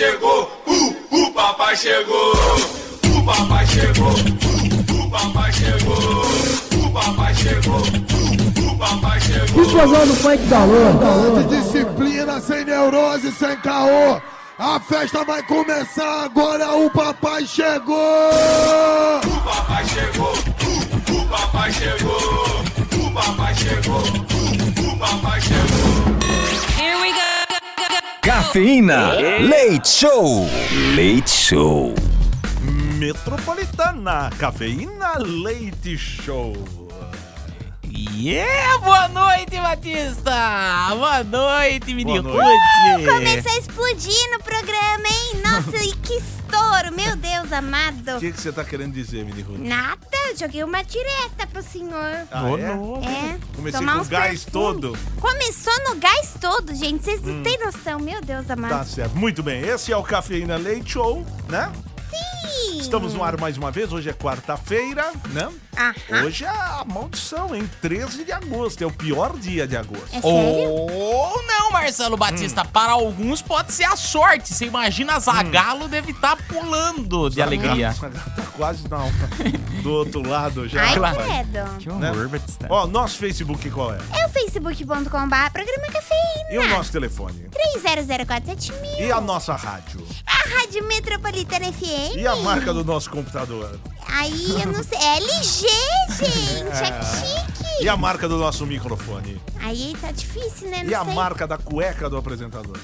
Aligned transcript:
chegou, 0.00 0.50
uh, 0.66 0.96
o 1.10 1.30
papai 1.34 1.76
chegou, 1.76 2.32
o 3.04 3.22
papai 3.22 3.66
chegou, 3.66 4.08
uh, 4.08 5.04
o 5.04 5.10
papai 5.10 5.52
chegou, 5.52 6.22
o 6.82 6.90
papai 6.90 7.34
chegou, 7.34 7.76
uh, 7.76 8.72
o 8.72 8.78
papai 8.78 9.20
chegou. 9.20 9.62
Explosão 9.62 10.06
do 10.06 10.14
funk 10.14 10.42
da 10.46 10.64
lua. 10.64 11.42
De 11.42 11.60
disciplina, 11.60 12.40
sem 12.40 12.64
neurose, 12.64 13.30
sem 13.32 13.54
caô. 13.58 14.18
A 14.58 14.80
festa 14.80 15.22
vai 15.22 15.42
começar 15.42 16.24
agora, 16.24 16.74
o 16.76 16.88
papai 16.90 17.44
chegou! 17.44 18.00
O 19.26 19.40
papai 19.44 19.84
chegou, 19.84 20.32
uh, 20.32 21.20
o 21.20 21.28
papai 21.28 21.72
chegou, 21.74 22.64
o 23.06 23.10
papai 23.12 23.54
chegou, 23.54 24.00
uh, 24.00 24.92
o 24.94 24.98
papai 24.98 25.40
chegou. 25.42 26.19
Cafeína. 28.22 29.14
Leite 29.40 29.88
Show. 29.88 30.46
Leite 30.94 31.30
Show. 31.30 31.94
Metropolitana, 32.98 34.30
cafeína, 34.38 35.14
leite 35.18 35.96
show. 35.96 36.52
Yeah! 38.08 38.78
Boa 38.78 39.08
noite, 39.08 39.60
Batista! 39.60 40.88
Boa 40.96 41.22
noite, 41.22 41.92
mini 41.92 42.18
Boa 42.18 42.22
noite. 42.22 42.48
Ruth! 42.96 43.06
Começou 43.06 43.52
a 43.52 43.58
explodir 43.58 44.30
no 44.32 44.42
programa, 44.42 45.06
hein? 45.06 45.42
Nossa, 45.44 45.84
e 45.84 45.92
que 45.96 46.14
estouro! 46.14 46.94
Meu 46.96 47.14
Deus 47.16 47.52
amado! 47.52 48.16
O 48.16 48.20
que 48.20 48.32
que 48.32 48.40
você 48.40 48.50
tá 48.52 48.64
querendo 48.64 48.94
dizer, 48.94 49.22
Mini 49.26 49.42
Ruth? 49.42 49.58
Nada, 49.58 50.00
joguei 50.38 50.64
uma 50.64 50.82
direta 50.82 51.46
pro 51.46 51.62
senhor. 51.62 52.26
Ah, 52.30 52.40
Boa 52.40 52.58
é? 52.60 52.74
noite. 52.74 53.06
É. 53.06 53.38
Comecei 53.54 53.80
tomar 53.80 53.96
com 53.96 54.02
o 54.02 54.04
gás 54.06 54.44
perfume. 54.44 54.52
todo. 54.80 54.98
Começou 55.20 55.84
no 55.90 55.96
gás 55.96 56.34
todo, 56.40 56.74
gente. 56.74 57.04
Vocês 57.04 57.20
não 57.20 57.42
têm 57.42 57.58
noção, 57.58 57.98
meu 58.00 58.22
Deus 58.22 58.50
amado. 58.50 58.70
Tá 58.70 58.84
certo. 58.84 59.14
Muito 59.14 59.42
bem. 59.42 59.60
Esse 59.60 59.92
é 59.92 59.96
o 59.96 60.02
Cafeína 60.02 60.56
Leite 60.56 60.92
Show, 60.92 61.26
né? 61.50 61.70
Sim. 62.10 62.78
Estamos 62.80 63.14
no 63.14 63.22
ar 63.22 63.38
mais 63.38 63.56
uma 63.56 63.70
vez. 63.70 63.92
Hoje 63.92 64.08
é 64.10 64.12
quarta-feira, 64.12 65.12
né? 65.30 65.48
Aham. 65.76 66.24
Hoje 66.24 66.44
é 66.44 66.48
a 66.48 66.84
maldição, 66.86 67.54
hein? 67.54 67.68
13 67.80 68.24
de 68.24 68.32
agosto. 68.32 68.82
É 68.82 68.86
o 68.86 68.90
pior 68.90 69.36
dia 69.38 69.66
de 69.66 69.76
agosto. 69.76 70.08
É 70.12 70.20
sério? 70.20 70.70
Ou 70.70 71.42
não, 71.46 71.70
Marcelo 71.70 72.16
Batista. 72.16 72.64
Para 72.64 72.92
alguns 72.92 73.40
pode 73.42 73.72
ser 73.72 73.84
a 73.84 73.96
sorte. 73.96 74.52
Você 74.52 74.66
imagina, 74.66 75.18
Zagalo 75.20 75.88
deve 75.88 76.10
estar 76.12 76.36
pulando 76.48 77.30
de 77.30 77.40
alegria. 77.40 77.94
Tá 77.98 78.42
quase 78.56 78.88
não. 78.88 79.10
Do 79.82 79.92
outro 79.92 80.26
lado 80.28 80.68
já. 80.68 80.82
Ai, 80.82 80.94
rapaz. 80.94 81.16
credo. 81.16 81.78
Que 81.78 81.88
Né? 81.88 82.10
horror, 82.10 82.28
Batista. 82.28 82.66
Ó, 82.68 82.86
nosso 82.86 83.16
Facebook 83.18 83.70
qual 83.70 83.94
é? 83.94 83.98
É 84.20 84.26
o 84.26 84.28
facebook.com.br 84.28 85.50
programa 85.52 85.86
cafeína. 85.92 86.50
E 86.50 86.58
o 86.58 86.68
nosso 86.68 86.92
telefone? 86.92 87.48
30047000. 87.50 89.00
E 89.00 89.12
a 89.12 89.20
nossa 89.20 89.54
rádio? 89.54 90.06
A 90.26 90.56
Rádio 90.60 90.84
Metropolitana 90.86 91.72
FM. 91.72 91.99
E 92.16 92.26
a 92.26 92.36
marca 92.36 92.72
do 92.72 92.84
nosso 92.84 93.10
computador? 93.10 93.78
Aí, 94.08 94.50
eu 94.62 94.72
não 94.72 94.82
sei. 94.82 94.98
É 94.98 95.16
LG, 95.16 95.66
gente. 96.18 96.68
É 96.70 97.02
chique. 97.02 97.82
E 97.84 97.88
a 97.88 97.96
marca 97.96 98.28
do 98.28 98.36
nosso 98.36 98.66
microfone? 98.66 99.40
Aí 99.60 99.96
tá 100.00 100.10
difícil, 100.12 100.68
né? 100.68 100.82
Não 100.84 100.90
E 100.90 100.94
a 100.94 101.04
sei. 101.04 101.14
marca 101.14 101.46
da 101.46 101.56
cueca 101.58 102.08
do 102.10 102.16
apresentador? 102.16 102.76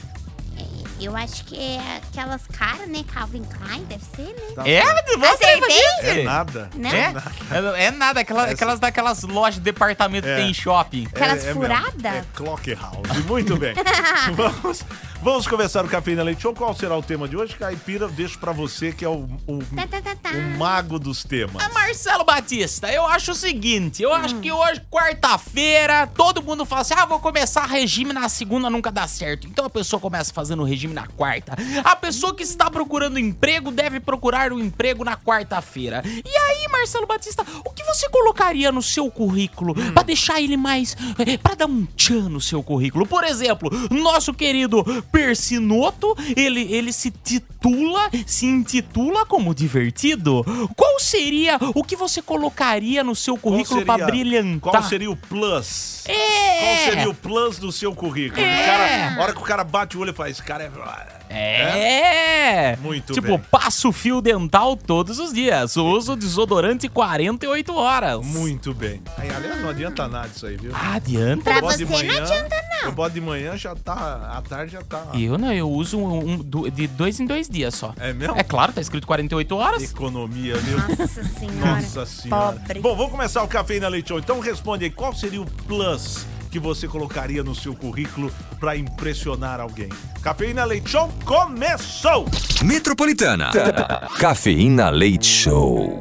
Eu 0.98 1.14
acho 1.14 1.44
que 1.44 1.58
é 1.58 1.98
aquelas 1.98 2.40
caras, 2.46 2.88
né? 2.88 3.04
Calvin 3.12 3.44
Klein, 3.44 3.84
deve 3.84 4.02
ser, 4.16 4.22
né? 4.34 4.54
Tá 4.54 4.66
É, 4.66 4.80
você 5.18 5.44
Acertei? 5.44 6.20
É 6.20 6.22
nada. 6.22 6.70
Não? 6.74 6.88
É? 6.88 7.12
É, 7.50 7.84
é 7.84 7.90
nada, 7.90 8.20
aquela- 8.20 8.44
aquelas 8.46 8.80
daquelas 8.80 9.22
lojas 9.22 9.56
de 9.56 9.60
departamento 9.60 10.26
É. 10.26 10.34
que 10.36 10.40
tem 10.40 10.50
em 10.50 10.54
shopping. 10.54 11.06
Aquelas 11.08 11.44
mesmo. 11.44 11.60
furadas? 11.60 12.02
É 12.14 12.24
Clock 12.34 12.74
House. 12.76 13.24
Muito 13.26 13.56
bem. 13.58 13.74
vamos, 14.34 14.82
vamos 15.26 15.48
começar 15.48 15.84
o 15.84 15.88
Café 15.88 16.14
na 16.14 16.22
Leite 16.22 16.42
Show. 16.42 16.54
Qual 16.54 16.72
será 16.72 16.96
o 16.96 17.02
tema 17.02 17.26
de 17.26 17.36
hoje? 17.36 17.56
Caipira, 17.56 18.06
deixo 18.06 18.38
pra 18.38 18.52
você 18.52 18.92
que 18.92 19.04
é 19.04 19.08
o, 19.08 19.28
o, 19.48 19.58
Tá, 19.74 19.84
tá, 19.84 20.00
tá, 20.00 20.14
tá. 20.14 20.30
o 20.30 20.56
mago 20.56 21.00
dos 21.00 21.24
temas. 21.24 21.64
Ah, 21.64 21.68
Marcelo 21.74 22.22
Batista, 22.22 22.92
eu 22.92 23.04
acho 23.04 23.32
o 23.32 23.34
seguinte, 23.34 24.04
eu 24.04 24.14
acho 24.14 24.36
que 24.36 24.52
hoje, 24.52 24.80
quarta-feira, 24.88 26.06
todo 26.06 26.40
mundo 26.40 26.64
fala 26.64 26.82
assim, 26.82 26.94
ah, 26.96 27.04
vou 27.04 27.18
começar 27.18 27.66
regime 27.66 28.12
na 28.12 28.28
segunda, 28.28 28.70
nunca 28.70 28.92
dá 28.92 29.08
certo. 29.08 29.48
Então 29.48 29.64
a 29.64 29.70
pessoa 29.70 29.98
começa 29.98 30.32
fazendo 30.32 30.62
regime 30.62 30.94
na 30.94 31.08
quarta. 31.08 31.56
A 31.82 31.96
pessoa 31.96 32.32
que 32.32 32.44
está 32.44 32.70
procurando 32.70 33.18
emprego 33.18 33.72
deve 33.72 33.98
procurar 33.98 34.52
um 34.52 34.60
emprego 34.60 35.02
na 35.02 35.16
quarta-feira. 35.16 36.04
E 36.06 36.36
aí, 36.36 36.68
Marcelo 36.70 37.04
Batista, 37.04 37.44
o 37.64 37.70
que 37.72 37.82
você 37.82 38.08
colocaria 38.10 38.70
no 38.70 38.80
seu 38.80 39.10
currículo 39.10 39.74
pra 39.92 40.04
deixar 40.04 40.40
ele 40.40 40.56
mais, 40.56 40.96
eh, 41.18 41.36
Pra 41.36 41.56
dar 41.56 41.66
um 41.66 41.84
tchan 41.96 42.28
no 42.28 42.40
seu 42.40 42.62
currículo? 42.62 43.06
Por 43.06 43.24
exemplo, 43.24 43.70
nosso 43.90 44.32
querido 44.32 44.84
Persinoto, 45.16 46.14
ele, 46.36 46.60
ele 46.72 46.92
se 46.92 47.10
titula, 47.10 48.10
se 48.26 48.44
intitula 48.44 49.24
como 49.24 49.54
divertido. 49.54 50.44
Qual 50.76 51.00
seria 51.00 51.58
o 51.74 51.82
que 51.82 51.96
você 51.96 52.20
colocaria 52.20 53.02
no 53.02 53.14
seu 53.16 53.36
currículo 53.38 53.82
pra 53.84 53.94
seria- 53.94 54.06
brilhantar? 54.06 54.72
Qual 54.72 54.82
seria 54.82 55.10
o 55.10 55.16
plus? 55.16 56.04
É. 56.06 56.60
Qual 56.60 56.76
seria 56.84 57.08
o 57.10 57.14
plus 57.14 57.58
do 57.58 57.72
seu 57.72 57.94
currículo? 57.94 58.40
É. 58.44 58.62
O 58.62 58.66
cara, 58.66 59.16
a 59.16 59.22
hora 59.22 59.32
que 59.32 59.40
o 59.40 59.44
cara 59.44 59.64
bate 59.64 59.96
o 59.96 60.00
olho 60.00 60.10
e 60.10 60.14
faz, 60.14 60.32
esse 60.32 60.42
cara 60.42 60.64
é... 60.64 61.15
É. 61.28 62.76
Muito 62.80 63.12
tipo, 63.12 63.26
bem. 63.38 63.46
passo 63.50 63.92
fio 63.92 64.20
dental 64.20 64.76
todos 64.76 65.18
os 65.18 65.32
dias. 65.32 65.76
Uso 65.76 66.16
desodorante 66.16 66.88
48 66.88 67.74
horas. 67.74 68.24
Muito 68.24 68.72
bem. 68.74 69.02
Aí, 69.16 69.30
aliás, 69.30 69.60
não 69.60 69.68
adianta 69.70 70.08
nada 70.08 70.28
isso 70.34 70.46
aí, 70.46 70.56
viu? 70.56 70.70
Ah, 70.74 70.94
adianta. 70.94 71.42
Pra 71.44 71.60
você 71.60 71.78
de 71.78 71.84
não 71.84 71.92
manhã, 71.92 72.22
adianta, 72.22 72.56
não. 72.70 72.86
Eu 72.86 72.92
boto 72.92 73.14
de 73.14 73.20
manhã, 73.20 73.56
já 73.56 73.74
tá... 73.74 74.32
À 74.36 74.42
tarde 74.42 74.72
já 74.72 74.82
tá... 74.82 75.06
Eu 75.14 75.36
não, 75.38 75.52
eu 75.52 75.68
uso 75.70 75.98
um, 75.98 76.30
um- 76.32 76.36
do- 76.38 76.70
de 76.70 76.86
dois 76.86 77.18
em 77.20 77.26
dois 77.26 77.48
dias 77.48 77.74
só. 77.74 77.92
É 77.98 78.12
mesmo? 78.12 78.36
É 78.36 78.42
claro, 78.42 78.72
tá 78.72 78.80
escrito 78.80 79.06
48 79.06 79.56
horas. 79.56 79.82
Economia, 79.82 80.56
viu? 80.56 80.78
Nossa 80.78 81.24
senhora. 81.24 81.74
Nossa 81.76 82.06
senhora. 82.06 82.52
Pobre. 82.52 82.80
Bom, 82.80 82.96
vamos 82.96 83.10
começar 83.12 83.42
o 83.42 83.48
Café 83.48 83.80
na 83.80 83.88
Leite 83.88 84.08
Show. 84.08 84.18
Então 84.18 84.38
responde 84.40 84.84
aí, 84.84 84.90
qual 84.90 85.14
seria 85.14 85.40
o 85.42 85.46
plus 85.46 86.26
que 86.56 86.60
você 86.60 86.88
colocaria 86.88 87.44
no 87.44 87.54
seu 87.54 87.74
currículo 87.74 88.32
pra 88.58 88.74
impressionar 88.74 89.60
alguém? 89.60 89.90
Cafeína 90.22 90.64
Leite 90.64 90.88
Show 90.88 91.12
começou! 91.22 92.24
Metropolitana. 92.64 93.50
Cafeína 94.18 94.88
Leite 94.88 95.26
Show. 95.26 96.00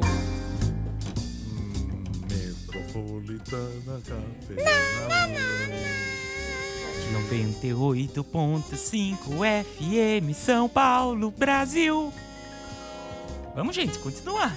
Metropolitana 2.30 4.00
Cafeína 4.02 4.70
98.5 7.62 9.62
FM 9.62 10.34
São 10.34 10.70
Paulo, 10.70 11.34
Brasil. 11.36 12.10
Vamos, 13.54 13.76
gente, 13.76 13.98
continua. 13.98 14.50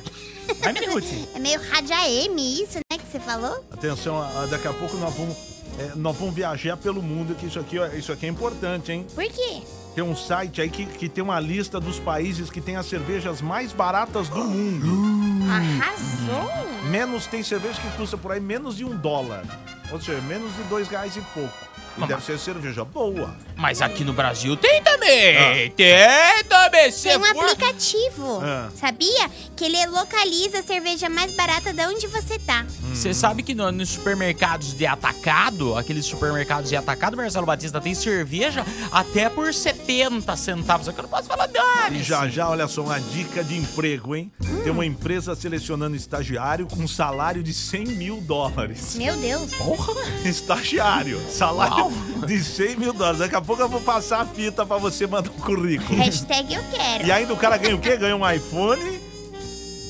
Vai, 0.62 0.74
Ruth. 0.86 1.04
É 1.36 1.40
meio 1.40 1.60
rádio 1.70 1.94
AM 1.94 2.64
isso, 2.64 2.78
né, 2.90 2.98
que 2.98 3.06
você 3.06 3.20
falou? 3.20 3.66
Atenção, 3.70 4.26
daqui 4.50 4.68
a 4.68 4.74
pouco 4.74 4.98
nós 4.98 5.14
vamos, 5.14 5.59
é, 5.80 5.92
nós 5.96 6.16
vamos 6.18 6.36
viajar 6.36 6.78
pelo 6.78 7.02
mundo, 7.02 7.36
que 7.36 7.46
isso 7.46 7.60
aqui, 7.60 7.80
ó, 7.80 7.88
isso 7.88 8.12
aqui 8.12 8.26
é 8.26 8.30
importante, 8.30 8.92
hein? 8.92 9.06
Por 9.16 9.24
quê? 9.26 9.62
Tem 9.96 10.04
um 10.04 10.16
site 10.16 10.62
aí 10.62 10.70
que, 10.70 10.86
que 10.86 11.10
tem 11.10 11.24
uma 11.24 11.40
lista 11.40 11.80
dos 11.80 12.00
países 12.00 12.50
que 12.50 12.62
tem 12.62 12.76
as 12.76 12.86
cervejas 12.86 13.42
mais 13.42 13.74
baratas 13.74 14.30
do 14.30 14.44
mundo. 14.44 15.50
Arrasou? 15.50 16.50
Menos 16.90 17.26
tem 17.26 17.44
cerveja 17.44 17.80
que 17.82 17.90
custa 17.98 18.18
por 18.18 18.32
aí 18.32 18.40
menos 18.40 18.78
de 18.78 18.86
um 18.86 18.96
dólar. 18.96 19.44
Ou 19.92 20.00
seja, 20.00 20.22
menos 20.22 20.56
de 20.56 20.64
dois 20.64 20.88
reais 20.88 21.16
e 21.18 21.22
pouco. 21.34 21.70
E 21.98 22.08
deve 22.08 22.24
ser 22.24 22.40
cerveja 22.40 22.86
boa. 22.86 23.36
Mas 23.58 23.82
aqui 23.82 24.06
no 24.06 24.14
Brasil 24.14 24.56
tem 24.56 24.82
também. 24.82 25.70
Tem 25.72 26.44
também. 26.48 26.92
Tem 26.92 27.18
um 27.18 27.24
for... 27.26 27.44
aplicativo, 27.44 28.40
Ah. 28.42 28.70
sabia? 28.76 29.30
Que 29.56 29.66
ele 29.66 29.86
localiza 29.88 30.60
a 30.60 30.64
cerveja 30.64 31.10
mais 31.10 31.36
barata 31.36 31.74
de 31.74 31.86
onde 31.88 32.08
você 32.08 32.40
tá. 32.40 32.66
Você 32.94 33.14
sabe 33.14 33.44
que 33.44 33.56
no- 33.56 33.72
nos 33.72 33.90
supermercados 33.90 34.74
de 34.74 34.86
atacado, 34.86 35.78
aqueles 35.78 36.06
supermercados 36.06 36.70
de 36.70 36.76
atacado, 36.76 37.16
Marcelo 37.16 37.46
Batista, 37.46 37.80
tem 37.80 37.96
cerveja 37.96 38.66
até 38.92 39.30
por 39.30 39.54
70 39.54 40.36
centavos. 40.36 40.86
Só 40.86 40.92
que 40.92 41.00
eu 41.00 41.04
não 41.04 41.10
posso 41.10 41.28
falar 41.28 41.48
nada. 41.48 41.96
E 41.96 42.04
já 42.04 42.28
já, 42.28 42.50
olha 42.50 42.68
só, 42.68 42.82
uma 42.84 43.00
dica 43.00 43.44
de 43.44 43.58
emprego, 43.58 44.16
hein? 44.16 44.32
Tem 44.64 44.72
uma 44.72 44.86
empresa 44.86 45.34
selecionando 45.36 45.96
estagiário 45.96 46.68
com 46.68 46.86
salário 46.88 47.42
de 47.42 47.54
100 47.54 47.86
mil 47.86 48.20
dólares. 48.22 48.96
Meu 48.96 49.16
Deus. 49.18 49.54
Porra. 49.54 49.94
Estagiário, 50.26 51.22
salário 51.30 51.76
Uau. 51.86 51.92
de 52.26 52.44
100 52.44 52.76
mil 52.78 52.92
dólares. 52.94 53.20
Daqui 53.20 53.36
a 53.36 53.42
pouco 53.42 53.62
eu 53.62 53.70
vou 53.70 53.82
passar 53.82 54.22
a 54.22 54.26
fita 54.26 54.66
pra 54.66 54.78
você 54.78 55.08
mandar 55.08 55.30
um 55.30 55.40
currículo. 55.40 55.98
Hashtag 56.00 56.54
eu 56.54 56.64
quero. 56.72 57.06
E 57.08 57.12
ainda 57.12 57.34
o 57.34 57.38
cara 57.38 57.56
ganha 57.58 57.76
o 57.76 57.80
quê? 57.80 57.96
Ganha 57.96 58.16
um 58.16 58.30
iPhone. 58.30 59.00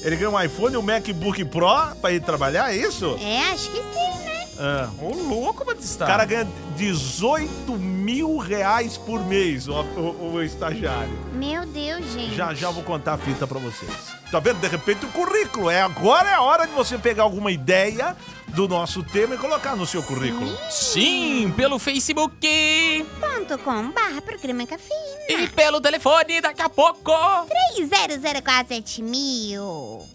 Ele 0.02 0.16
ganha 0.16 0.30
um 0.30 0.42
iPhone, 0.42 0.78
um 0.78 0.82
MacBook 0.82 1.44
Pro 1.46 1.68
pra 2.02 2.12
ir 2.12 2.22
trabalhar, 2.22 2.74
é 2.74 2.78
isso? 2.78 3.18
É, 3.22 3.52
acho 3.52 3.70
que 3.72 3.78
sim, 3.78 4.24
né? 4.26 4.48
Ah, 4.58 4.90
Ô, 5.02 5.14
louco, 5.14 5.64
Batista. 5.66 6.04
o 6.04 6.08
cara 6.08 6.26
ganha 6.26 6.48
18 6.76 7.74
mil 7.78 8.38
reais 8.38 8.98
por 8.98 9.20
mês, 9.26 9.68
o, 9.68 9.74
o- 9.74 10.34
o 10.34 10.44
estagiário. 10.44 11.12
Meu 11.34 11.66
Deus, 11.66 12.06
gente. 12.14 12.36
Já 12.36 12.54
já 12.54 12.70
vou 12.70 12.84
contar 12.84 13.14
a 13.14 13.18
fita 13.18 13.46
pra 13.48 13.60
vocês. 13.60 13.92
Tá 14.32 14.40
vendo? 14.40 14.60
De 14.60 14.68
repente 14.68 15.06
o 15.06 15.10
currículo. 15.10 15.70
É 15.70 15.82
agora 15.82 16.30
é 16.30 16.34
a 16.34 16.42
hora 16.42 16.66
de 16.68 16.74
você 16.74 16.98
pegar 16.98 17.24
alguma 17.24 17.52
ideia 17.52 18.16
do 18.56 18.68
nosso 18.68 19.04
tema 19.04 19.36
e 19.36 19.38
colocar 19.38 19.76
no 19.76 19.86
seu 19.86 20.02
currículo. 20.04 20.56
Sim, 20.70 21.54
pelo 21.56 21.80
Facebook 21.80 23.06
Ponto 23.20 23.58
com 23.60 23.92
barra 23.92 24.22
programa 24.22 24.66
cafeína. 24.66 25.44
e 25.44 25.48
pelo 25.48 25.80
telefone 25.80 26.42
daqui 26.42 26.62
a 26.62 26.70
pouco. 26.70 27.12
3004 27.76 29.04
mil. 29.04 30.06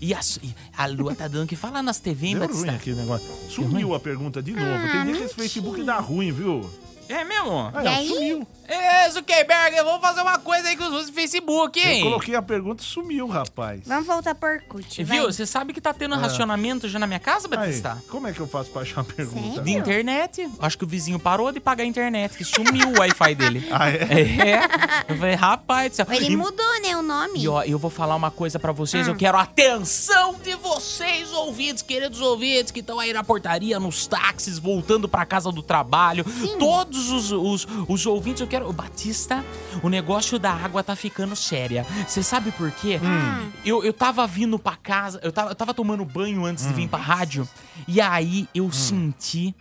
E 0.00 0.12
a, 0.14 0.20
e 0.42 0.52
a 0.76 0.86
lua 0.86 1.14
tá 1.14 1.28
dando 1.28 1.44
o 1.44 1.46
que 1.46 1.54
falar 1.54 1.80
nas 1.80 2.00
TV, 2.00 2.28
hein, 2.28 2.38
Deu 2.38 2.48
ruim 2.48 2.70
aqui 2.70 2.90
o 2.90 2.96
negócio. 2.96 3.28
Sumiu 3.48 3.94
a 3.94 4.00
pergunta 4.00 4.42
de 4.42 4.52
novo. 4.52 4.66
Ah, 4.66 4.90
Tem 4.92 5.04
dia 5.04 5.14
que 5.14 5.22
esse 5.24 5.34
Facebook 5.34 5.82
dá 5.84 5.98
ruim, 5.98 6.32
viu? 6.32 6.68
É 7.08 7.24
mesmo? 7.24 7.70
Ah, 7.74 7.82
E 7.84 7.88
aí? 7.88 8.08
sumiu. 8.08 8.46
É, 8.68 9.10
Zuckerberg, 9.10 9.76
vamos 9.84 10.00
fazer 10.00 10.22
uma 10.22 10.38
coisa 10.38 10.68
aí 10.68 10.76
com 10.76 10.84
os 10.84 11.10
Facebook, 11.10 11.78
Eu 11.78 11.88
hein? 11.90 12.02
coloquei 12.04 12.34
a 12.34 12.40
pergunta 12.40 12.82
e 12.82 12.86
sumiu, 12.86 13.26
rapaz. 13.26 13.82
Vamos 13.86 14.06
voltar 14.06 14.34
por 14.34 14.48
Orkut, 14.50 15.04
vai. 15.04 15.18
Viu? 15.18 15.26
Você 15.30 15.44
sabe 15.44 15.74
que 15.74 15.80
tá 15.80 15.92
tendo 15.92 16.14
racionamento 16.14 16.88
já 16.88 16.98
na 16.98 17.06
minha 17.06 17.18
casa, 17.20 17.48
Aí, 17.50 17.56
Batista? 17.58 18.02
como 18.08 18.28
é 18.28 18.32
que 18.32 18.40
eu 18.40 18.46
faço 18.48 18.70
pra 18.70 18.80
achar 18.82 19.02
a 19.02 19.04
pergunta? 19.04 19.46
Sério? 19.48 19.62
De 19.62 19.72
internet. 19.72 20.48
Acho 20.58 20.78
que 20.78 20.84
o 20.84 20.86
vizinho 20.86 21.18
parou 21.18 21.52
de 21.52 21.60
pagar 21.60 21.84
a 21.84 21.86
internet, 21.86 22.34
que 22.36 22.44
sumiu 22.44 22.88
o 22.90 22.98
Wi-Fi 23.00 23.34
dele. 23.34 23.68
Ah, 23.72 23.90
é? 23.90 23.94
É. 23.96 24.60
Eu 25.08 25.16
falei, 25.18 25.34
rapaz 25.34 25.90
do 25.90 25.96
céu. 25.96 26.06
Ele 26.10 26.32
E- 26.32 26.36
mudou, 26.36 26.80
né, 26.82 26.96
o 26.96 27.02
nome. 27.02 27.42
E 27.42 27.48
ó, 27.48 27.62
eu 27.62 27.78
vou 27.78 27.90
falar 27.90 28.14
uma 28.14 28.30
coisa 28.30 28.58
pra 28.58 28.72
vocês, 28.72 29.06
Hum. 29.06 29.10
eu 29.10 29.16
quero 29.16 29.36
atenção 29.36 30.34
vocês, 30.74 31.30
ouvintes, 31.32 31.82
queridos 31.82 32.20
ouvintes, 32.20 32.70
que 32.70 32.80
estão 32.80 32.98
aí 32.98 33.12
na 33.12 33.22
portaria, 33.22 33.78
nos 33.78 34.06
táxis, 34.06 34.58
voltando 34.58 35.06
pra 35.06 35.26
casa 35.26 35.52
do 35.52 35.62
trabalho. 35.62 36.24
Todos 36.58 37.10
os, 37.10 37.30
os, 37.30 37.68
os 37.86 38.06
ouvintes, 38.06 38.40
eu 38.40 38.46
quero. 38.46 38.72
Batista, 38.72 39.44
o 39.82 39.88
negócio 39.90 40.38
da 40.38 40.50
água 40.50 40.82
tá 40.82 40.96
ficando 40.96 41.36
séria. 41.36 41.86
Você 42.06 42.22
sabe 42.22 42.50
por 42.52 42.70
quê? 42.70 42.98
Hum. 43.02 43.50
Eu, 43.64 43.84
eu 43.84 43.92
tava 43.92 44.26
vindo 44.26 44.58
pra 44.58 44.74
casa, 44.76 45.20
eu 45.22 45.30
tava, 45.30 45.50
eu 45.50 45.54
tava 45.54 45.74
tomando 45.74 46.04
banho 46.06 46.44
antes 46.44 46.66
de 46.66 46.72
vir 46.72 46.88
pra 46.88 46.98
rádio, 46.98 47.46
e 47.86 48.00
aí 48.00 48.48
eu 48.54 48.72
senti 48.72 49.54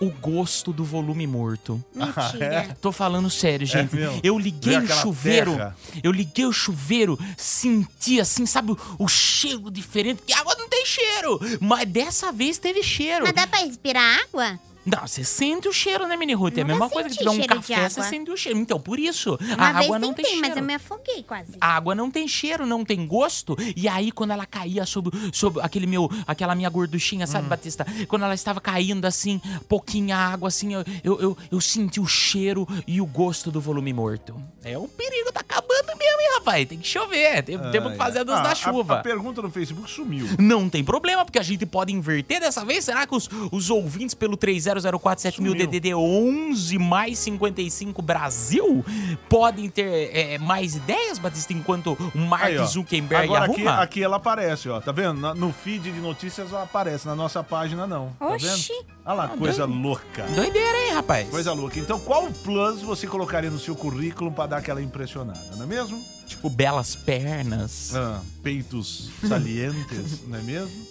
o 0.00 0.10
gosto 0.10 0.72
do 0.72 0.84
volume 0.84 1.26
morto. 1.26 1.82
Mentira. 1.94 2.76
Tô 2.80 2.92
falando 2.92 3.30
sério, 3.30 3.66
gente. 3.66 3.94
mesmo? 3.94 4.20
eu 4.22 4.38
liguei 4.38 4.76
o 4.76 4.86
chuveiro. 4.86 5.52
terra. 5.52 5.76
Eu 6.02 6.12
liguei 6.12 6.44
o 6.44 6.52
chuveiro, 6.52 7.18
senti 7.36 8.20
assim, 8.20 8.44
sabe, 8.46 8.72
o, 8.72 8.78
o 8.98 9.08
cheiro 9.08 9.70
diferente. 9.70 10.18
Porque 10.18 10.34
água 10.34 10.54
não 10.58 10.68
tem 10.68 10.84
cheiro. 10.84 11.40
Mas 11.60 11.88
dessa 11.88 12.30
vez 12.30 12.58
teve 12.58 12.82
cheiro. 12.82 13.24
Mas 13.24 13.34
dá 13.34 13.46
pra 13.46 13.60
respirar 13.60 14.20
água? 14.20 14.58
Não, 14.86 15.06
você 15.06 15.24
sente 15.24 15.68
o 15.68 15.72
cheiro, 15.72 16.06
né, 16.06 16.16
Mini 16.16 16.32
Ruth? 16.34 16.56
É 16.58 16.60
a 16.60 16.64
Nunca 16.64 16.72
mesma 16.74 16.90
coisa 16.90 17.08
que 17.08 17.14
senti 17.16 17.24
tiver 17.24 17.30
um 17.30 17.34
cheiro 17.34 17.60
de 17.60 17.66
café, 17.68 17.88
você 17.88 18.00
água. 18.00 18.10
sente 18.10 18.30
o 18.30 18.36
cheiro. 18.36 18.58
Então, 18.58 18.78
por 18.80 18.98
isso, 18.98 19.36
Uma 19.40 19.68
a 19.68 19.72
vez 19.72 19.84
água 19.86 19.98
não 19.98 20.08
tem 20.14 20.24
tentei, 20.24 20.30
cheiro. 20.32 20.48
mas 20.48 20.56
eu 20.56 20.62
me 20.62 20.74
afoguei 20.74 21.22
quase. 21.22 21.52
A 21.60 21.76
água 21.76 21.94
não 21.94 22.10
tem 22.10 22.28
cheiro, 22.28 22.64
não 22.66 22.84
tem 22.84 23.06
gosto. 23.06 23.56
E 23.76 23.88
aí, 23.88 24.12
quando 24.12 24.30
ela 24.30 24.46
caía 24.46 24.86
sobre, 24.86 25.16
sobre 25.32 25.60
aquele 25.62 25.86
meu, 25.86 26.08
aquela 26.26 26.54
minha 26.54 26.70
gorduchinha, 26.70 27.24
Hum. 27.24 27.26
sabe, 27.28 27.48
Batista? 27.48 27.84
Quando 28.08 28.24
ela 28.24 28.34
estava 28.34 28.60
caindo 28.60 29.04
assim, 29.06 29.40
pouquinha 29.68 30.16
água, 30.16 30.48
assim, 30.48 30.74
eu, 30.74 30.84
eu, 31.02 31.20
eu, 31.20 31.38
eu 31.52 31.60
senti 31.60 32.00
o 32.00 32.06
cheiro 32.06 32.66
e 32.86 33.00
o 33.00 33.06
gosto 33.06 33.50
do 33.50 33.60
volume 33.60 33.92
morto. 33.92 34.34
É 34.62 34.78
um 34.78 34.86
perigo, 34.88 35.32
tá 35.32 35.40
acabando 35.40 35.86
mesmo, 35.98 36.20
hein, 36.20 36.28
rapaz? 36.34 36.66
Tem 36.68 36.78
que 36.78 36.86
chover. 36.88 37.42
Tem, 37.42 37.58
temos 37.70 37.92
que 37.92 37.98
fazer 37.98 38.20
a 38.20 38.24
dança 38.24 38.40
Ah, 38.40 38.42
da 38.44 38.50
a- 38.50 38.54
chuva. 38.54 38.94
A, 38.98 39.02
pergunta 39.02 39.42
no 39.42 39.50
Facebook 39.50 39.90
sumiu. 39.90 40.26
Não 40.38 40.68
tem 40.68 40.84
problema, 40.84 41.24
porque 41.24 41.38
a 41.38 41.42
gente 41.42 41.64
pode 41.66 41.92
inverter 41.92 42.40
dessa 42.40 42.64
vez. 42.64 42.84
Será 42.84 43.06
que 43.06 43.14
os, 43.14 43.28
os 43.50 43.70
ouvintes 43.70 44.14
pelo 44.14 44.36
30047000 44.80 45.32
Sumiu. 45.32 45.54
DDD 45.54 45.94
11 45.94 46.78
mais 46.78 47.18
55 47.18 48.02
Brasil 48.02 48.84
podem 49.28 49.68
ter 49.68 50.10
é, 50.14 50.38
mais 50.38 50.76
ideias, 50.76 51.18
Batista, 51.18 51.52
enquanto 51.52 51.96
o 52.14 52.18
Mark 52.18 52.44
Aí. 52.44 52.66
Zuckerberg 52.66 53.24
Agora 53.24 53.44
aqui, 53.46 53.66
arruma? 53.66 53.82
aqui 53.82 54.02
ela 54.02 54.16
aparece, 54.16 54.68
ó. 54.68 54.80
Tá 54.80 54.92
vendo? 54.92 55.20
Na- 55.20 55.34
No 55.34 55.52
feed 55.52 55.90
de 55.92 56.00
notícias 56.00 56.50
ela 56.52 56.62
aparece, 56.62 57.06
na 57.06 57.14
nossa 57.14 57.42
página 57.42 57.86
não. 57.86 58.10
Tá 58.18 58.28
Oxi. 58.28 58.72
vendo? 58.72 58.86
Olha 59.04 59.14
lá, 59.14 59.28
coisa 59.28 59.64
louca. 59.64 60.24
Doideira, 60.34 60.78
hein, 60.86 60.92
rapaz? 60.94 61.28
Coisa 61.28 61.52
louca. 61.52 61.78
Então, 61.78 61.98
qual 62.00 62.26
plus 62.42 62.82
você 62.82 63.06
colocaria 63.06 63.50
no 63.50 63.58
seu 63.58 63.76
currículo 63.76 64.32
pra 64.32 64.46
dar 64.46 64.56
aquela 64.58 64.82
impressionada, 64.82 65.38
não 65.56 65.62
é 65.62 65.66
mesmo? 65.66 66.02
Tipo, 66.26 66.50
belas 66.50 66.96
pernas. 66.96 67.94
Ah, 67.94 68.20
peitos 68.42 69.10
salientes, 69.28 70.22
não 70.26 70.38
é 70.38 70.42
mesmo? 70.42 70.86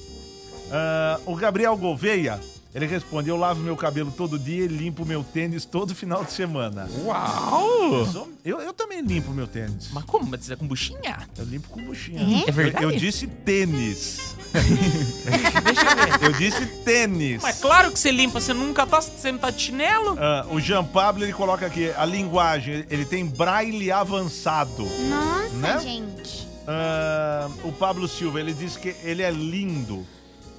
Ah, 0.72 1.20
o 1.26 1.36
Gabriel 1.36 1.76
Gouveia, 1.76 2.40
ele 2.76 2.86
responde: 2.86 3.30
Eu 3.30 3.38
lavo 3.38 3.62
meu 3.62 3.76
cabelo 3.76 4.12
todo 4.12 4.38
dia 4.38 4.66
e 4.66 4.68
limpo 4.68 5.04
meu 5.06 5.24
tênis 5.24 5.66
todo 5.66 5.96
final 5.96 6.24
de 6.24 6.32
semana. 6.34 6.88
Uau! 7.04 8.06
Sou- 8.06 8.30
Eu, 8.44 8.60
eu 8.62 8.74
também 8.74 9.02
limpo 9.02 9.32
meu 9.32 9.48
tênis. 9.48 9.90
Mas 9.92 10.04
como? 10.04 10.26
Batista 10.26 10.56
com 10.56 10.68
buchinha? 10.68 11.28
Eu 11.38 11.46
limpo 11.46 11.70
com 11.70 11.82
buchinha. 11.84 12.44
É 12.48 12.52
verdade? 12.52 12.84
Eu, 12.86 12.92
eu 12.92 13.00
disse 13.00 13.26
tênis. 13.26 14.36
Deixa 14.54 15.82
eu 15.82 16.20
ver. 16.20 16.26
Eu 16.26 16.34
disse 16.34 16.66
tênis. 16.84 17.42
Mas 17.42 17.60
claro 17.60 17.92
que 17.92 17.98
você 18.00 18.12
limpa, 18.12 18.40
você 18.40 18.54
nunca 18.54 18.86
tá, 18.86 19.02
você 19.02 19.32
não 19.32 19.40
tá 19.40 19.50
de 19.50 19.62
chinelo? 19.62 20.16
Ah, 20.20 20.46
o 20.52 20.60
Jean 20.60 20.84
Pablo 20.84 21.24
ele 21.24 21.34
coloca 21.34 21.66
aqui 21.66 21.92
a 21.96 22.06
linguagem, 22.06 22.86
ele 22.90 23.06
tem 23.06 23.26
braille 23.26 23.92
avançado. 23.92 24.86
Nossa, 25.10 25.50
Né? 25.56 25.80
gente. 25.80 26.48
Ah, 26.68 27.50
o 27.64 27.72
Pablo 27.72 28.08
Silva 28.08 28.40
ele 28.40 28.54
diz 28.54 28.76
que 28.78 28.96
ele 29.04 29.22
é 29.22 29.32
lindo. 29.32 30.06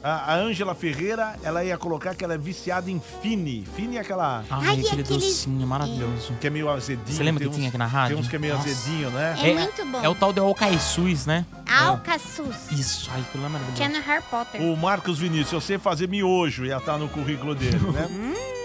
A 0.02 0.34
a 0.34 0.36
Ângela 0.36 0.74
Ferreira 0.74 1.34
ela 1.42 1.64
ia 1.64 1.76
colocar 1.76 2.14
que 2.14 2.22
ela 2.22 2.34
é 2.34 2.38
viciada 2.38 2.90
em 2.90 3.00
Fini. 3.22 3.66
Fini 3.74 3.96
é 3.96 4.00
aquela 4.00 4.44
Ai, 4.48 4.60
Ai, 4.68 4.72
aquele 4.80 4.88
aqueles- 5.02 5.08
docinho 5.08 5.66
maravilhoso. 5.66 6.32
que 6.40 6.46
é 6.46 6.50
meio 6.50 6.70
azedinho. 6.70 7.16
Você 7.16 7.22
lembra 7.24 7.42
que 7.42 7.48
uns- 7.48 7.56
tinha 7.56 7.68
aqui 7.68 7.78
na 7.78 7.86
rádio? 7.86 8.16
Tem 8.16 8.24
uns 8.24 8.28
que 8.28 8.36
é 8.36 8.38
meio 8.38 8.54
Nossa. 8.54 8.68
azedinho, 8.68 9.10
né? 9.10 9.36
É 9.42 9.54
muito 9.54 9.84
bom. 9.86 10.04
É 10.04 10.08
o 10.08 10.14
tal 10.14 10.32
de 10.32 10.38
Alcaçuz, 10.40 11.26
né? 11.26 11.44
Alcaçuz. 11.68 12.70
Isso, 12.70 13.10
ai, 13.12 13.20
aquilo 13.20 13.44
é 13.44 13.48
maravilhoso. 13.48 13.76
Tinha 13.76 13.88
no 13.88 14.00
Harry 14.04 14.22
Potter. 14.30 14.60
O 14.62 14.76
Marcos 14.76 15.18
Vinícius, 15.18 15.52
eu 15.52 15.60
sei 15.60 15.78
fazer 15.78 16.08
miojo, 16.08 16.64
ia 16.64 16.76
estar 16.76 16.98
no 16.98 17.08
currículo 17.08 17.54
dele, 17.54 17.78
né? 17.90 18.06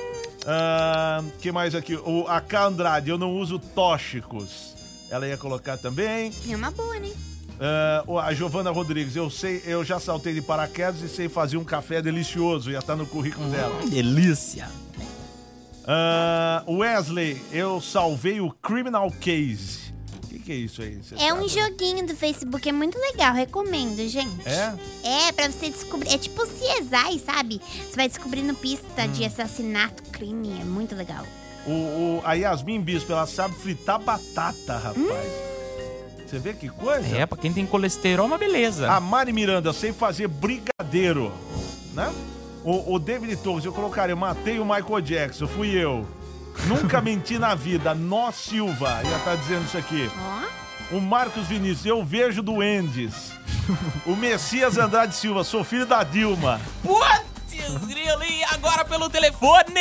Ah, 0.46 1.24
que 1.40 1.52
mais 1.52 1.76
aqui? 1.76 1.96
O 1.96 2.26
AK 2.28 2.54
Andrade, 2.56 3.10
eu 3.12 3.18
não 3.18 3.32
uso 3.38 3.60
tóxicos. 3.60 4.74
Ela 5.10 5.28
ia 5.28 5.38
colocar 5.38 5.78
também. 5.78 6.32
É 6.50 6.56
uma 6.56 6.72
boa, 6.72 6.98
né? 7.00 7.10
O- 8.08 8.18
a 8.20 8.34
Giovana 8.34 8.72
Rodrigues, 8.72 9.16
eu 9.16 9.30
sei, 9.30 9.62
eu 9.66 9.84
já 9.84 10.00
saltei 10.00 10.34
de 10.34 10.42
paraquedas 10.42 11.02
e 11.02 11.08
sei 11.10 11.30
fazer 11.30 11.58
um 11.58 11.64
café 11.64 12.02
delicioso, 12.02 12.72
ia 12.72 12.80
estar 12.80 12.96
no 12.96 13.06
currículo 13.06 13.50
dela. 13.50 13.82
Hum, 13.84 13.88
delícia. 13.90 14.68
Ah, 15.86 16.64
Wesley, 16.68 17.42
eu 17.52 17.82
salvei 17.82 18.40
o 18.40 18.52
Criminal 18.52 19.10
Case. 19.12 19.92
O 20.24 20.28
que, 20.28 20.40
que 20.40 20.52
é 20.52 20.56
isso 20.56 20.82
aí? 20.82 20.96
Você 21.04 21.16
É 21.16 21.34
um 21.34 21.48
sabe? 21.48 21.62
joguinho 21.70 22.08
do 22.08 22.16
Facebook, 22.16 22.68
é 22.68 22.72
muito 22.72 22.98
legal, 22.98 23.34
recomendo, 23.34 23.98
gente. 24.08 24.48
É? 24.48 24.74
É, 25.04 25.32
pra 25.32 25.50
você 25.52 25.70
descobrir. 25.70 26.10
É 26.14 26.18
tipo 26.18 26.42
CSI, 26.46 27.20
sabe? 27.26 27.60
Você 27.90 27.96
vai 27.96 28.08
descobrindo 28.08 28.54
pista 28.56 29.04
Hum. 29.04 29.12
de 29.12 29.26
assassinato, 29.26 30.04
crime. 30.12 30.58
É 30.62 30.64
muito 30.64 30.96
legal. 30.96 31.26
O, 31.66 31.72
o- 31.72 32.22
a 32.24 32.34
Yasmin 32.34 32.82
Bispo, 32.82 33.12
ela 33.12 33.26
sabe 33.28 33.54
fritar 33.56 34.00
batata, 34.00 34.78
rapaz. 34.78 35.51
Você 36.32 36.40
vê 36.40 36.54
que 36.54 36.70
coisa? 36.70 37.14
É, 37.14 37.26
pra 37.26 37.38
quem 37.38 37.52
tem 37.52 37.66
colesterol, 37.66 38.24
é 38.26 38.28
uma 38.30 38.38
beleza. 38.38 38.90
A 38.90 39.02
Mari 39.02 39.34
Miranda, 39.34 39.68
eu 39.68 39.74
sei 39.74 39.92
fazer 39.92 40.30
brigadeiro, 40.30 41.30
né? 41.94 42.10
O, 42.64 42.94
o 42.94 42.98
David 42.98 43.36
Torres, 43.36 43.66
eu 43.66 43.74
colocaria, 43.74 44.14
eu 44.14 44.18
matei 44.18 44.58
o 44.58 44.64
Michael 44.64 45.02
Jackson, 45.02 45.46
fui 45.46 45.72
eu. 45.72 46.08
Nunca 46.68 47.02
menti 47.04 47.38
na 47.38 47.54
vida, 47.54 47.94
Nó 47.94 48.32
Silva, 48.32 49.02
já 49.04 49.20
tá 49.26 49.36
dizendo 49.36 49.66
isso 49.66 49.78
aqui. 49.78 50.10
Ó. 50.18 50.96
O 50.96 51.02
Marcos 51.02 51.48
Vinícius, 51.48 51.86
eu 51.86 52.02
vejo 52.02 52.42
duendes. 52.42 53.34
O 54.06 54.16
Messias 54.16 54.78
Andrade 54.78 55.14
Silva, 55.14 55.44
sou 55.44 55.66
filho 55.66 55.86
da 55.86 56.02
Dilma. 56.02 56.62
Putz, 56.82 57.31
grilo, 57.88 58.24
e 58.24 58.44
agora 58.46 58.84
pelo 58.86 59.10
telefone? 59.10 59.74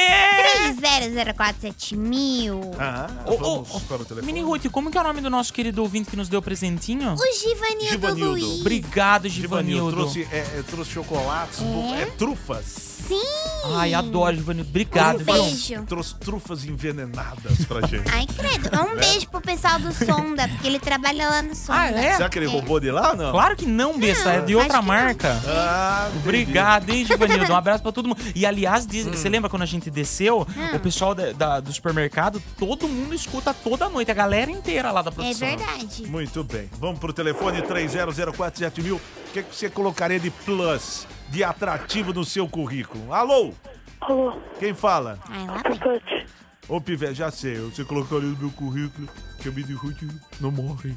30047000. 0.72 1.96
mil. 1.96 2.60
Ah, 2.78 3.08
Ô, 3.26 3.32
ô, 3.34 3.62
vamos 3.62 3.82
para 3.84 4.02
o 4.02 4.04
telefone. 4.04 4.32
Mini 4.32 4.44
Ruth, 4.44 4.68
como 4.70 4.90
que 4.90 4.98
é 4.98 5.00
o 5.00 5.04
nome 5.04 5.20
do 5.20 5.30
nosso 5.30 5.52
querido 5.52 5.82
ouvinte 5.82 6.10
que 6.10 6.16
nos 6.16 6.28
deu 6.28 6.40
presentinho? 6.42 7.14
O 7.14 7.32
Givanildo, 7.38 7.90
Givanildo. 7.90 8.30
Luiz. 8.32 8.60
Obrigado, 8.60 9.28
Givanildo, 9.28 9.90
Givanildo. 9.90 9.96
trouxe, 10.12 10.28
é, 10.32 10.38
é, 10.58 10.62
trouxe 10.66 10.90
chocolates, 10.92 11.60
é, 11.60 12.06
trufas. 12.16 12.89
Sim. 13.14 13.74
Ai, 13.76 13.92
adoro, 13.94 14.34
Givanildo. 14.36 14.70
Obrigado, 14.70 15.16
Um 15.20 15.24
viu? 15.24 15.34
beijo. 15.44 15.82
Trouxe 15.86 16.14
trufas 16.16 16.64
envenenadas 16.64 17.64
pra 17.66 17.86
gente. 17.86 18.08
Ai, 18.12 18.26
credo. 18.26 18.70
Um 18.80 18.96
beijo 18.96 19.28
pro 19.28 19.40
pessoal 19.40 19.78
do 19.78 19.92
Sonda, 19.92 20.48
porque 20.48 20.66
ele 20.66 20.78
trabalha 20.78 21.28
lá 21.28 21.42
no 21.42 21.54
Sonda. 21.54 21.78
Ah, 21.78 21.90
é? 21.90 22.16
Será 22.16 22.28
que 22.28 22.38
ele 22.38 22.46
roubou 22.46 22.80
de 22.80 22.90
lá 22.90 23.10
ou 23.10 23.16
não? 23.16 23.32
Claro 23.32 23.56
que 23.56 23.66
não, 23.66 23.98
besta. 23.98 24.30
É 24.30 24.40
de 24.40 24.54
outra 24.54 24.78
acho 24.78 24.80
que 24.82 24.86
não. 24.88 24.94
marca. 24.96 25.40
Ah, 25.46 26.06
entendi. 26.08 26.22
Obrigado, 26.24 26.90
hein, 26.90 27.04
Givanildo? 27.04 27.52
Um 27.52 27.56
abraço 27.56 27.82
pra 27.82 27.92
todo 27.92 28.08
mundo. 28.08 28.20
E 28.34 28.46
aliás, 28.46 28.86
diz- 28.86 29.06
Hum. 29.06 29.12
você 29.12 29.28
lembra 29.28 29.50
quando 29.50 29.62
a 29.62 29.66
gente 29.66 29.90
desceu? 29.90 30.46
Hum. 30.56 30.76
O 30.76 30.80
pessoal 30.80 31.14
da- 31.14 31.32
da- 31.32 31.60
do 31.60 31.72
supermercado, 31.72 32.42
todo 32.58 32.88
mundo 32.88 33.14
escuta 33.14 33.52
toda 33.52 33.88
noite, 33.88 34.10
a 34.10 34.14
galera 34.14 34.50
inteira 34.50 34.90
lá 34.90 35.02
da 35.02 35.10
É 35.10 35.12
produção. 35.14 35.48
verdade. 35.48 36.06
Muito 36.06 36.42
bem. 36.44 36.70
Vamos 36.78 36.98
pro 36.98 37.12
telefone 37.12 37.60
30047000. 37.62 38.96
O 38.96 39.32
que, 39.32 39.42
que 39.42 39.54
você 39.54 39.68
colocaria 39.70 40.18
de 40.18 40.30
plus 40.30 41.06
de 41.30 41.44
atrativo 41.44 42.12
no 42.12 42.24
seu 42.24 42.48
currículo? 42.48 43.12
Alô? 43.14 43.52
Alô, 44.00 44.32
Quem 44.58 44.74
fala? 44.74 45.18
Ai, 45.28 45.46
lá 45.46 45.62
vem. 45.62 46.24
Ô, 46.70 46.80
Pivete, 46.80 47.14
já 47.14 47.32
sei. 47.32 47.56
Você 47.56 47.84
colocaria 47.84 48.28
no 48.28 48.36
meu 48.36 48.50
currículo 48.52 49.08
que 49.42 49.48
a 49.48 49.50
Mini 49.50 49.72
Ruth 49.72 50.02
não 50.40 50.52
morre. 50.52 50.94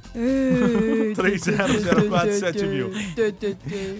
3004 1.15 2.67
mil. 2.69 2.91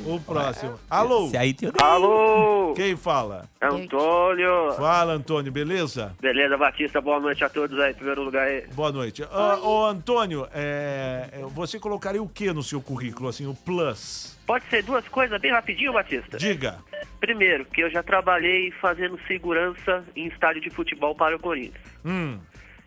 O 0.06 0.20
próximo. 0.20 0.80
Alô? 0.88 1.26
Esse 1.26 1.38
aí 1.38 1.52
tem 1.52 1.70
o 1.70 1.74
Alô, 1.82 2.74
Quem 2.76 2.96
fala? 2.96 3.50
Antônio. 3.60 4.74
Fala, 4.78 5.14
Antônio, 5.14 5.52
beleza? 5.52 6.16
Beleza, 6.22 6.56
Batista, 6.58 7.02
boa 7.02 7.20
noite 7.20 7.44
a 7.44 7.50
todos 7.50 7.80
aí, 7.80 7.92
em 7.92 7.96
primeiro 7.96 8.22
lugar 8.22 8.46
aí. 8.46 8.68
Boa 8.76 8.92
noite. 8.92 9.24
Ah, 9.32 9.58
ô, 9.60 9.86
Antônio, 9.88 10.48
é, 10.54 11.30
é, 11.32 11.42
você 11.48 11.80
colocaria 11.80 12.22
o 12.22 12.30
que 12.30 12.54
no 12.54 12.62
seu 12.62 12.82
currículo, 12.82 13.30
assim, 13.30 13.48
o 13.48 13.56
plus? 13.56 14.38
Pode 14.46 14.66
ser 14.70 14.84
duas 14.84 15.08
coisas 15.08 15.42
bem 15.42 15.52
rapidinho, 15.52 15.94
Batista? 15.94 16.38
Diga. 16.38 16.78
Primeiro, 17.20 17.66
que 17.66 17.82
eu 17.82 17.90
já 17.90 18.02
trabalhei 18.04 18.72
fazendo 18.82 19.20
segurança 19.28 20.04
em 20.16 20.28
estádio 20.28 20.62
de 20.62 20.70
futebol 20.70 21.16
para 21.16 21.36
o 21.36 21.40
Corinthians. 21.40 21.84
Hum, 22.06 22.40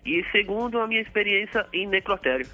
E 0.05 0.25
segundo, 0.31 0.79
a 0.81 0.87
minha 0.87 1.01
experiência 1.01 1.67
em 1.73 1.87
necrotério. 1.87 2.47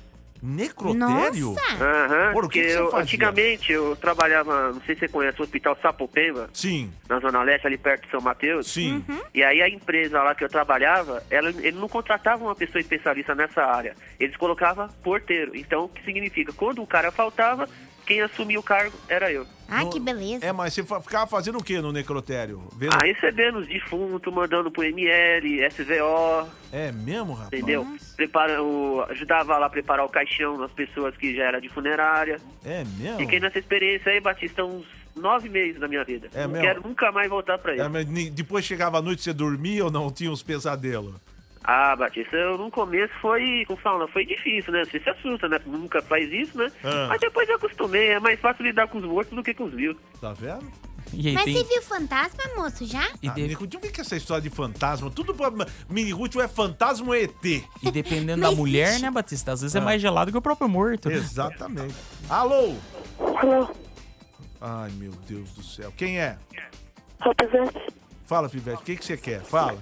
necrotério? 0.42 1.50
Nossa! 1.50 1.84
Aham, 1.84 2.32
Por, 2.32 2.48
que 2.50 2.58
porque 2.58 2.62
que 2.62 2.70
você 2.70 2.78
eu- 2.78 2.90
fazia? 2.90 3.02
antigamente 3.04 3.72
eu 3.72 3.94
trabalhava, 3.96 4.72
não 4.72 4.80
sei 4.82 4.94
se 4.94 5.00
você 5.02 5.08
conhece, 5.08 5.40
o 5.40 5.44
Hospital 5.44 5.78
Sapopemba, 5.80 6.50
Sim, 6.52 6.92
na 7.08 7.20
Zona 7.20 7.42
Leste, 7.42 7.66
ali 7.66 7.78
perto 7.78 8.04
de 8.04 8.10
São 8.10 8.20
Mateus. 8.20 8.66
sim. 8.72 9.04
E 9.34 9.42
aí 9.44 9.62
a 9.62 9.68
empresa 9.68 10.20
lá 10.22 10.34
que 10.34 10.42
eu 10.44 10.48
trabalhava, 10.48 11.22
ela, 11.30 11.48
ele 11.50 11.72
não 11.78 11.88
contratava 11.88 12.42
uma 12.42 12.56
pessoa 12.56 12.80
especialista 12.80 13.34
nessa 13.34 13.62
área. 13.64 13.94
Eles 14.18 14.36
colocavam 14.36 14.88
porteiro. 15.04 15.52
Então, 15.54 15.84
o 15.84 15.88
que 15.88 16.02
significa? 16.04 16.52
Quando 16.52 16.82
o 16.82 16.86
cara 16.86 17.12
faltava, 17.12 17.68
quem 18.06 18.20
assumia 18.20 18.58
o 18.58 18.62
cargo 18.64 18.96
era 19.08 19.30
eu. 19.32 19.46
Ai, 19.72 19.88
que 19.88 19.98
beleza. 20.00 20.44
É, 20.44 20.52
mas 20.52 20.74
você 20.74 20.82
ficava 20.82 21.26
fazendo 21.26 21.58
o 21.58 21.62
que 21.64 21.80
no 21.80 21.92
necrotério? 21.92 22.62
Vendo... 22.76 22.94
Ah, 22.94 23.02
recebendo 23.02 23.58
os 23.58 23.66
defuntos, 23.66 24.32
mandando 24.32 24.70
pro 24.70 24.84
ML, 24.84 25.66
SVO, 25.70 26.48
É 26.72 26.92
mesmo, 26.92 27.32
rapaz? 27.32 27.52
entendeu? 27.52 27.86
Prepara, 28.16 28.62
o, 28.62 29.02
ajudava 29.10 29.56
lá 29.58 29.66
a 29.66 29.70
preparar 29.70 30.04
o 30.04 30.08
caixão 30.08 30.58
das 30.58 30.70
pessoas 30.72 31.16
que 31.16 31.34
já 31.34 31.44
era 31.44 31.60
de 31.60 31.68
funerária. 31.68 32.38
É 32.64 32.84
mesmo? 32.84 33.18
Fiquei 33.18 33.40
nessa 33.40 33.58
experiência 33.58 34.12
aí, 34.12 34.20
Batista, 34.20 34.64
uns 34.64 34.86
nove 35.16 35.48
meses 35.48 35.80
da 35.80 35.88
minha 35.88 36.04
vida. 36.04 36.28
É 36.34 36.42
não 36.42 36.50
mesmo? 36.50 36.64
quero 36.66 36.82
nunca 36.82 37.12
mais 37.12 37.28
voltar 37.28 37.58
pra 37.58 37.72
ele. 37.72 37.82
É, 37.82 38.30
depois 38.30 38.64
chegava 38.64 38.98
a 38.98 39.02
noite, 39.02 39.22
você 39.22 39.32
dormia 39.32 39.84
ou 39.84 39.90
não? 39.90 40.10
Tinha 40.10 40.30
uns 40.30 40.42
pesadelos? 40.42 41.14
Ah, 41.64 41.94
Batista, 41.94 42.36
eu 42.36 42.58
no 42.58 42.70
começo 42.70 43.12
foi, 43.20 43.64
como 43.66 43.78
fala, 43.80 44.08
foi 44.08 44.26
difícil, 44.26 44.72
né? 44.72 44.84
Você 44.84 44.98
se 44.98 45.08
assusta, 45.08 45.48
né? 45.48 45.60
Nunca 45.64 46.02
faz 46.02 46.30
isso, 46.32 46.58
né? 46.58 46.70
Ah. 46.82 47.06
Mas 47.08 47.20
depois 47.20 47.48
eu 47.48 47.56
acostumei, 47.56 48.08
é 48.08 48.20
mais 48.20 48.40
fácil 48.40 48.64
lidar 48.64 48.88
com 48.88 48.98
os 48.98 49.04
mortos 49.04 49.34
do 49.34 49.42
que 49.42 49.54
com 49.54 49.64
os 49.64 49.72
vivos. 49.74 49.96
Tá 50.20 50.32
vendo? 50.32 50.70
E 51.14 51.28
aí 51.28 51.34
Mas 51.34 51.44
tem... 51.44 51.54
você 51.56 51.64
viu 51.64 51.82
fantasma, 51.82 52.42
moço, 52.56 52.86
já? 52.86 53.06
E, 53.22 53.28
Ah, 53.28 53.32
de- 53.32 53.54
de 53.66 53.76
ver 53.78 53.92
que 53.92 54.00
essa 54.00 54.16
história 54.16 54.42
de 54.42 54.48
fantasma, 54.48 55.10
tudo 55.10 55.34
pra 55.34 55.50
Mini 55.88 56.10
Ruth 56.10 56.36
ou 56.36 56.42
é 56.42 56.48
fantasma 56.48 57.06
ou 57.08 57.14
é 57.14 57.22
ET. 57.24 57.44
e 57.82 57.90
dependendo 57.90 58.40
da 58.42 58.50
mulher, 58.50 58.86
existe. 58.88 59.02
né, 59.02 59.10
Batista? 59.10 59.52
Às 59.52 59.60
vezes 59.60 59.74
é 59.76 59.78
Ah. 59.78 59.82
mais 59.82 60.00
gelado 60.00 60.32
que 60.32 60.38
o 60.38 60.42
próprio 60.42 60.68
morto. 60.68 61.10
Exatamente. 61.10 61.94
Alô? 62.30 62.74
Alô, 63.20 63.70
Ai, 64.60 64.90
meu 64.92 65.10
Deus 65.28 65.52
do 65.52 65.62
céu. 65.62 65.92
Quem 65.96 66.18
é? 66.18 66.38
Rapazete. 67.20 67.92
Fala, 68.24 68.48
Pivete, 68.48 68.80
o 68.80 68.84
que, 68.84 68.96
que 68.96 69.04
você 69.04 69.16
quer? 69.16 69.42
Fala. 69.42 69.76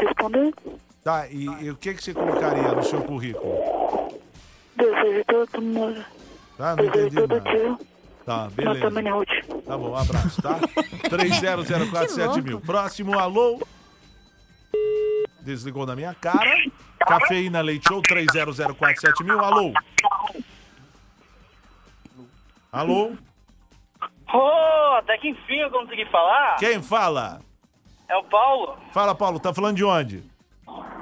Responder? 0.00 0.54
Tá, 1.04 1.26
e, 1.28 1.44
e 1.44 1.70
o 1.70 1.76
que, 1.76 1.94
que 1.94 2.02
você 2.02 2.12
colocaria 2.14 2.72
no 2.72 2.82
seu 2.82 3.02
currículo? 3.02 3.54
Desejo 4.76 5.24
todo 5.26 5.62
mundo. 5.62 6.04
Tá, 6.56 6.76
não 6.76 6.84
Desejo 6.84 6.98
entendi 7.06 7.16
todo 7.16 7.34
nada. 7.36 7.50
dia. 7.50 7.78
Tá, 8.24 8.48
beleza. 8.50 8.90
Tá 9.66 9.78
bom, 9.78 9.90
um 9.90 9.96
abraço, 9.96 10.42
tá? 10.42 10.58
30047000. 11.08 12.50
louco. 12.50 12.66
Próximo, 12.66 13.18
alô? 13.18 13.58
Desligou 15.40 15.86
na 15.86 15.96
minha 15.96 16.14
cara. 16.14 16.50
Cafeína 17.06 17.62
Leite 17.62 17.88
Show 17.88 18.02
30047000. 18.02 19.38
Alô? 19.42 19.72
Alô? 22.70 23.12
Ô, 24.30 24.94
até 24.98 25.16
que 25.16 25.28
enfim 25.30 25.56
eu 25.60 25.70
consegui 25.70 26.04
falar. 26.10 26.56
Quem 26.56 26.82
fala? 26.82 27.40
É 28.08 28.16
o 28.16 28.24
Paulo. 28.24 28.76
Fala, 28.92 29.14
Paulo, 29.14 29.38
tá 29.38 29.52
falando 29.52 29.76
de 29.76 29.84
onde? 29.84 30.22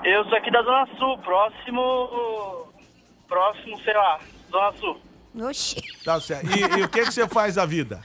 Eu 0.04 0.25
sou 0.25 0.36
aqui 0.36 0.50
da 0.50 0.62
Zona 0.62 0.86
Sul, 0.98 1.18
próximo. 1.18 2.66
Próximo, 3.28 3.78
sei 3.82 3.94
lá, 3.94 4.18
Zona 4.50 4.72
Sul. 4.78 5.00
Oxi. 5.48 5.76
Tá 6.04 6.20
certo. 6.20 6.46
E, 6.56 6.78
e 6.80 6.82
o 6.84 6.88
que, 6.88 7.00
que 7.04 7.12
você 7.12 7.28
faz 7.28 7.56
da 7.56 7.66
vida? 7.66 8.00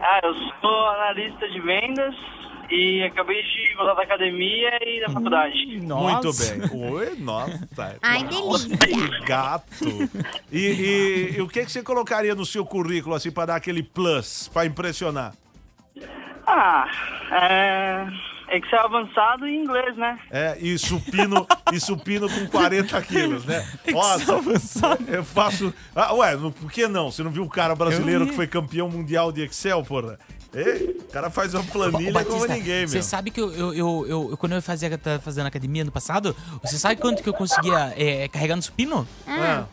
Ah, 0.00 0.20
eu 0.24 0.34
sou 0.60 0.86
analista 0.88 1.48
de 1.48 1.60
vendas 1.60 2.14
e 2.70 3.02
acabei 3.04 3.40
de 3.42 3.74
voltar 3.76 3.94
da 3.94 4.02
academia 4.02 4.70
e 4.82 5.00
da 5.00 5.10
faculdade. 5.12 5.66
Muito 5.80 6.30
bem. 6.32 6.90
Oi, 6.92 7.16
nossa. 7.18 7.98
Ai, 8.02 8.24
delícia. 8.24 8.76
Que 8.78 9.20
gato. 9.24 9.84
E, 10.50 10.58
e- 10.58 11.34
e 11.36 11.40
o 11.42 11.46
que, 11.48 11.64
que 11.64 11.70
você 11.70 11.82
colocaria 11.82 12.34
no 12.34 12.44
seu 12.44 12.64
currículo, 12.66 13.14
assim, 13.14 13.30
pra 13.30 13.46
dar 13.46 13.56
aquele 13.56 13.82
plus, 13.82 14.48
pra 14.48 14.64
impressionar? 14.66 15.34
Ah, 16.46 16.86
é. 17.30 18.32
Excel 18.56 18.80
avançado 18.80 19.46
em 19.46 19.62
inglês, 19.62 19.96
né? 19.96 20.18
É, 20.30 20.58
e 20.60 20.76
supino, 20.78 21.46
e 21.72 21.80
supino 21.80 22.28
com 22.28 22.46
40 22.48 23.00
quilos, 23.00 23.46
né? 23.46 23.66
Nossa, 23.90 24.32
eu 25.08 25.24
faço. 25.24 25.72
Ah, 25.96 26.12
ué, 26.14 26.36
por 26.36 26.70
que 26.70 26.86
não? 26.86 27.10
Você 27.10 27.22
não 27.22 27.30
viu 27.30 27.42
um 27.44 27.48
cara 27.48 27.74
brasileiro 27.74 28.26
que 28.26 28.34
foi 28.34 28.46
campeão 28.46 28.90
mundial 28.90 29.32
de 29.32 29.42
Excel, 29.42 29.82
porra? 29.82 30.18
Ei, 30.54 30.98
o 31.00 31.04
cara 31.10 31.30
faz 31.30 31.54
uma 31.54 31.64
planilha 31.64 32.10
Ô, 32.20 32.24
como 32.24 32.40
Batista, 32.40 32.54
ninguém, 32.54 32.86
Você 32.86 32.96
meu. 32.96 33.02
sabe 33.02 33.30
que 33.30 33.40
eu, 33.40 33.50
eu, 33.54 33.74
eu, 33.74 34.06
eu- 34.30 34.36
quando 34.36 34.52
eu 34.54 34.60
fazia, 34.60 34.98
tava 34.98 35.18
fazendo 35.18 35.46
academia 35.46 35.82
no 35.82 35.90
passado, 35.90 36.36
você 36.62 36.76
sabe 36.78 36.96
quanto 37.00 37.22
que 37.22 37.28
eu 37.30 37.32
conseguia 37.32 37.94
é, 37.96 38.28
carregar 38.28 38.56
no 38.56 38.60
supino? 38.62 39.08
Ah, 39.26 39.64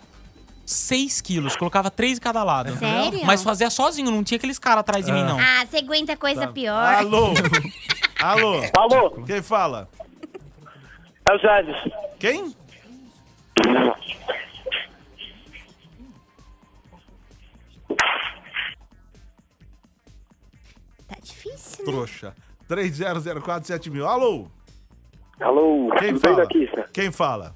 6 0.70 1.22
quilos, 1.22 1.56
colocava 1.56 1.90
3 1.90 2.20
em 2.20 2.22
cada 2.22 2.44
lado. 2.44 2.78
Sério? 2.78 3.26
Mas 3.26 3.42
fazia 3.42 3.72
sozinho, 3.72 4.12
não 4.12 4.24
tinha 4.24 4.38
aqueles 4.38 4.60
caras 4.60 4.82
atrás 4.82 5.04
de 5.04 5.12
mim, 5.12 5.24
não. 5.24 5.40
Ah, 5.40 5.66
você 5.66 5.78
aguenta 5.78 6.16
coisa 6.16 6.46
pior. 6.48 6.94
alô? 6.94 7.34
Alô? 8.22 8.62
Alô, 8.78 9.12
Quem 9.26 9.42
fala? 9.42 9.90
é 11.28 11.34
o 11.34 11.40
Jardim. 11.40 11.74
Quem? 12.20 12.54
Tá 21.08 21.16
difícil, 21.22 21.86
né? 21.86 21.92
Trouxa. 21.92 22.36
30047000. 22.68 24.06
Alô? 24.06 24.48
Alô, 25.40 25.90
Quem 25.98 26.10
tudo 26.10 26.20
fala? 26.20 26.36
Batista? 26.44 26.90
Quem 26.94 27.12
fala? 27.12 27.56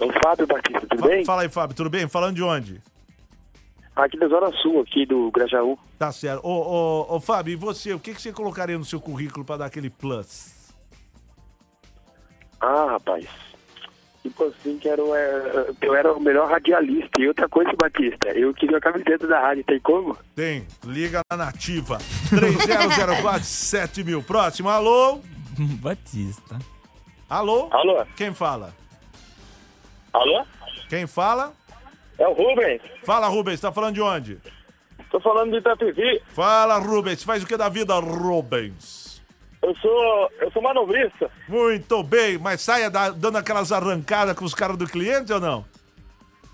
É 0.00 0.04
o 0.04 0.12
Fábio 0.20 0.46
Batista, 0.46 0.80
tudo 0.88 1.00
Fa- 1.00 1.08
bem? 1.08 1.24
Fala 1.24 1.42
aí, 1.42 1.48
Fábio, 1.48 1.76
tudo 1.76 1.90
bem? 1.90 2.06
Falando 2.08 2.36
de 2.36 2.42
onde? 2.42 2.80
Aqui 3.96 4.16
da 4.16 4.28
Zona 4.28 4.52
Sul, 4.62 4.80
aqui 4.80 5.04
do 5.04 5.30
Grajaú. 5.32 5.76
Tá 5.98 6.12
certo. 6.12 6.46
Ô, 6.46 6.50
ô, 7.10 7.16
ô, 7.16 7.20
Fábio, 7.20 7.52
e 7.52 7.56
você? 7.56 7.92
O 7.92 7.98
que, 7.98 8.14
que 8.14 8.22
você 8.22 8.32
colocaria 8.32 8.78
no 8.78 8.84
seu 8.84 9.00
currículo 9.00 9.44
pra 9.44 9.56
dar 9.56 9.66
aquele 9.66 9.90
plus? 9.90 10.72
Ah, 12.60 12.92
rapaz. 12.92 13.26
Tipo 14.22 14.44
assim, 14.44 14.78
que 14.78 14.88
era, 14.88 15.00
é, 15.02 15.70
eu 15.80 15.94
era 15.96 16.12
o 16.12 16.20
melhor 16.20 16.48
radialista. 16.48 17.20
E 17.20 17.26
outra 17.28 17.48
coisa, 17.48 17.72
Batista, 17.76 18.28
eu 18.28 18.52
queria 18.54 18.76
a 18.78 18.80
camiseta 18.80 19.26
da 19.26 19.40
rádio, 19.40 19.64
tem 19.64 19.80
como? 19.80 20.16
Tem. 20.34 20.66
Liga 20.84 21.20
na 21.30 21.36
nativa. 21.36 21.98
30047000. 22.30 24.22
Próximo. 24.24 24.68
Alô? 24.68 25.20
Batista. 25.80 26.58
Alô? 27.28 27.68
Alô, 27.72 28.04
Quem 28.16 28.32
fala? 28.32 28.72
Alô? 30.12 30.44
Quem 30.88 31.06
fala? 31.06 31.52
É 32.18 32.26
o 32.26 32.32
Rubens. 32.32 32.80
Fala, 33.04 33.28
Rubens. 33.28 33.60
Tá 33.60 33.70
falando 33.72 33.94
de 33.94 34.00
onde? 34.00 34.38
Tô 35.10 35.20
falando 35.20 35.52
de 35.52 35.58
Itapevi. 35.58 36.20
Fala, 36.34 36.78
Rubens. 36.78 37.22
Faz 37.22 37.42
o 37.42 37.46
que 37.46 37.56
da 37.56 37.68
vida, 37.68 37.94
Rubens? 37.98 39.22
Eu 39.62 39.74
sou. 39.76 40.30
Eu 40.40 40.50
sou 40.52 40.62
manobrista. 40.62 41.30
Muito 41.48 42.02
bem. 42.02 42.38
Mas 42.38 42.60
saia 42.60 42.90
da- 42.90 43.10
dando 43.10 43.38
aquelas 43.38 43.72
arrancadas 43.72 44.36
com 44.36 44.44
os 44.44 44.54
caras 44.54 44.76
do 44.76 44.86
cliente 44.86 45.32
ou 45.32 45.40
não? 45.40 45.64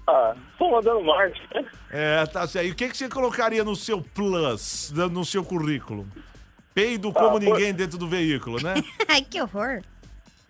Ah, 0.07 0.35
tô 0.59 0.71
mandando 0.71 1.03
marcha. 1.03 1.43
né? 1.55 1.65
É, 1.91 2.27
tá 2.27 2.47
certo. 2.47 2.67
E 2.67 2.71
o 2.73 2.75
que, 2.75 2.89
que 2.89 2.97
você 2.97 3.09
colocaria 3.09 3.65
no 3.65 3.75
seu 3.75 4.03
plus, 4.03 4.93
no 5.11 5.25
seu 5.25 5.43
currículo? 5.45 6.07
Peido 6.75 7.13
como 7.13 7.33
pô- 7.33 7.39
ninguém 7.39 7.73
dentro 7.73 7.97
do 7.97 8.07
veículo, 8.09 8.63
né? 8.63 8.75
Ai, 9.09 9.23
que 9.23 9.41
horror. 9.41 9.81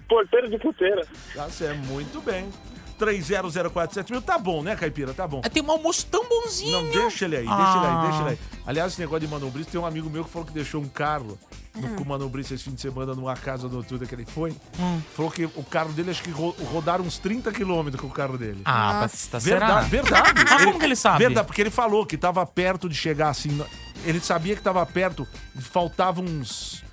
Porteiro 0.09 0.49
de 0.51 0.59
puteira. 0.59 1.07
Tá 1.35 1.49
certo, 1.49 1.79
muito 1.87 2.21
bem. 2.21 2.51
30047000, 2.99 4.11
mil, 4.11 4.23
tá 4.23 4.39
bom, 4.39 4.63
né, 4.63 4.75
Caipira? 4.77 5.13
Tá 5.15 5.27
bom. 5.27 5.41
Ah, 5.45 5.49
Tem 5.49 5.63
um 5.63 5.71
almoço 5.71 6.07
tão 6.07 6.29
bonzinho. 6.29 6.83
Não, 6.83 6.91
deixa 6.91 7.25
ele 7.25 7.37
aí, 7.37 7.47
deixa 7.47 7.77
ele 7.77 7.87
aí, 7.87 7.93
Ah. 7.93 8.03
deixa 8.07 8.21
ele 8.23 8.29
aí. 8.31 8.39
Aliás, 8.67 8.93
esse 8.93 9.01
negócio 9.01 9.21
de 9.27 9.29
manobrista, 9.33 9.73
tem 9.73 9.81
um 9.81 9.87
amigo 9.87 10.09
meu 10.09 10.25
que 10.25 10.31
falou 10.31 10.47
que 10.47 10.53
deixou 10.55 10.81
um 10.81 10.89
carro 10.89 11.39
no, 11.75 11.89
com 11.97 12.05
manobrista 12.05 12.55
esse 12.55 12.65
fim 12.65 12.73
de 12.75 12.81
semana 12.81 13.15
numa 13.15 13.35
casa 13.37 13.69
noturna 13.69 14.07
que 14.07 14.15
ele 14.15 14.25
foi. 14.25 14.57
Hum. 14.79 15.01
Falou 15.15 15.31
que 15.31 15.45
o 15.45 15.65
carro 15.65 15.93
dele, 15.93 16.11
acho 16.13 16.23
que 16.23 16.31
ro- 16.31 16.55
rodaram 16.73 17.05
uns 17.05 17.19
30 17.19 17.53
quilômetros 17.53 18.01
com 18.01 18.07
o 18.07 18.11
carro 18.11 18.39
dele. 18.39 18.63
Ah, 18.65 19.01
Batista, 19.01 19.41
será? 19.41 19.81
Verdade, 19.83 19.91
verdade. 19.91 20.45
Mas 20.51 20.65
como 20.65 20.79
que 20.79 20.85
ele 20.85 20.97
sabe? 20.97 21.19
Verdade, 21.19 21.47
porque 21.47 21.61
ele 21.61 21.71
falou 21.71 22.07
que 22.07 22.17
tava 22.17 22.47
perto 22.47 22.89
de 22.89 22.95
chegar 22.95 23.29
assim. 23.31 23.61
ele 24.05 24.21
sabia 24.21 24.55
que 24.55 24.63
tava 24.63 24.85
perto, 24.87 25.27
faltavam 25.61 26.25
uns, 26.25 26.84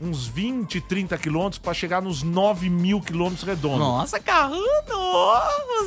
uns 0.00 0.26
20, 0.26 0.80
30 0.80 1.16
quilômetros 1.18 1.58
pra 1.58 1.72
chegar 1.72 2.02
nos 2.02 2.22
9 2.22 2.68
mil 2.68 3.00
quilômetros 3.00 3.42
redondos. 3.42 3.78
Nossa, 3.78 4.20
Carrano! 4.20 4.62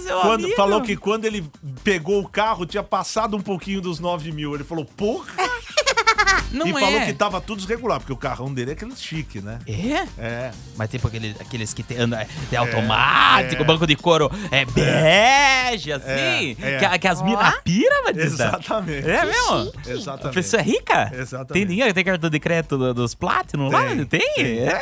Seu 0.03 0.19
Quando, 0.21 0.43
amigo. 0.45 0.55
falou 0.55 0.81
que 0.81 0.95
quando 0.97 1.25
ele 1.25 1.49
pegou 1.83 2.21
o 2.21 2.27
carro, 2.27 2.65
tinha 2.65 2.83
passado 2.83 3.37
um 3.37 3.41
pouquinho 3.41 3.81
dos 3.81 3.99
9 3.99 4.31
mil. 4.31 4.55
Ele 4.55 4.63
falou, 4.63 4.85
porra! 4.85 5.33
Não 6.51 6.65
e 6.67 6.71
é. 6.71 6.73
falou 6.73 7.01
que 7.01 7.13
tava 7.13 7.39
tudo 7.41 7.59
desregular, 7.59 7.99
porque 7.99 8.11
o 8.13 8.17
carrão 8.17 8.51
dele 8.53 8.71
é 8.71 8.73
aquele 8.73 8.95
chique, 8.95 9.39
né? 9.41 9.59
É? 9.67 10.07
É. 10.17 10.51
Mas 10.75 10.89
tipo 10.89 11.07
aquele, 11.07 11.35
aqueles 11.39 11.73
que 11.73 11.83
tem, 11.83 11.97
anda 11.97 12.25
de 12.49 12.55
automático, 12.55 13.61
é. 13.61 13.65
banco 13.65 13.85
de 13.85 13.95
couro 13.95 14.31
é 14.51 14.65
bege, 14.65 15.91
assim. 15.91 16.55
É, 16.61 16.75
é. 16.75 16.89
Que, 16.89 16.99
que 16.99 17.07
as 17.07 17.21
minas 17.21 17.55
pira, 17.63 17.95
Batista. 18.03 18.25
Exatamente. 18.25 19.09
É 19.09 19.25
mesmo? 19.25 19.71
A 19.85 19.89
Exatamente. 19.89 20.33
pessoa 20.33 20.59
é 20.61 20.63
rica? 20.63 21.11
Exatamente. 21.13 21.53
Tem 21.53 21.67
dinheiro? 21.67 21.93
Tem 21.93 22.03
cartão 22.03 22.29
de 22.29 22.39
crédito 22.39 22.77
do- 22.77 22.93
dos 22.93 23.13
Platinum 23.15 23.69
lá? 23.69 23.83
Tem, 23.87 24.05
Tem? 24.05 24.33
tem. 24.35 24.59
É? 24.67 24.79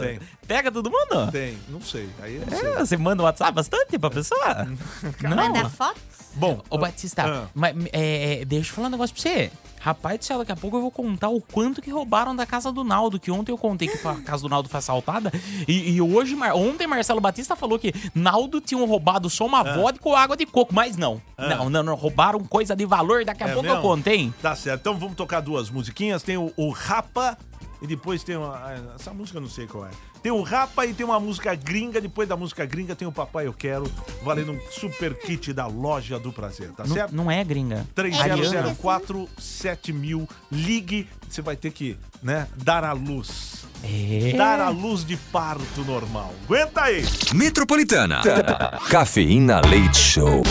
Tem. 0.00 0.20
Pega 0.46 0.70
todo 0.72 0.90
mundo? 0.90 1.30
Tem, 1.30 1.58
não 1.68 1.80
sei. 1.80 2.08
Aí 2.22 2.38
não 2.46 2.56
É, 2.56 2.60
sei. 2.60 2.72
você 2.74 2.96
manda 2.96 3.22
o 3.22 3.26
WhatsApp 3.26 3.52
bastante 3.52 3.98
pra 3.98 4.08
pessoa? 4.10 4.66
não. 5.22 5.30
Manda 5.36 5.68
fotos? 5.68 5.98
Bom, 6.34 6.62
Ô, 6.70 6.78
Batista, 6.78 7.24
Ah. 7.26 7.46
mas, 7.54 7.74
é, 7.92 8.40
é, 8.40 8.44
deixa 8.44 8.70
eu 8.70 8.74
falar 8.74 8.88
um 8.88 8.90
negócio 8.92 9.14
pra 9.14 9.22
você. 9.22 9.50
Rapaz 9.88 10.18
do 10.18 10.24
céu, 10.26 10.38
daqui 10.38 10.52
a 10.52 10.56
pouco 10.56 10.76
eu 10.76 10.82
vou 10.82 10.90
contar 10.90 11.30
o 11.30 11.40
quanto 11.40 11.80
que 11.80 11.90
roubaram 11.90 12.36
da 12.36 12.44
casa 12.44 12.70
do 12.70 12.84
Naldo, 12.84 13.18
que 13.18 13.30
ontem 13.30 13.52
eu 13.52 13.56
contei 13.56 13.88
que 13.88 14.06
a 14.06 14.14
casa 14.16 14.42
do 14.42 14.48
Naldo 14.50 14.68
foi 14.68 14.76
assaltada. 14.78 15.32
E, 15.66 15.92
e 15.92 16.02
hoje, 16.02 16.36
ontem, 16.54 16.86
Marcelo 16.86 17.22
Batista 17.22 17.56
falou 17.56 17.78
que 17.78 17.92
Naldo 18.14 18.60
tinham 18.60 18.84
roubado 18.84 19.30
só 19.30 19.46
uma 19.46 19.62
vodka 19.64 20.06
ou 20.06 20.14
água 20.14 20.36
de 20.36 20.44
coco, 20.44 20.74
mas 20.74 20.98
não. 20.98 21.22
Ah. 21.38 21.48
Não, 21.48 21.70
não, 21.70 21.82
não, 21.82 21.94
roubaram 21.94 22.38
coisa 22.40 22.76
de 22.76 22.84
valor, 22.84 23.24
daqui 23.24 23.42
a 23.42 23.48
É 23.48 23.52
pouco 23.54 23.66
eu 23.66 23.72
mesmo? 23.76 23.88
contei. 23.88 24.30
Tá 24.42 24.54
certo. 24.54 24.80
Então 24.80 24.98
vamos 24.98 25.16
tocar 25.16 25.40
duas 25.40 25.70
musiquinhas. 25.70 26.22
Tem 26.22 26.36
o, 26.36 26.52
o 26.54 26.68
Rapa 26.70 27.38
e 27.80 27.86
depois 27.86 28.22
tem 28.22 28.36
uma. 28.36 28.56
ah, 28.56 28.94
Essa 28.94 29.14
música 29.14 29.38
eu 29.38 29.42
não 29.42 29.48
sei 29.48 29.66
qual 29.66 29.86
é. 29.86 29.90
Tem 30.22 30.32
o 30.32 30.42
Rapa 30.42 30.84
e 30.84 30.92
tem 30.92 31.06
uma 31.06 31.20
música 31.20 31.54
gringa. 31.54 32.00
Depois 32.00 32.28
da 32.28 32.36
música 32.36 32.64
gringa 32.66 32.94
tem 32.96 33.06
o 33.06 33.12
Papai 33.12 33.46
Eu 33.46 33.52
Quero, 33.52 33.90
valendo 34.22 34.52
um 34.52 34.60
super 34.70 35.14
kit 35.14 35.52
da 35.52 35.66
loja 35.66 36.18
do 36.18 36.32
prazer, 36.32 36.70
tá 36.72 36.84
Não, 36.86 36.94
certo? 36.94 37.14
não 37.14 37.30
é 37.30 37.42
gringa. 37.44 37.86
3004 37.94 39.28
7000. 39.38 40.28
Ligue, 40.50 41.08
você 41.28 41.40
vai 41.42 41.56
ter 41.56 41.70
que, 41.70 41.96
né, 42.22 42.46
dar 42.56 42.84
a 42.84 42.92
luz. 42.92 43.64
É. 43.84 44.32
Dar 44.36 44.60
a 44.60 44.70
luz 44.70 45.04
de 45.04 45.16
parto 45.16 45.84
normal. 45.86 46.34
Aguenta 46.44 46.82
aí! 46.82 47.04
Metropolitana. 47.32 48.20
Cafeína 48.90 49.60
Leite 49.60 49.96
Show. 49.98 50.42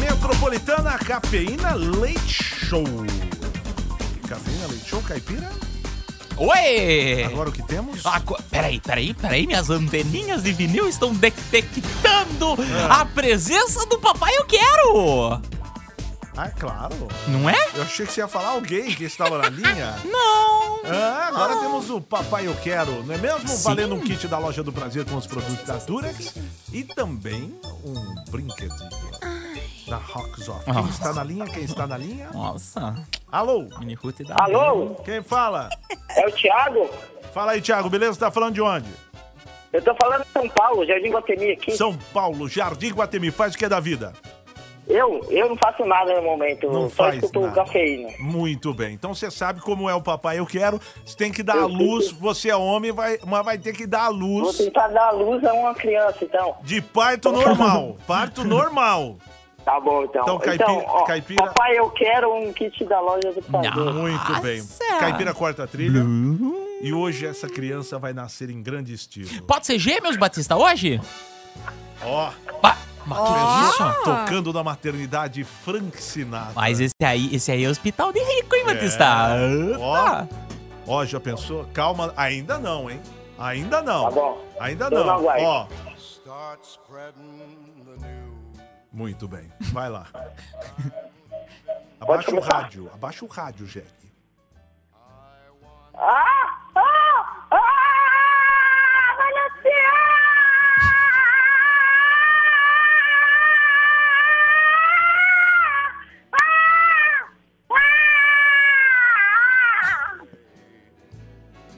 Metropolitana 0.00 0.98
Cafeína 0.98 1.74
Leite 1.74 2.32
Show. 2.32 2.84
Cafeína 4.28 4.66
Leite 4.66 4.88
Show, 4.88 5.02
caipira? 5.02 5.48
Oi! 6.36 7.24
Agora 7.24 7.48
o 7.50 7.52
que 7.52 7.62
temos? 7.62 8.02
Peraí, 8.50 8.80
peraí, 8.80 9.14
peraí, 9.14 9.46
minhas 9.46 9.70
anteninhas 9.70 10.42
de 10.42 10.52
vinil 10.52 10.88
estão 10.88 11.12
detectando 11.14 12.56
Ah. 12.88 13.02
a 13.02 13.04
presença 13.06 13.86
do 13.86 13.98
Papai 13.98 14.34
Eu 14.36 14.44
Quero! 14.44 15.40
Ah, 16.34 16.46
é 16.46 16.48
claro. 16.58 17.08
Não 17.28 17.48
é? 17.48 17.56
Eu 17.74 17.82
achei 17.82 18.06
que 18.06 18.12
você 18.12 18.20
ia 18.22 18.28
falar 18.28 18.48
alguém 18.50 18.94
que 18.94 19.04
estava 19.04 19.36
na 19.38 19.48
linha. 19.50 19.94
Não! 20.10 20.80
Ah, 20.84 21.26
agora 21.28 21.56
temos 21.56 21.90
o 21.90 22.00
Papai 22.00 22.46
Eu 22.46 22.54
Quero, 22.56 23.04
não 23.04 23.14
é 23.14 23.18
mesmo? 23.18 23.46
Sim. 23.46 23.62
Valendo 23.62 23.94
um 23.94 24.00
kit 24.00 24.26
da 24.26 24.38
Loja 24.38 24.62
do 24.64 24.72
Prazer 24.72 25.04
com 25.04 25.16
os 25.16 25.26
produtos 25.28 25.64
da 25.64 25.76
Durex 25.76 26.34
e 26.72 26.82
também 26.82 27.54
um 27.84 28.14
brinquedinho 28.30 28.90
da 29.92 29.98
Rocksoft. 29.98 30.64
Quem 30.64 30.72
Nossa. 30.72 30.88
está 30.90 31.12
na 31.12 31.22
linha? 31.22 31.44
Quem 31.44 31.64
está 31.64 31.86
na 31.86 31.98
linha? 31.98 32.30
Nossa, 32.32 32.94
Alô? 33.30 33.66
mini 33.78 33.92
Ruth 33.92 34.22
da 34.22 34.42
Alô? 34.42 34.94
Quem 35.04 35.22
fala? 35.22 35.68
É 36.16 36.26
o 36.26 36.32
Thiago? 36.32 36.88
Fala 37.34 37.52
aí, 37.52 37.60
Thiago, 37.60 37.90
beleza? 37.90 38.18
Tá 38.18 38.30
falando 38.30 38.54
de 38.54 38.62
onde? 38.62 38.88
Eu 39.70 39.82
tô 39.82 39.94
falando 39.94 40.22
de 40.24 40.30
São 40.30 40.48
Paulo, 40.48 40.86
Jardim 40.86 41.10
Guatemi 41.10 41.50
aqui. 41.50 41.72
São 41.72 41.94
Paulo, 42.12 42.48
Jardim 42.48 42.90
Guatemi. 42.92 43.30
Faz 43.30 43.54
o 43.54 43.58
que 43.58 43.66
é 43.66 43.68
da 43.68 43.80
vida? 43.80 44.14
Eu? 44.88 45.24
Eu 45.30 45.48
não 45.50 45.56
faço 45.56 45.84
nada 45.84 46.14
no 46.14 46.22
momento. 46.22 46.70
Não 46.70 46.88
só 46.88 47.04
faz 47.04 47.16
escuto 47.16 47.40
nada. 47.42 47.54
cafeína. 47.54 48.08
Muito 48.18 48.74
bem. 48.74 48.94
Então 48.94 49.14
você 49.14 49.30
sabe 49.30 49.60
como 49.60 49.88
é 49.88 49.94
o 49.94 50.02
Papai 50.02 50.38
Eu 50.38 50.46
Quero. 50.46 50.80
Você 51.04 51.16
tem 51.16 51.30
que 51.30 51.42
dar 51.42 51.58
a 51.58 51.66
luz. 51.66 52.10
Você 52.12 52.50
é 52.50 52.56
homem, 52.56 52.92
vai, 52.92 53.18
mas 53.24 53.44
vai 53.44 53.58
ter 53.58 53.72
que 53.74 53.86
dar 53.86 54.06
a 54.06 54.10
Vou 54.10 54.18
luz 54.18 54.58
tentar 54.58 54.88
dar 54.88 55.08
a 55.08 55.10
luz 55.12 55.44
a 55.44 55.52
uma 55.52 55.74
criança, 55.74 56.18
então. 56.24 56.56
de 56.62 56.80
parto 56.82 57.30
normal. 57.30 57.96
Parto 58.06 58.42
normal. 58.44 59.16
Tá 59.64 59.78
bom, 59.78 60.02
então. 60.04 60.22
Então, 60.22 60.38
caipira- 60.38 60.72
ó, 60.72 61.04
caipira- 61.04 61.46
Papai, 61.46 61.78
eu 61.78 61.88
quero 61.90 62.34
um 62.34 62.52
kit 62.52 62.84
da 62.84 63.00
loja 63.00 63.32
do 63.32 63.42
prazer. 63.42 63.72
Muito 63.74 64.40
bem. 64.40 64.62
Caipira 64.98 65.32
corta 65.32 65.64
a 65.64 65.66
trilha. 65.66 66.02
E 66.80 66.92
hoje 66.92 67.26
essa 67.26 67.48
criança 67.48 67.98
vai 67.98 68.12
nascer 68.12 68.50
em 68.50 68.60
grande 68.60 68.92
estilo. 68.92 69.42
Pode 69.44 69.66
ser 69.66 69.78
gêmeos, 69.78 70.16
Batista, 70.16 70.56
hoje? 70.56 71.00
Ó, 72.04 72.30
Ba 72.60 72.76
mas 73.06 73.18
que 73.18 73.82
isso? 73.82 74.02
tocando 74.04 74.52
na 74.52 74.62
maternidade 74.64 75.42
Frank 75.44 76.00
Sinatra. 76.02 76.52
Mas 76.54 76.80
esse 76.80 76.94
aí, 77.04 77.34
esse 77.34 77.50
aí 77.52 77.64
é 77.64 77.68
hospital 77.68 78.12
de 78.12 78.18
rico, 78.20 78.54
hein, 78.56 78.64
Batista? 78.64 79.04
É. 79.04 79.76
Ó. 79.78 80.26
Ó, 80.86 81.04
já 81.04 81.20
pensou? 81.20 81.64
Calma, 81.72 82.12
ainda 82.16 82.58
não, 82.58 82.90
hein? 82.90 83.00
Ainda 83.38 83.80
não. 83.82 84.04
Tá 84.04 84.10
bom. 84.10 84.44
Ainda 84.60 84.90
não. 84.90 85.04
não. 85.04 85.24
Ó. 85.24 85.66
Muito 88.92 89.26
bem. 89.26 89.50
Vai 89.72 89.88
lá. 89.88 90.06
Abaixa 92.00 92.34
o 92.34 92.40
rádio. 92.40 92.90
Abaixa 92.92 93.24
o 93.24 93.28
rádio, 93.28 93.66
Jack. 93.66 93.86
Ah! 95.94 96.58
Ah! 96.74 97.46
Ah! 97.50 99.14
Vai 99.16 99.32
nascer! 99.34 99.82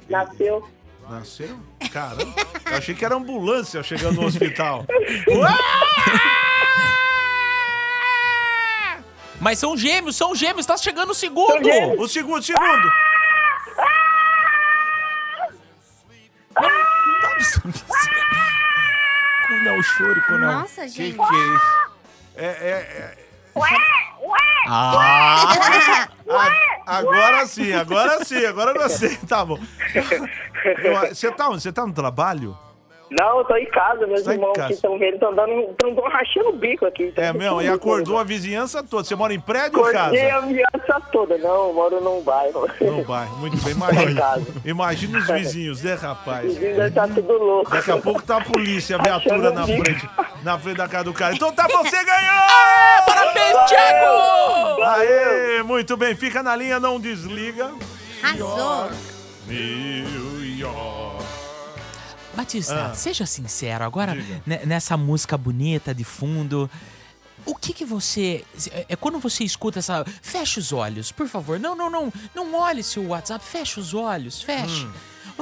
Nasceu. 0.09 0.69
Nasceu? 1.09 1.59
Caramba. 1.93 2.35
Eu 2.67 2.77
achei 2.77 2.95
que 2.95 3.05
era 3.05 3.15
ambulância 3.15 3.83
chegando 3.83 4.21
no 4.21 4.27
hospital. 4.27 4.85
Mas 9.45 9.59
são 9.59 9.77
gêmeos, 9.77 10.17
são 10.17 10.35
gêmeos, 10.35 10.65
tá 10.65 10.75
chegando 10.75 11.11
o 11.11 11.15
segundo! 11.15 11.69
O 11.99 12.09
segundo, 12.09 12.43
segundo. 12.43 12.89
Não 19.65 19.83
chore, 19.83 20.23
não. 20.31 20.39
Nossa, 20.61 20.83
Que 20.83 20.89
gente. 20.89 21.17
que 21.17 21.23
é 21.23 21.55
isso? 21.55 21.91
É, 22.37 22.45
é, 22.47 22.71
é. 22.81 23.19
Ah! 24.67 25.53
A- 26.87 26.99
agora 26.99 27.47
sim, 27.47 27.73
agora 27.73 28.25
sim, 28.25 28.45
agora 28.47 28.71
eu 28.73 28.75
gostei. 28.83 29.17
Tá 29.29 29.45
bom. 29.45 29.59
Eu- 30.83 31.15
Você 31.15 31.31
tá 31.31 31.49
onde? 31.49 31.63
Você 31.63 31.73
tá 31.73 31.87
no 31.87 31.93
trabalho? 31.93 32.59
Não, 33.11 33.39
eu 33.39 33.45
tô 33.45 33.55
em 33.57 33.67
casa, 33.67 34.07
meus 34.07 34.23
Tá 34.23 34.33
irmãos 34.33 34.53
casa. 34.55 34.69
que 34.69 34.75
estão 34.75 34.99
vendo, 34.99 35.15
estão 35.15 35.35
dando, 35.35 35.53
estão 35.71 35.95
rachando 36.11 36.49
o 36.49 36.53
bico 36.53 36.85
aqui. 36.87 37.13
É 37.17 37.33
mesmo? 37.33 37.63
E 37.63 37.69
acordou 37.69 38.19
a 38.19 38.25
vizinhança 38.25 38.83
toda. 38.83 39.05
Você 39.05 39.15
mora 39.15 39.33
em 39.33 39.39
prédio 39.39 39.79
ou 39.79 39.87
Acordei 39.87 40.21
casa? 40.29 40.37
a 40.37 40.41
viança 40.41 41.01
toda. 41.13 41.39
Não, 41.39 41.69
eu 41.69 41.73
moro 41.75 42.01
num 42.01 42.23
bairro. 42.23 42.69
No 42.81 43.05
bairro. 43.05 43.37
Muito 43.39 43.57
bem. 43.59 43.73
Em 43.73 43.77
Imagina, 43.77 44.21
casa. 44.21 44.47
imagina 44.65 45.19
os 45.19 45.27
vizinhos, 45.29 45.83
né, 45.83 45.95
Os 45.95 46.01
rapaz? 46.03 46.57
vizinhos 46.57 46.95
tá 46.95 47.07
tudo 47.07 47.33
louco. 47.35 47.71
Daqui 47.71 47.91
a 47.91 47.99
pouco 47.99 48.23
tá 48.23 48.39
a 48.39 48.45
polícia, 48.45 48.97
a 48.97 49.03
viatura 49.03 49.51
na 49.51 49.63
Achando 49.63 49.85
frente, 49.85 50.11
na 50.43 50.59
frente 50.59 50.77
da 50.77 50.89
casa 50.89 51.05
do 51.05 51.13
cara. 51.13 51.35
Então 51.35 51.53
tá, 51.53 51.69
você 51.69 51.97
ganhou! 52.05 53.05
Parabéns, 53.07 53.57
Thiago! 53.69 54.83
Aê, 54.83 55.63
muito 55.63 55.97
bem. 55.97 56.15
Fica 56.15 56.43
na 56.43 56.57
linha, 56.57 56.81
não 56.81 56.99
desliga. 56.99 57.71
Arrasou. 58.23 58.89
New 59.47 60.59
York. 60.59 60.94
Batista, 62.35 62.87
Ah. 62.91 62.95
seja 62.95 63.25
sincero, 63.27 63.85
agora 63.85 64.15
ne- 64.47 64.65
nessa 64.67 64.97
música 64.97 65.37
bonita 65.39 65.95
de 65.95 66.05
fundo, 66.05 66.71
o 67.47 67.55
que 67.55 67.73
que 67.73 67.85
você. 67.85 68.45
É 68.71 68.87
é 68.91 68.97
quando 68.97 69.19
você 69.19 69.45
escuta 69.45 69.79
essa. 69.79 70.05
Fecha 70.23 70.61
os 70.61 70.73
olhos, 70.73 71.13
por 71.13 71.29
favor. 71.29 71.59
Não, 71.59 71.75
não, 71.77 71.89
não. 71.91 72.13
Não 72.35 72.55
olhe 72.55 72.83
seu 72.83 73.07
WhatsApp, 73.09 73.45
fecha 73.45 73.81
os 73.81 73.95
olhos, 73.95 74.43
fecha. 74.43 74.87
Hum. 74.87 74.93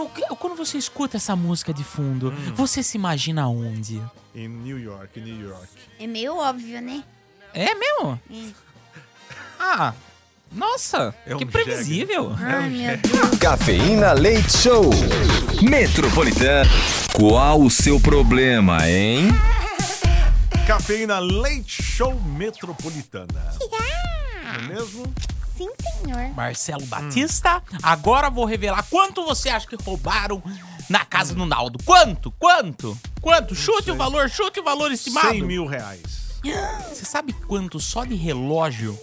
O 0.04 0.08
que- 0.08 0.22
Quando 0.36 0.56
você 0.56 0.78
escuta 0.78 1.16
essa 1.18 1.36
música 1.36 1.72
de 1.72 1.84
fundo, 1.84 2.30
você 2.54 2.82
se 2.82 2.96
imagina 2.96 3.46
onde? 3.48 4.00
Em 4.34 4.48
New 4.48 4.78
York, 4.78 5.20
New 5.20 5.48
York. 5.48 5.68
É 5.98 6.06
meio 6.06 6.36
óbvio, 6.36 6.80
né? 6.80 7.04
É 7.52 7.74
mesmo? 7.74 8.18
Hum. 8.30 8.52
Ah, 9.60 9.92
nossa, 10.54 11.14
É 11.26 11.34
um 11.34 11.38
que 11.38 11.46
previsível. 11.46 12.34
Ai, 12.38 12.68
meu 12.68 12.96
Deus. 12.98 13.38
Cafeína 13.38 14.12
Leite 14.12 14.58
Show. 14.58 14.90
Metropolitana. 15.62 16.68
Qual 17.14 17.60
o 17.60 17.70
seu 17.70 17.98
problema, 18.00 18.88
hein? 18.88 19.28
Cafeína 20.66 21.18
Leite 21.18 21.82
Show 21.82 22.14
Metropolitana. 22.20 23.54
mesmo? 24.68 25.12
Sim, 25.56 25.68
senhor. 26.04 26.34
Marcelo 26.34 26.84
Batista. 26.86 27.62
Agora 27.82 28.28
vou 28.30 28.44
revelar 28.44 28.84
quanto 28.90 29.24
você 29.24 29.48
acha 29.48 29.66
que 29.66 29.76
roubaram 29.76 30.42
na 30.88 31.04
casa 31.04 31.34
do 31.34 31.46
Naldo. 31.46 31.78
Quanto? 31.84 32.30
Quanto? 32.32 32.98
Quanto? 33.20 33.54
Chute 33.54 33.90
o 33.90 33.96
valor, 33.96 34.28
chute 34.28 34.60
o 34.60 34.64
valor 34.64 34.90
estimado. 34.92 35.28
100 35.28 35.42
mil 35.42 35.66
reais. 35.66 36.02
Você 36.92 37.04
sabe 37.04 37.32
quanto 37.46 37.78
só 37.78 38.04
de 38.04 38.14
relógio 38.14 38.98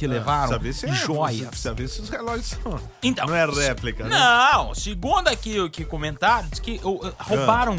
que 0.00 0.06
levaram? 0.06 0.58
Ver 0.58 0.72
se 0.72 0.86
é, 0.86 0.92
Joias. 0.94 1.48
Precisa 1.48 1.74
ver 1.74 1.86
se 1.88 2.00
os 2.00 2.08
relógios 2.08 2.46
são. 2.46 2.80
Então, 3.02 3.26
não 3.26 3.34
é 3.34 3.44
réplica, 3.44 4.04
né? 4.04 4.18
Não, 4.18 4.74
segundo 4.74 5.28
aqui 5.28 5.60
o 5.60 5.68
que 5.68 5.84
comentaram, 5.84 6.48
diz 6.48 6.58
que 6.58 6.80
uh, 6.82 7.14
roubaram 7.18 7.76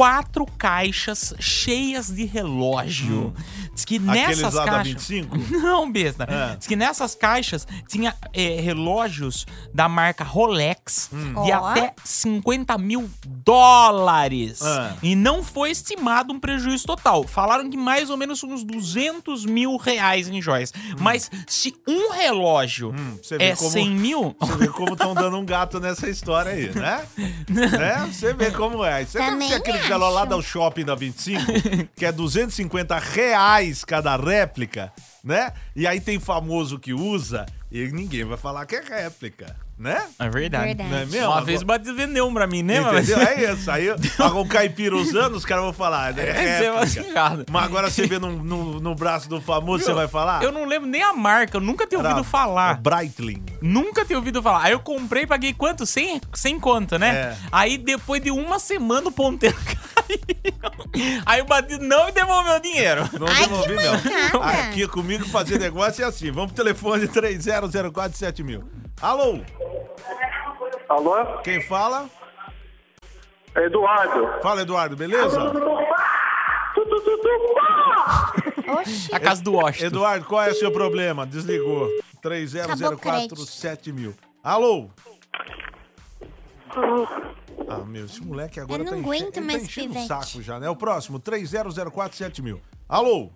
quatro 0.00 0.46
caixas 0.56 1.34
cheias 1.40 2.08
de 2.10 2.24
relógio. 2.24 3.34
Diz 3.74 3.84
que 3.84 3.96
Aqueles 3.96 4.14
nessas 4.38 4.54
lá 4.54 4.64
da 4.64 4.70
caixas. 4.72 5.08
25? 5.08 5.38
Não, 5.58 5.90
besta. 5.90 6.24
É. 6.24 6.56
Diz 6.56 6.66
que 6.66 6.76
nessas 6.76 7.14
caixas 7.14 7.66
tinha 7.88 8.14
é, 8.32 8.60
relógios 8.60 9.46
da 9.74 9.88
marca 9.88 10.22
Rolex 10.22 11.10
de 11.12 11.52
Ó. 11.52 11.66
até 11.66 11.92
50 12.04 12.78
mil 12.78 13.10
dólares. 13.26 14.60
É. 14.62 14.92
E 15.02 15.16
não 15.16 15.42
foi 15.42 15.70
estimado 15.70 16.32
um 16.32 16.38
prejuízo 16.38 16.86
total. 16.86 17.26
Falaram 17.26 17.68
que 17.68 17.76
mais 17.76 18.10
ou 18.10 18.16
menos 18.16 18.42
uns 18.44 18.62
200 18.62 19.44
mil 19.44 19.76
reais 19.76 20.28
em 20.28 20.40
joias. 20.40 20.72
Mas 21.00 21.28
se 21.48 21.74
um 21.88 22.12
relógio 22.12 22.90
Hum, 22.92 23.18
você 23.22 23.38
vê 23.38 23.44
é 23.44 23.56
como- 23.56 23.70
100 23.70 23.90
mil. 23.90 24.36
Você 24.40 24.56
vê 24.56 24.68
como 24.68 24.92
estão 24.92 25.14
dando 25.14 25.36
um 25.36 25.44
gato 25.44 25.80
nessa 25.80 26.08
história 26.08 26.52
aí, 26.52 26.72
né? 26.74 27.04
né? 27.48 28.08
Você 28.12 28.32
vê 28.34 28.50
como 28.50 28.84
é. 28.84 29.04
Você 29.04 29.18
deve 29.18 29.30
Também 29.30 29.48
ser 29.48 29.60
acho. 29.80 29.88
galão 29.88 30.10
lá 30.10 30.24
do 30.24 30.40
shopping 30.42 30.84
da 30.84 30.94
25, 30.94 31.44
que 31.96 32.04
é 32.04 32.12
250 32.12 32.98
reais 32.98 33.84
cada 33.84 34.16
réplica, 34.16 34.92
né? 35.22 35.52
E 35.74 35.86
aí 35.86 36.00
tem 36.00 36.18
famoso 36.18 36.78
que 36.78 36.92
usa 36.92 37.46
e 37.70 37.86
ninguém 37.88 38.24
vai 38.24 38.36
falar 38.36 38.66
que 38.66 38.76
é 38.76 38.80
réplica, 38.80 39.56
né? 39.80 40.00
É 40.18 40.28
verdade. 40.28 40.66
Verdade. 40.66 40.90
Não 40.90 40.98
é 40.98 41.04
mesmo? 41.06 41.18
Uma 41.20 41.26
Agora- 41.28 41.44
vez 41.46 41.62
o 41.62 41.64
Batista 41.64 41.94
vendeu 41.94 42.26
um 42.26 42.34
pra 42.34 42.46
mim, 42.46 42.62
né? 42.62 42.80
Entendeu? 42.80 43.18
É 43.18 43.52
isso. 43.52 43.70
Aí 43.70 43.88
o 43.90 44.46
caipira 44.46 44.94
usando, 44.94 45.34
os 45.36 45.44
caras 45.44 45.64
vão 45.64 45.72
falar. 45.72 46.16
É, 46.18 46.64
É, 46.66 46.70
você 46.72 47.00
é. 47.00 47.04
Mas 47.50 47.64
agora 47.64 47.90
você 47.90 48.06
vê 48.06 48.18
no, 48.18 48.30
no, 48.30 48.78
no 48.80 48.94
braço 48.94 49.28
do 49.28 49.40
famoso, 49.40 49.84
você 49.84 49.92
vai 49.92 50.06
falar? 50.06 50.42
Eu 50.42 50.52
não 50.52 50.64
lembro 50.66 50.88
nem 50.88 51.02
a 51.02 51.12
marca, 51.14 51.56
eu 51.56 51.60
nunca 51.60 51.86
tinha 51.86 51.98
Era- 51.98 52.10
ouvido 52.10 52.24
falar. 52.24 52.80
Breitling. 52.80 53.42
Nunca 53.62 54.04
tinha 54.04 54.18
ouvido 54.18 54.42
falar. 54.42 54.64
Aí 54.64 54.72
eu 54.72 54.80
comprei, 54.80 55.26
paguei 55.26 55.52
quanto? 55.54 55.86
Sem, 55.86 56.20
sem 56.34 56.60
conta, 56.60 56.98
né? 56.98 57.08
É. 57.10 57.36
Aí 57.50 57.78
depois 57.78 58.22
de 58.22 58.30
uma 58.30 58.58
semana 58.58 59.08
o 59.08 59.12
ponteiro 59.12 59.56
caiu. 59.64 59.78
Aí 61.26 61.40
o 61.40 61.44
Batista 61.44 61.84
não 61.84 62.06
me 62.06 62.12
devolveu 62.12 62.54
o 62.54 62.60
dinheiro. 62.60 63.02
Não 63.18 63.26
Ai, 63.28 63.46
devolvi, 63.46 63.76
que 63.76 63.82
não. 63.82 63.92
mancada. 64.40 64.68
Aqui 64.68 64.88
comigo 64.88 65.24
fazer 65.26 65.58
negócio 65.58 66.04
é 66.04 66.06
assim. 66.06 66.30
Vamos 66.30 66.52
pro 66.52 66.64
telefone 66.64 67.06
30047000. 67.08 68.44
mil. 68.44 68.64
Alô? 69.00 69.40
Alô? 70.88 71.38
Quem 71.42 71.60
fala? 71.62 72.08
Eduardo. 73.56 74.42
Fala, 74.42 74.62
Eduardo, 74.62 74.96
beleza? 74.96 75.40
Oxi. 78.68 79.14
A 79.14 79.20
casa 79.20 79.42
do 79.42 79.52
Washington. 79.54 79.86
Eduardo, 79.86 80.24
qual 80.26 80.42
é 80.42 80.50
o 80.50 80.54
seu 80.54 80.70
problema? 80.72 81.26
Desligou. 81.26 81.88
30047000. 82.22 83.92
mil. 83.92 84.14
Alô? 84.42 84.88
Ah, 87.68 87.84
meu, 87.84 88.06
esse 88.06 88.22
moleque 88.22 88.58
agora 88.60 88.82
Eu 88.82 88.86
não 88.86 88.92
tá, 88.92 88.98
aguento 88.98 89.40
mais 89.42 89.58
tá 89.62 89.66
enchendo 89.68 89.90
o 89.90 89.92
pivete. 89.92 90.08
saco 90.08 90.42
já, 90.42 90.58
né? 90.58 90.68
O 90.68 90.76
próximo, 90.76 91.20
30047000. 91.20 92.42
mil. 92.42 92.60
Alô? 92.88 93.30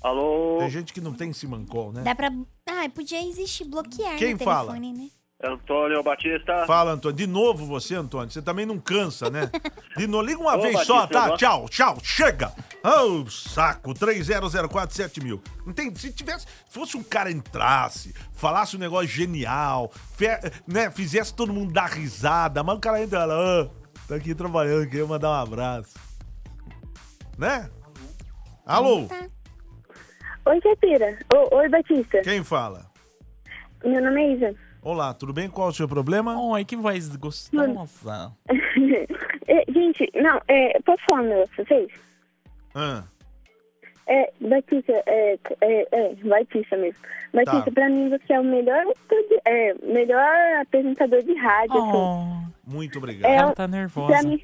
Alô? 0.00 0.58
Tem 0.60 0.70
gente 0.70 0.92
que 0.92 1.00
não 1.00 1.12
tem 1.12 1.32
Simancol, 1.32 1.92
né? 1.92 2.02
Dá 2.02 2.14
pra. 2.14 2.30
Ah, 2.66 2.88
podia 2.94 3.20
existir 3.26 3.64
bloquear 3.64 4.16
Quem 4.16 4.34
no 4.34 4.38
fala? 4.38 4.72
telefone, 4.72 4.92
né? 4.92 5.10
Antônio 5.42 6.02
Batista. 6.02 6.66
Fala, 6.66 6.92
Antônio. 6.92 7.16
De 7.16 7.26
novo 7.26 7.64
você, 7.64 7.94
Antônio. 7.94 8.28
Você 8.30 8.42
também 8.42 8.66
não 8.66 8.76
cansa, 8.78 9.30
né? 9.30 9.48
De 9.96 10.06
novo. 10.08 10.24
Liga 10.24 10.40
uma 10.40 10.56
Ô, 10.58 10.62
vez 10.62 10.74
Batista, 10.74 10.92
só, 10.94 11.06
tá? 11.06 11.28
gosto- 11.28 11.38
Tchau, 11.38 11.68
tchau. 11.68 11.98
Chega. 12.02 12.52
Oh, 12.82 13.24
saco. 13.30 13.94
30047000. 13.94 15.22
mil. 15.22 15.40
Não 15.64 15.72
tem... 15.72 15.94
Se 15.94 16.12
tivesse... 16.12 16.44
Fosse 16.68 16.96
um 16.96 17.04
cara 17.04 17.30
entrasse, 17.30 18.12
falasse 18.32 18.74
um 18.76 18.80
negócio 18.80 19.06
genial, 19.06 19.92
fe- 20.16 20.40
né? 20.66 20.90
Fizesse 20.90 21.32
todo 21.32 21.52
mundo 21.52 21.72
dar 21.72 21.86
risada, 21.90 22.62
mas 22.64 22.76
o 22.76 22.80
cara 22.80 23.00
entra 23.02 23.24
lá, 23.24 23.34
"Ah, 23.62 23.68
tá 24.08 24.16
aqui 24.16 24.34
trabalhando, 24.34 24.88
queria 24.88 25.06
mandar 25.06 25.30
um 25.30 25.34
abraço. 25.42 25.94
Né? 27.38 27.70
Alô? 28.66 29.06
Oi, 30.46 30.60
Caipira. 30.60 31.16
Ô, 31.32 31.56
Oi, 31.58 31.68
Batista. 31.68 32.22
Quem 32.22 32.42
fala? 32.42 32.86
Meu 33.84 34.02
nome 34.02 34.20
é 34.20 34.32
Isa. 34.34 34.67
Olá, 34.88 35.12
tudo 35.12 35.34
bem? 35.34 35.50
Qual 35.50 35.68
é 35.68 35.70
o 35.70 35.74
seu 35.74 35.86
problema? 35.86 36.34
Ai, 36.54 36.64
que 36.64 36.74
voz 36.74 37.14
gostosa. 37.16 38.32
É, 39.50 39.64
gente, 39.72 40.10
não, 40.14 40.38
é, 40.46 40.78
posso 40.82 41.02
falar 41.06 41.22
um 41.22 41.28
negócio 41.28 41.54
pra 41.56 41.64
vocês? 41.64 41.88
Ah, 42.74 43.02
É, 44.06 44.30
Batista, 44.42 44.92
é, 45.06 45.38
é, 45.62 45.88
é, 45.90 46.14
Batista 46.16 46.76
mesmo. 46.76 46.98
Batista, 47.32 47.64
Tá. 47.64 47.70
pra 47.72 47.88
mim 47.88 48.10
você 48.10 48.32
é 48.34 48.40
o 48.40 48.44
melhor, 48.44 48.84
é, 49.46 49.74
melhor 49.82 50.60
apresentador 50.60 51.22
de 51.22 51.34
rádio, 51.34 51.78
assim. 51.78 51.92
Oh, 51.96 52.70
muito 52.70 52.98
obrigado. 52.98 53.30
É, 53.30 53.36
ela 53.36 53.48
tá 53.48 53.54
Pra 53.54 53.68
nervosa. 53.68 54.22
mim... 54.28 54.42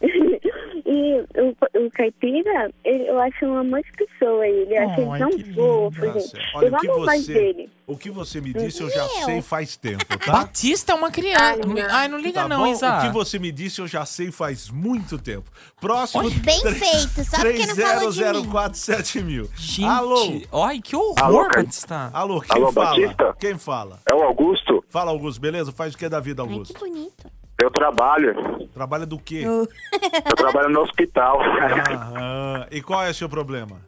e 0.86 1.20
o, 1.40 1.84
o 1.86 1.90
Caipira, 1.90 2.70
ele, 2.84 3.08
eu 3.08 3.18
acho 3.20 3.46
um 3.46 3.58
amor 3.58 3.82
de 3.82 3.92
pessoa, 3.92 4.46
ele. 4.46 4.76
Eu 4.76 4.88
acho 4.90 5.00
ele 5.00 5.18
tão 5.18 5.30
que 5.30 5.36
lindo. 5.42 5.54
fofo, 5.54 6.00
Tá 6.00 6.12
gente. 6.12 6.28
certo. 6.28 6.46
Olha, 6.56 6.66
eu 6.68 6.76
que 6.78 6.88
amo 6.88 7.04
mais 7.04 7.26
você- 7.26 7.34
dele. 7.34 7.70
O 7.86 7.96
que 7.96 8.10
você 8.10 8.40
me 8.40 8.52
disse 8.52 8.82
eu 8.82 8.90
já 8.90 9.04
Meu. 9.06 9.24
sei 9.26 9.40
faz 9.42 9.76
tempo, 9.76 10.04
tá? 10.18 10.32
Batista 10.32 10.90
é 10.90 10.94
uma 10.96 11.08
criança. 11.08 11.40
Ai, 11.40 11.56
não. 11.58 11.76
Ai, 11.94 12.08
não 12.08 12.18
liga 12.18 12.42
Tá 12.42 12.48
não, 12.48 12.64
bom? 12.64 12.66
Isa. 12.66 12.98
O 12.98 13.00
que 13.02 13.08
você 13.10 13.38
me 13.38 13.52
disse 13.52 13.80
eu 13.80 13.86
já 13.86 14.04
sei 14.04 14.32
faz 14.32 14.68
muito 14.68 15.16
tempo. 15.18 15.48
Próximo. 15.80 16.28
Bem 16.28 16.60
feito, 16.62 17.24
só 17.24 17.36
porque 17.38 17.64
não 17.64 17.76
falou 17.76 18.10
de 18.10 18.24
mim. 18.24 18.32
30047000. 18.42 19.22
mil. 19.24 19.50
Gente, 19.54 19.84
Alô? 19.88 20.64
Ai, 20.66 20.80
que 20.80 20.96
horror, 20.96 21.14
Alô? 21.22 21.48
Batista. 21.48 22.10
Alô, 22.12 22.40
quem 22.40 22.56
Alô, 22.60 22.72
fala? 22.72 22.90
Batista? 22.90 23.36
Quem 23.38 23.56
fala? 23.56 24.00
É 24.04 24.12
o 24.12 24.22
Augusto. 24.22 24.84
Fala, 24.88 25.12
Augusto, 25.12 25.40
beleza? 25.40 25.70
Faz 25.70 25.94
o 25.94 25.98
que 25.98 26.08
da 26.08 26.18
vida, 26.18 26.42
Ai, 26.42 26.48
que 26.48 26.54
Augusto? 26.54 26.78
bonito. 26.80 27.30
Eu 27.58 27.70
trabalho. 27.70 28.68
Trabalha 28.74 29.06
do 29.06 29.18
quê? 29.18 29.42
Eu 29.46 30.36
trabalho 30.36 30.68
no 30.70 30.80
hospital. 30.80 31.40
Aham. 31.40 32.66
E 32.70 32.82
qual 32.82 33.02
é 33.04 33.10
o 33.10 33.14
seu 33.14 33.28
problema? 33.28 33.80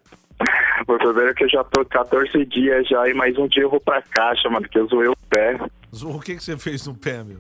O 0.87 0.99
problema 0.99 1.31
é 1.31 1.35
que 1.35 1.45
eu 1.45 1.49
já 1.49 1.65
tô 1.65 1.85
14 1.85 2.45
dias 2.47 2.87
já 2.89 3.09
e 3.09 3.15
mais 3.15 3.37
um 3.37 3.47
dia 3.49 3.63
eu 3.63 3.71
vou 3.71 3.81
pra 3.81 4.03
caixa, 4.03 4.49
mano, 4.49 4.69
que 4.69 4.79
eu 4.79 4.87
zoei 4.87 5.09
o 5.09 5.17
pé. 5.29 5.59
O 6.03 6.21
que, 6.21 6.37
que 6.37 6.43
você 6.43 6.57
fez 6.57 6.87
no 6.87 6.95
pé, 6.95 7.23
meu? 7.25 7.39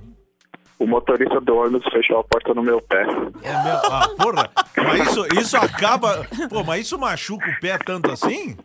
O 0.79 0.87
motorista 0.87 1.40
do 1.40 1.57
ônibus 1.57 1.85
fechou 1.92 2.20
a 2.20 2.24
porta 2.24 2.55
no 2.55 2.62
meu 2.62 2.81
pé. 2.81 3.03
É 3.03 3.07
mesmo? 3.64 3.81
Ah, 3.90 4.09
porra. 4.16 4.51
Mas 4.77 5.09
isso, 5.09 5.27
isso 5.40 5.57
acaba. 5.57 6.24
Pô, 6.48 6.62
mas 6.62 6.83
isso 6.87 6.98
machuca 6.98 7.51
o 7.51 7.61
pé 7.61 7.77
tanto 7.79 8.12
assim? 8.12 8.57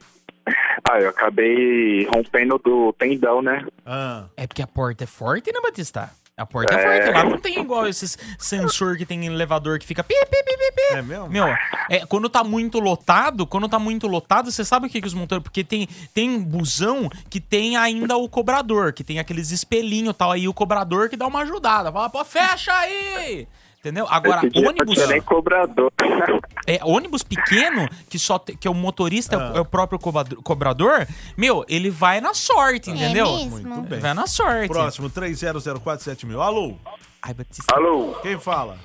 Ah, 0.88 1.00
eu 1.00 1.10
acabei 1.10 2.06
rompendo 2.06 2.60
do 2.60 2.94
tendão, 2.94 3.42
né? 3.42 3.66
Ah. 3.86 4.26
É 4.38 4.46
porque 4.46 4.62
a 4.62 4.68
porta 4.68 5.06
é 5.06 5.08
forte, 5.08 5.52
né, 5.52 5.60
Batista? 5.62 6.12
A 6.36 6.46
porta 6.48 6.74
é, 6.74 6.78
É. 6.98 7.06
forte. 7.06 7.16
Lá 7.16 7.24
não 7.30 7.38
tem 7.38 7.60
igual 7.60 7.88
esses 7.88 8.18
sensor 8.40 8.98
que 8.98 9.06
tem 9.06 9.24
em 9.24 9.28
elevador 9.28 9.78
que 9.78 9.86
fica 9.86 10.04
pi, 10.04 10.16
pi, 10.16 10.44
pi, 10.44 10.58
pi, 10.58 10.72
pi. 10.76 10.96
É 10.96 11.02
mesmo? 11.02 11.30
Meu, 11.30 11.46
é, 11.90 12.06
quando 12.08 12.28
tá 12.28 12.44
muito 12.44 12.80
lotado, 12.80 13.46
quando 13.46 13.70
tá 13.70 13.78
muito 13.78 14.08
lotado, 14.08 14.52
você 14.52 14.66
sabe 14.66 14.88
o 14.88 14.90
que, 14.90 15.00
que 15.00 15.08
os 15.08 15.14
motores. 15.14 15.44
Porque 15.44 15.64
tem, 15.64 15.88
tem 16.12 16.40
busão 16.40 17.08
que 17.30 17.40
tem 17.40 17.78
ainda 17.78 18.18
o 18.18 18.28
cobrador, 18.28 18.94
que 18.94 19.04
tem 19.04 19.20
aqueles 19.20 19.52
espelhinhos 19.52 20.16
e 20.16 20.18
tal. 20.18 20.32
Aí 20.32 20.48
o 20.48 20.54
cobrador 20.54 21.08
que 21.08 21.16
dá 21.16 21.28
uma 21.28 21.42
ajudada. 21.42 21.92
Fala, 21.92 22.10
pô, 22.10 22.26
fecha 22.26 22.74
aí! 22.74 23.48
Entendeu? 23.84 24.08
Agora, 24.10 24.38
Esse 24.38 24.50
dia 24.52 24.62
não 24.62 24.70
ônibus. 24.70 25.08
nem 25.10 25.22
cobrador. 25.22 25.92
É, 26.66 26.80
ônibus 26.82 27.24
pequeno, 27.24 27.90
que 28.10 28.18
só 28.18 28.40
te- 28.40 28.56
que 28.56 28.66
é 28.66 28.72
o 28.72 28.74
motorista, 28.74 29.36
Ah. 29.38 29.58
é 29.58 29.60
o 29.60 29.66
próprio 29.66 30.00
cobrador, 30.00 30.42
cobrador, 30.42 31.06
meu, 31.36 31.66
ele 31.68 31.90
vai 31.90 32.22
na 32.22 32.34
sorte, 32.34 32.90
entendeu? 32.90 33.26
É 33.26 33.30
mesmo? 33.44 33.50
Muito 33.60 33.90
bem. 33.90 34.00
Vai 34.00 34.14
na 34.14 34.26
sorte. 34.26 34.70
Próximo, 34.70 35.10
30047000. 35.10 36.26
mil. 36.26 36.42
Alô? 36.42 36.78
Ai, 37.22 37.34
Batista, 37.34 37.76
Alô? 37.76 38.14
Quem 38.22 38.40
fala? 38.40 38.78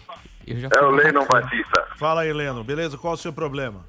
eu 0.45 0.59
já 0.59 0.69
É 0.75 0.81
o 0.83 0.91
Lennon 0.91 1.21
bacana. 1.21 1.43
Batista. 1.43 1.87
Fala 1.97 2.23
aí, 2.23 2.33
Leno. 2.33 2.65
Beleza? 2.65 2.99
Qual 2.99 3.15
o 3.15 3.17
seu 3.17 3.33
problema? 3.33 3.85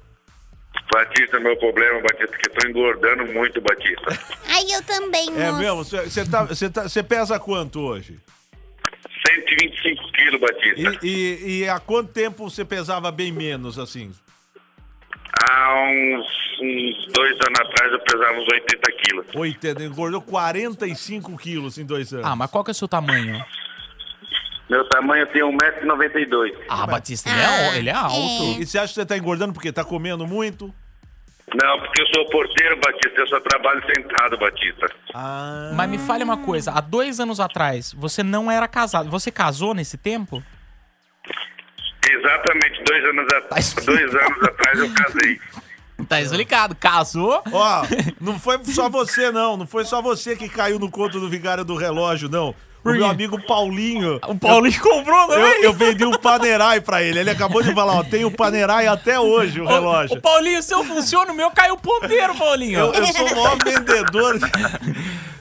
Batista, 0.92 1.40
meu 1.40 1.56
problema, 1.58 2.00
Batista, 2.00 2.36
que 2.38 2.46
eu 2.46 2.54
tô 2.54 2.68
engordando 2.68 3.26
muito, 3.32 3.60
Batista. 3.60 4.18
Ai, 4.48 4.66
eu 4.72 4.84
também, 4.84 5.30
É 5.36 5.50
moço. 5.50 5.58
mesmo? 5.58 5.84
Você 6.08 6.24
tá, 6.24 6.44
você 6.44 6.70
tá, 6.70 6.82
você 6.84 7.02
pesa 7.02 7.40
quanto 7.40 7.80
hoje? 7.80 8.20
125 9.26 10.12
quilos, 10.12 10.40
Batista. 10.40 10.98
E, 11.02 11.08
e, 11.08 11.58
e 11.60 11.68
há 11.68 11.78
quanto 11.78 12.12
tempo 12.12 12.48
você 12.48 12.64
pesava 12.64 13.10
bem 13.10 13.32
menos, 13.32 13.78
assim? 13.78 14.12
Há 15.42 15.74
uns, 15.74 16.26
uns 16.60 17.06
dois 17.12 17.32
anos 17.32 17.60
atrás 17.60 17.92
eu 17.92 18.00
pesava 18.00 18.38
uns 18.38 18.48
80 18.48 18.92
quilos. 18.92 19.26
80, 19.34 19.82
engordou 19.84 20.20
45 20.22 21.36
quilos 21.36 21.78
em 21.78 21.86
dois 21.86 22.12
anos. 22.12 22.26
Ah, 22.26 22.36
mas 22.36 22.50
qual 22.50 22.64
que 22.64 22.70
é 22.70 22.72
o 22.72 22.74
seu 22.74 22.88
tamanho? 22.88 23.42
Meu 24.68 24.88
tamanho 24.88 25.26
tem 25.26 25.42
1,92m. 25.42 26.56
Ah, 26.68 26.86
Batista, 26.86 27.28
ele 27.28 27.40
é, 27.40 27.78
ele 27.78 27.90
é 27.90 27.94
alto. 27.94 28.60
E 28.60 28.64
você 28.64 28.78
acha 28.78 28.88
que 28.88 28.94
você 28.94 29.06
tá 29.06 29.16
engordando 29.16 29.52
porque 29.52 29.72
tá 29.72 29.84
comendo 29.84 30.26
muito? 30.26 30.72
Não, 31.54 31.80
porque 31.80 32.00
eu 32.00 32.06
sou 32.14 32.26
porteiro, 32.26 32.78
Batista, 32.80 33.20
eu 33.20 33.26
só 33.26 33.40
trabalho 33.40 33.84
sentado, 33.86 34.38
Batista. 34.38 34.88
Ah. 35.14 35.72
Mas 35.74 35.90
me 35.90 35.98
fale 35.98 36.22
uma 36.22 36.36
coisa, 36.36 36.70
há 36.70 36.80
dois 36.80 37.18
anos 37.18 37.40
atrás, 37.40 37.92
você 37.92 38.22
não 38.22 38.50
era 38.50 38.68
casado. 38.68 39.10
Você 39.10 39.30
casou 39.30 39.74
nesse 39.74 39.98
tempo? 39.98 40.42
Exatamente, 42.08 42.82
dois 42.84 43.04
anos, 43.04 43.32
a... 43.32 43.82
dois 43.84 44.14
anos 44.14 44.42
atrás 44.42 44.78
eu 44.78 44.94
casei. 44.94 45.40
Tá 46.08 46.20
explicado, 46.20 46.74
casou. 46.74 47.42
Ó, 47.52 47.82
não 48.20 48.38
foi 48.38 48.58
só 48.64 48.88
você, 48.88 49.30
não. 49.30 49.56
Não 49.56 49.66
foi 49.66 49.84
só 49.84 50.00
você 50.00 50.34
que 50.34 50.48
caiu 50.48 50.78
no 50.78 50.90
conto 50.90 51.20
do 51.20 51.28
vigário 51.28 51.64
do 51.64 51.76
relógio, 51.76 52.28
não. 52.28 52.54
O 52.82 52.90
meu 52.90 53.04
amigo 53.06 53.38
Paulinho. 53.46 54.18
O 54.26 54.34
Paulinho 54.34 54.80
comprou 54.80 55.20
Eu, 55.22 55.28
também. 55.28 55.62
eu 55.64 55.72
vendi 55.72 56.04
um 56.04 56.12
Panerai 56.12 56.80
pra 56.80 57.02
ele. 57.02 57.18
Ele 57.18 57.30
acabou 57.30 57.62
de 57.62 57.74
falar, 57.74 57.94
ó, 57.94 58.02
tem 58.02 58.24
o 58.24 58.30
Panerai 58.30 58.86
até 58.86 59.20
hoje, 59.20 59.60
o 59.60 59.66
relógio. 59.66 60.16
O 60.16 60.20
Paulinho, 60.20 60.58
o 60.58 60.62
seu 60.62 60.82
funciona, 60.84 61.30
o 61.32 61.34
meu 61.34 61.50
caiu 61.50 61.76
ponteiro, 61.76 62.34
Paulinho. 62.34 62.78
Eu, 62.80 62.92
eu 62.94 63.06
sou 63.08 63.26
o 63.26 63.30
maior 63.36 63.58
vendedor. 63.62 64.38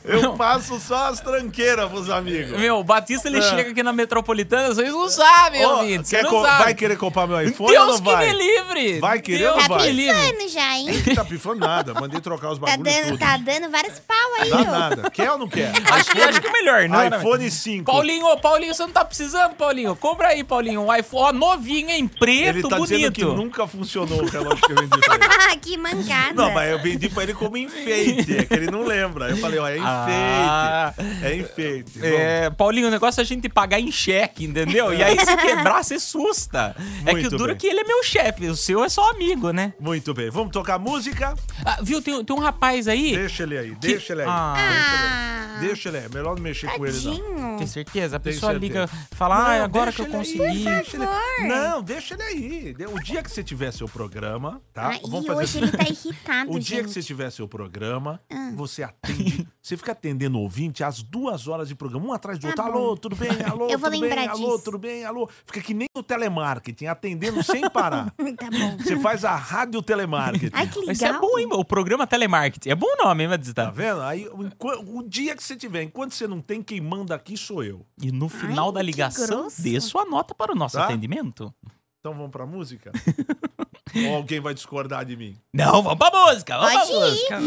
Eu 0.10 0.34
passo 0.34 0.80
só 0.80 1.08
as 1.08 1.19
tranqueiras 1.19 1.89
pros 1.89 2.10
amigos. 2.10 2.60
Meu, 2.60 2.78
o 2.78 2.84
Batista 2.84 3.28
ele 3.28 3.38
É. 3.39 3.41
chega 3.41 3.72
aqui 3.72 3.84
na 3.84 3.93
metropolitana, 3.93 4.74
vocês 4.74 4.91
não 4.91 5.08
sabem, 5.10 5.65
Ó, 5.65 5.78
ouvintes. 5.82 6.10
quer 6.10 6.24
não 6.24 6.30
co- 6.30 6.41
sabe. 6.43 6.63
vai 6.63 6.74
querer 6.74 6.98
comprar 6.98 7.28
meu 7.28 7.41
iPhone 7.41 7.72
Deus 7.72 7.86
ou 7.88 7.91
não 7.93 8.02
que 8.02 8.12
vai? 8.12 8.28
me 8.28 8.34
livre. 8.34 9.00
Vai 9.00 9.19
querer 9.22 9.38
Deus 9.39 9.52
ou 9.56 9.58
não 9.62 9.67
Tá 9.67 9.74
vai? 9.78 9.88
me 9.88 9.93
livre. 9.93 10.15
pensando 10.22 10.50
já, 10.50 10.76
hein? 10.78 11.04
Não 11.08 11.15
tá 11.15 11.26
pifando 11.26 11.60
nada. 11.67 11.93
Mandei 11.93 12.19
trocar 12.22 12.52
os 12.52 12.60
Tá 12.60 12.65
bagulhos 12.65 12.93
dando, 12.95 13.06
tudo. 13.10 13.19
tá 13.19 13.38
dando 13.38 13.69
vários 13.72 14.00
pau 14.00 14.17
aí, 14.39 14.50
Dá 14.50 14.63
nada. 14.63 15.10
Quer 15.12 15.32
ou 15.32 15.38
não 15.38 15.48
quer? 15.48 15.72
Acho 15.91 16.12
que, 16.12 16.22
acho 16.22 16.41
que 16.41 16.48
é 16.48 16.52
melhor, 16.52 16.89
não. 16.89 16.98
né? 17.10 17.17
iPhone 17.17 17.52
5. 17.52 17.91
Paulinho, 17.91 18.26
ô, 18.26 18.38
Paulinho, 18.38 18.74
você 18.74 18.84
não 18.84 18.91
tá 18.91 19.06
precisando, 19.06 19.54
Paulinho? 19.56 19.95
Compra 19.95 20.30
aí, 20.30 20.43
Paulinho, 20.43 20.82
um 20.82 20.95
iPhone 20.95 21.19
ó, 21.19 21.32
novinho 21.34 21.89
em 21.89 22.08
preto, 22.08 22.58
Ele 22.58 22.63
tá 22.67 22.80
dizendo 22.80 23.12
que 23.12 23.24
bonito. 23.24 23.41
nunca 23.43 23.67
funcionou 23.67 24.22
o 24.24 24.26
relógio 24.26 24.58
que 24.65 24.72
eu 24.72 24.76
vendi 24.76 25.00
pra 25.00 25.15
ele. 25.15 25.26
Ah, 25.26 25.56
que 25.58 25.78
mancada. 25.78 26.34
Não, 26.34 26.52
mas 26.52 26.72
eu 26.72 26.80
vendi 26.82 27.10
pra 27.10 27.24
ele 27.24 27.34
como 27.34 27.58
enfeite, 27.58 28.38
é 28.38 28.43
que 28.45 28.54
ele 28.54 28.72
não 28.72 28.84
lembra. 28.84 29.30
Eu 29.30 29.38
falei, 29.38 29.60
ó, 29.60 29.67
é 29.67 29.78
enfeite. 29.78 29.99
Ah. 30.08 30.94
É 31.22 31.36
enfeite. 31.36 32.04
É, 32.06 32.50
Paulinho, 32.50 32.88
o 32.88 32.92
negócio 32.92 33.20
é 33.20 33.24
a 33.24 33.26
gente 33.26 33.50
pagar 33.50 33.80
em 33.80 33.92
cheque, 33.92 34.46
entendeu? 34.46 34.94
E 34.94 35.04
aí 35.04 35.18
se 35.20 35.38
quebrar, 35.38 35.84
você 35.84 36.00
susta. 36.00 36.76
é 37.06 37.14
que 37.14 37.22
Muito 37.22 37.28
o 37.36 37.38
duro 37.38 37.52
é 37.52 37.54
bem. 37.54 37.58
que 37.58 37.68
ele 37.68 37.82
é 37.82 37.84
meu 37.84 38.04
chefe, 38.04 38.48
o 38.48 38.56
seu 38.56 38.84
é 38.84 38.90
só 38.90 39.10
amigo, 39.12 39.52
né? 39.52 39.74
Muito 39.80 40.14
bem. 40.14 40.30
Vamos 40.30 40.52
tocar 40.52 40.78
música? 40.80 41.34
Ah, 41.66 41.80
viu, 41.82 42.02
tem, 42.02 42.24
tem 42.24 42.36
um 42.36 42.40
rapaz 42.40 42.88
aí. 42.88 43.16
Deixa 43.16 43.44
ele 43.44 43.58
aí, 43.58 43.76
deixa 43.76 44.14
ele 44.14 44.22
aí. 44.22 44.28
Ah. 44.30 45.58
Deixa 45.60 45.90
ele 45.90 45.98
aí. 45.98 46.10
Melhor 46.10 46.36
não 46.36 46.42
mexer 46.42 46.68
com 46.72 46.86
ele, 46.86 46.98
não. 47.02 47.12
Tadinho. 47.18 47.58
Tem 47.58 47.68
certeza? 47.68 48.16
A 48.16 48.20
pessoa 48.20 48.52
certeza. 48.54 48.74
liga, 48.74 48.90
fala, 49.12 49.36
ah, 49.36 49.58
Não, 49.58 49.66
agora 49.66 49.92
que 49.92 50.02
eu 50.02 50.06
consegui. 50.08 50.38
deixa 50.64 50.96
ele- 50.98 51.06
favor. 51.06 51.48
Não, 51.48 51.82
deixa 51.84 52.14
ele 52.14 52.24
aí. 52.24 52.76
O 52.94 53.00
dia 53.04 53.22
que 53.22 53.30
você 53.30 53.44
tiver 53.44 53.72
seu 53.74 53.88
programa, 53.88 54.62
tá? 54.74 54.90
Ah, 54.90 54.96
e 54.96 55.32
hoje 55.32 55.58
ele 55.58 55.72
tá 55.72 55.84
irritado, 55.84 56.52
O 56.56 56.60
dia 56.60 56.78
que 56.78 56.84
gente. 56.84 56.94
você 56.94 57.04
tiver 57.04 57.30
seu 57.32 57.48
programa, 57.48 58.22
Ah. 58.32 58.52
você 58.56 58.84
atende. 58.84 59.48
você 59.62 59.76
fica 59.80 59.94
atendendo 59.94 60.38
o 60.38 60.42
ouvinte 60.42 60.84
às 60.84 61.02
duas 61.02 61.48
horas 61.48 61.68
de 61.68 61.74
programa, 61.76 62.06
um 62.06 62.13
atrás 62.13 62.38
do 62.38 62.44
Tá 62.54 62.65
outro. 62.65 62.72
bom. 62.74 62.80
Alô, 62.86 62.98
tudo 62.98 63.15
bem? 63.15 63.30
Alô, 63.50 63.68
Eu 63.72 63.80
vou 63.80 63.89
tudo 63.89 64.02
lembrar 64.02 64.15
bem? 64.22 64.28
Alô, 64.28 64.52
disso. 64.52 64.63
tudo 64.63 64.78
bem? 64.78 65.04
Alô. 65.06 65.28
Fica 65.46 65.62
que 65.62 65.74
nem 65.74 65.88
o 65.98 66.04
telemarketing, 66.04 66.86
atendendo 66.86 67.42
sem 67.44 67.68
parar. 67.70 68.13
Tá 68.38 68.50
bom. 68.52 68.78
Você 68.78 68.98
faz 69.00 69.26
a 69.26 69.36
rádio 69.36 69.82
telemarketing. 69.82 70.52
Ai, 70.54 70.68
que 70.68 70.78
legal. 70.80 70.94
Isso 70.94 71.06
é 71.06 71.20
bom, 71.20 71.39
hein? 71.39 71.48
O 71.52 71.65
programa 71.65 72.06
telemarketing. 72.06 72.70
É 72.70 72.76
bom 72.76 72.96
nome, 73.04 73.24
hein, 73.24 73.30
Tá 73.30 73.38
Batista? 73.38 73.72
vendo? 73.72 74.02
Aí, 74.02 74.28
o, 74.28 75.00
o 75.00 75.04
dia 75.04 75.36
que 75.36 75.44
você 75.44 75.56
tiver, 75.56 75.82
enquanto 75.84 76.13
você 76.13 76.28
não 76.28 76.39
tem, 76.42 76.62
quem 76.62 76.80
manda 76.80 77.15
aqui 77.15 77.36
sou 77.36 77.63
eu. 77.63 77.86
E 78.02 78.12
no 78.12 78.30
final 78.30 78.68
Ai, 78.68 78.74
da 78.76 78.82
ligação, 78.82 79.48
dê 79.58 79.80
sua 79.82 80.06
nota 80.06 80.36
para 80.36 80.52
o 80.52 80.56
nosso 80.56 80.78
Tá? 80.78 80.86
atendimento. 80.86 81.54
Então 82.00 82.13
vamos 82.13 82.32
pra 82.32 82.46
música? 82.46 82.92
Ou 84.08 84.15
alguém 84.15 84.39
vai 84.39 84.54
discordar 84.54 85.04
de 85.06 85.15
mim? 85.15 85.36
Não, 85.54 85.82
vamos 85.84 85.97
pra 85.97 86.12
música, 86.28 86.58
vamos 86.58 86.73
Pode 86.73 86.88
pra 86.88 86.95
ir. 86.95 86.99
música. 87.12 87.39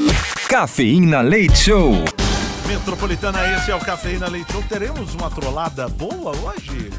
Cafeína 0.48 1.20
Leite 1.20 1.56
Show. 1.58 1.92
Metropolitana, 2.66 3.38
esse 3.56 3.70
é 3.70 3.74
o 3.74 3.80
Cafeína 3.80 4.28
Leite 4.28 4.52
Show. 4.52 4.62
Teremos 4.68 5.14
uma 5.14 5.30
trollada 5.30 5.88
boa 5.88 6.32
hoje? 6.36 6.90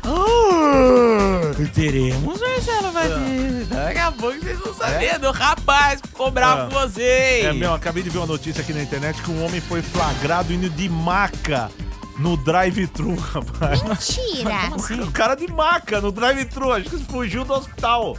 Teremos, 1.74 2.40
Marcelo 2.40 2.92
Batista. 2.92 3.76
Daqui 3.76 4.00
a 4.00 4.12
pouco 4.12 4.40
vocês 4.40 4.60
vão 4.60 4.74
saber 4.74 5.20
do 5.20 5.32
rapaz 5.32 6.02
ficou 6.02 6.30
bravo 6.32 6.64
Ah. 6.64 6.66
com 6.66 6.80
vocês. 6.80 7.46
É, 7.46 7.54
meu, 7.54 7.74
acabei 7.74 8.04
de 8.04 8.10
ver 8.10 8.18
uma 8.20 8.28
notícia 8.28 8.62
aqui 8.62 8.74
na 8.74 8.82
internet 8.84 9.22
que 9.22 9.32
um 9.32 9.44
homem 9.46 9.62
foi 9.62 9.82
flagrado 9.82 10.54
indo 10.54 10.70
de 10.70 10.90
maca 10.90 11.72
no 12.20 12.38
drive-thru, 12.38 13.16
rapaz. 13.34 13.82
Mentira. 13.82 15.04
O 15.08 15.12
cara 15.12 15.36
de 15.36 15.48
maca 15.48 16.00
no 16.02 16.12
drive-thru, 16.12 16.72
acho 16.74 16.90
que 16.90 16.98
fugiu 17.06 17.44
do 17.46 17.54
hospital. 17.54 18.18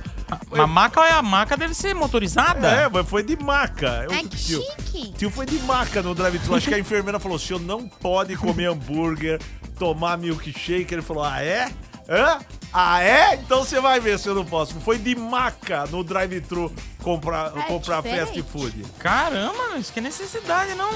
Uma 0.50 0.66
maca, 0.66 1.00
a 1.00 1.22
maca 1.22 1.56
deve 1.56 1.74
ser 1.74 1.94
motorizada? 1.94 2.68
É, 2.68 2.88
mas 2.88 3.08
foi 3.08 3.22
de 3.22 3.36
maca. 3.36 4.06
Ai, 4.10 4.20
Eu- 4.20 4.28
que 4.28 4.36
tio, 4.36 4.62
chique. 4.62 5.12
tio 5.12 5.30
foi 5.30 5.46
de 5.46 5.58
maca 5.60 6.02
no 6.02 6.14
drive-thru. 6.14 6.54
Acho 6.54 6.68
que 6.68 6.74
a 6.74 6.78
enfermeira 6.78 7.18
falou: 7.20 7.36
o 7.36 7.40
senhor 7.40 7.60
não 7.60 7.88
pode 7.88 8.36
comer 8.36 8.66
hambúrguer, 8.66 9.40
tomar 9.78 10.16
milkshake. 10.18 10.92
Ele 10.94 11.02
falou: 11.02 11.24
ah, 11.24 11.42
é? 11.42 11.70
Hã? 12.08 12.38
Ah, 12.72 13.00
é? 13.02 13.34
Então 13.36 13.64
você 13.64 13.80
vai 13.80 14.00
ver 14.00 14.18
se 14.18 14.28
eu 14.28 14.34
não 14.34 14.44
posso. 14.44 14.74
Foi 14.80 14.98
de 14.98 15.14
maca 15.14 15.84
no 15.86 16.02
drive-thru 16.02 16.72
comprar, 17.02 17.56
É 17.56 17.62
comprar 17.62 18.02
fast 18.02 18.42
food. 18.42 18.84
Caramba, 18.98 19.76
isso 19.78 19.92
que 19.92 20.00
é 20.00 20.02
necessidade, 20.02 20.74
não. 20.74 20.90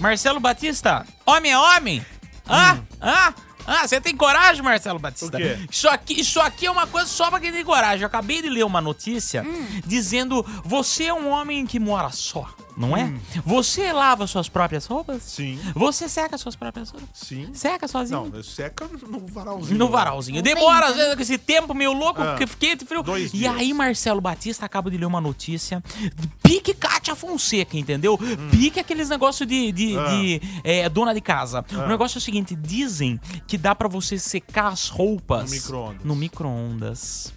Marcelo 0.00 0.40
Batista, 0.40 1.04
homem 1.26 1.52
é 1.52 1.58
homem? 1.58 2.04
Ah, 2.48 2.78
ah, 3.00 3.34
ah, 3.68 3.86
você 3.86 4.00
tem 4.00 4.16
coragem, 4.16 4.62
Marcelo 4.62 4.98
Batista? 4.98 5.36
O 5.36 5.40
quê? 5.40 5.58
Isso 5.70 5.88
aqui, 5.88 6.20
isso 6.20 6.40
aqui 6.40 6.64
é 6.66 6.70
uma 6.70 6.86
coisa 6.86 7.06
só 7.06 7.28
pra 7.28 7.38
quem 7.38 7.52
tem 7.52 7.62
coragem. 7.64 8.00
Eu 8.00 8.06
acabei 8.06 8.40
de 8.40 8.48
ler 8.48 8.64
uma 8.64 8.80
notícia 8.80 9.44
dizendo: 9.84 10.42
você 10.64 11.04
é 11.04 11.12
um 11.14 11.28
homem 11.28 11.66
que 11.66 11.78
mora 11.78 12.10
só, 12.10 12.48
não 12.78 12.96
é? 12.96 13.12
Você 13.44 13.92
lava 13.92 14.26
suas 14.26 14.48
próprias 14.48 14.86
roupas? 14.86 15.22
Sim, 15.22 15.58
Você 15.74 16.08
seca 16.08 16.38
suas 16.38 16.54
próprias 16.56 16.90
roupas? 16.90 17.08
sim. 17.12 17.48
Seca 17.52 17.86
sozinho? 17.88 18.26
Não, 18.30 18.36
eu 18.36 18.42
seca 18.44 18.88
no 19.08 19.26
varalzinho. 19.26 19.78
No 19.78 19.88
varalzinho. 19.88 20.36
Não 20.36 20.42
Demora, 20.42 20.86
às 20.86 20.96
vezes, 20.96 21.14
com 21.14 21.20
esse 21.22 21.38
tempo 21.38 21.74
meio 21.74 21.92
louco, 21.92 22.22
Ah, 22.22 22.36
que 22.36 22.46
quente, 22.46 22.84
frio. 22.84 23.02
dois 23.02 23.32
E 23.34 23.38
dias. 23.38 23.54
aí, 23.56 23.72
Marcelo 23.74 24.20
Batista 24.20 24.64
acaba 24.64 24.90
de 24.90 24.96
ler 24.96 25.06
uma 25.06 25.20
notícia. 25.20 25.82
Pique 26.42 26.72
Cátia 26.74 27.14
Fonseca, 27.16 27.76
entendeu? 27.76 28.18
Pique 28.50 28.78
aqueles 28.80 29.08
negócios 29.08 29.46
de, 29.48 29.72
de, 29.72 29.96
Hum. 29.96 30.00
Ah. 30.00 30.08
de, 30.10 30.40
é, 30.64 30.88
dona 30.88 31.12
de 31.14 31.20
casa. 31.20 31.64
O 31.72 31.88
negócio 31.88 32.16
é 32.16 32.20
o 32.20 32.22
seguinte: 32.22 32.54
dizem 32.54 33.20
que 33.46 33.58
dá 33.58 33.74
pra 33.74 33.88
você 33.88 34.18
secar 34.18 34.68
as 34.68 34.88
roupas 34.88 35.44
No 35.50 35.56
micro-ondas. 35.56 36.04
no 36.04 36.16
micro-ondas. 36.16 37.32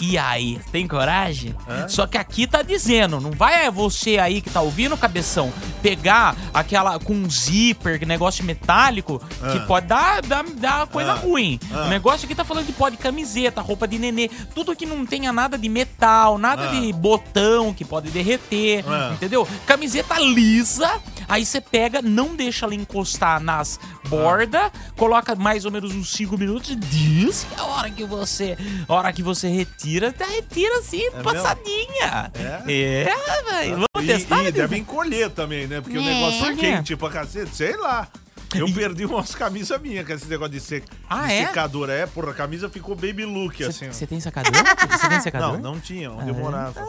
E 0.00 0.16
aí, 0.16 0.58
tem 0.72 0.88
coragem? 0.88 1.54
Hã? 1.68 1.86
Só 1.86 2.06
que 2.06 2.16
aqui 2.16 2.46
tá 2.46 2.62
dizendo, 2.62 3.20
não 3.20 3.30
vai 3.32 3.66
é 3.66 3.70
você 3.70 4.18
aí 4.18 4.40
que 4.40 4.48
tá 4.48 4.60
ouvindo, 4.62 4.96
cabeção, 4.96 5.52
pegar 5.82 6.34
aquela 6.54 6.98
com 6.98 7.12
um 7.12 7.28
zíper, 7.30 7.98
que 7.98 8.06
negócio 8.06 8.42
metálico, 8.44 9.18
que 9.18 9.58
Ah. 9.58 9.64
pode 9.66 9.86
dar, 9.86 10.22
dar, 10.22 10.42
dar 10.44 10.86
coisa 10.86 11.12
Ah. 11.12 11.16
ruim. 11.16 11.60
O 11.70 11.88
negócio 11.88 12.24
aqui 12.24 12.34
tá 12.34 12.44
falando 12.44 12.64
que 12.66 12.72
pode 12.72 12.96
camiseta, 12.96 13.60
roupa 13.60 13.86
de 13.86 13.98
nenê, 13.98 14.30
tudo 14.54 14.74
que 14.74 14.86
não 14.86 15.04
tenha 15.04 15.32
nada 15.32 15.58
de 15.58 15.68
metal, 15.68 16.38
nada 16.38 16.68
de 16.68 16.92
botão 16.94 17.74
que 17.74 17.84
pode 17.84 18.10
derreter, 18.10 18.82
entendeu? 19.12 19.46
Camiseta 19.66 20.18
lisa, 20.18 20.90
aí 21.28 21.44
você 21.44 21.60
pega, 21.60 22.00
não 22.00 22.34
deixa 22.34 22.64
ela 22.64 22.74
encostar 22.74 23.38
nas 23.38 23.78
bordas, 24.10 24.70
coloca 24.96 25.34
mais 25.34 25.64
ou 25.64 25.70
menos 25.70 25.94
uns 25.94 26.10
5 26.12 26.36
minutos 26.36 26.70
e 26.70 26.76
diz 26.76 27.44
que 27.44 27.60
a 27.60 27.64
hora 27.64 27.90
que 27.90 28.04
você, 28.04 28.58
a 28.88 28.92
hora 28.92 29.12
que 29.12 29.22
você 29.22 29.48
retira, 29.48 30.12
tá 30.12 30.26
retira 30.26 30.78
assim, 30.78 30.98
mesmo? 31.10 31.22
passadinha. 31.22 32.32
É? 32.66 33.04
É, 33.04 33.42
velho. 33.50 33.86
Vamos 33.94 34.08
E, 34.08 34.12
testar, 34.12 34.44
e 34.44 34.52
deve 34.52 34.76
encolher 34.76 35.30
também, 35.30 35.66
né? 35.66 35.80
Porque 35.80 35.96
o 35.96 36.00
É. 36.00 36.04
negócio 36.04 36.40
Por 36.40 36.52
é 36.52 36.56
quente 36.56 36.96
pra 36.96 37.08
cacete, 37.08 37.54
sei 37.54 37.76
lá. 37.76 38.08
Eu 38.52 38.66
perdi 38.74 39.04
umas 39.06 39.32
camisas 39.32 39.80
minhas 39.80 40.04
com 40.04 40.12
esse 40.12 40.26
negócio 40.26 40.52
de, 40.52 40.58
sec... 40.60 40.82
Ah, 41.08 41.28
de 41.28 41.34
é? 41.34 41.46
secadora. 41.46 41.92
É, 41.92 42.04
porra, 42.04 42.32
a 42.32 42.34
camisa 42.34 42.68
ficou 42.68 42.96
baby 42.96 43.24
look, 43.24 43.62
assim. 43.62 43.88
ó. 43.88 43.92
Você 43.92 44.08
tem 44.08 44.18
secador? 44.20 44.50
Você 44.90 45.08
tem 45.08 45.20
secador? 45.22 45.52
Não, 45.60 45.74
não 45.74 45.80
tinha, 45.80 46.10
onde 46.10 46.30
eu 46.30 46.34
morava. 46.34 46.84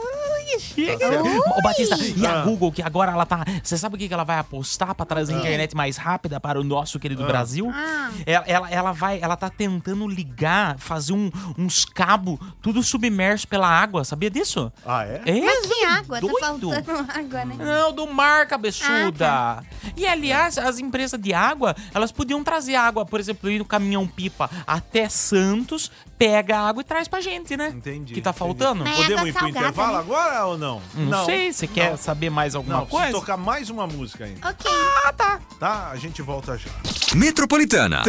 Chega. 0.58 0.98
Tá. 1.10 1.22
Ô, 1.22 1.62
Batista, 1.62 1.96
e 1.98 2.26
a 2.26 2.40
Ah. 2.40 2.44
Google, 2.44 2.72
que 2.72 2.82
agora 2.82 3.12
ela 3.12 3.26
tá. 3.26 3.44
Você 3.62 3.76
sabe 3.78 3.96
o 3.96 3.98
que 3.98 4.08
que 4.08 4.14
ela 4.14 4.24
vai 4.24 4.38
apostar 4.38 4.94
pra 4.94 5.04
trazer 5.06 5.34
a 5.34 5.38
internet 5.38 5.74
mais 5.76 5.96
rápida 5.96 6.38
para 6.40 6.60
o 6.60 6.64
nosso 6.64 6.98
querido 6.98 7.24
Ah. 7.24 7.26
Brasil? 7.26 7.70
Ah. 7.74 8.10
Ela, 8.26 8.44
ela, 8.46 8.70
ela 8.70 8.92
vai. 8.92 9.20
Ela 9.20 9.36
tá 9.36 9.48
tentando 9.50 10.06
ligar, 10.08 10.78
fazer 10.78 11.12
um- 11.12 11.30
uns 11.58 11.84
cabos, 11.84 12.38
tudo 12.60 12.82
submerso 12.82 13.46
pela 13.48 13.68
água. 13.68 14.04
Sabia 14.04 14.30
disso? 14.30 14.72
Ah, 14.86 15.04
é? 15.04 15.22
É, 15.26 15.40
Mas 15.40 15.66
que 15.66 15.84
água? 15.84 16.20
doido. 16.20 16.34
Tá 16.70 16.82
faltando 16.82 17.06
água, 17.12 17.44
né? 17.44 17.56
Não, 17.58 17.92
do 17.92 18.06
mar, 18.06 18.46
cabeçuda. 18.46 19.28
Ah, 19.28 19.62
E 19.96 20.06
aliás, 20.06 20.58
as 20.58 20.78
empresas 20.78 21.20
de 21.20 21.32
água, 21.34 21.74
elas 21.94 22.10
podiam 22.12 22.42
trazer 22.42 22.74
água, 22.74 23.04
por 23.04 23.18
exemplo, 23.20 23.50
ir 23.50 23.58
no 23.58 23.64
caminhão-pipa 23.64 24.48
até 24.66 25.08
Santos, 25.08 25.90
pega 26.22 26.56
a 26.56 26.68
água 26.68 26.82
e 26.82 26.84
traz 26.84 27.08
pra 27.08 27.20
gente, 27.20 27.56
né? 27.56 27.72
Entendi. 27.74 28.14
Que 28.14 28.20
tá 28.20 28.32
faltando? 28.32 28.84
Mas 28.84 28.92
é 28.92 29.02
Podemos 29.02 29.28
ir 29.28 29.32
pro 29.32 29.40
salgada, 29.42 29.66
intervalo 29.68 29.92
né? 29.94 29.98
agora 29.98 30.44
ou 30.46 30.56
não? 30.56 30.80
Não, 30.94 31.24
sei, 31.24 31.52
você 31.52 31.66
quer 31.66 31.90
não. 31.90 31.96
saber 31.96 32.30
mais 32.30 32.54
alguma 32.54 32.78
Não, 32.78 32.86
coisa? 32.86 33.10
tocar 33.10 33.36
mais 33.36 33.68
uma 33.70 33.88
música 33.88 34.24
ainda, 34.24 34.48
Ok. 34.48 34.70
Ah, 35.04 35.12
tá. 35.12 35.40
tá? 35.58 35.88
A 35.90 35.96
gente 35.96 36.22
volta 36.22 36.56
já. 36.56 36.70
Metropolitana. 37.16 38.02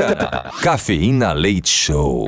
Cafeína 0.62 1.34
Leite 1.34 1.70
Show. 1.70 2.28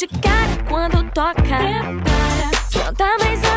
de 0.00 0.06
cara 0.06 0.64
quando 0.66 1.02
toca. 1.10 1.42
Prepara, 1.42 2.50
senta 2.70 3.18
mais 3.18 3.49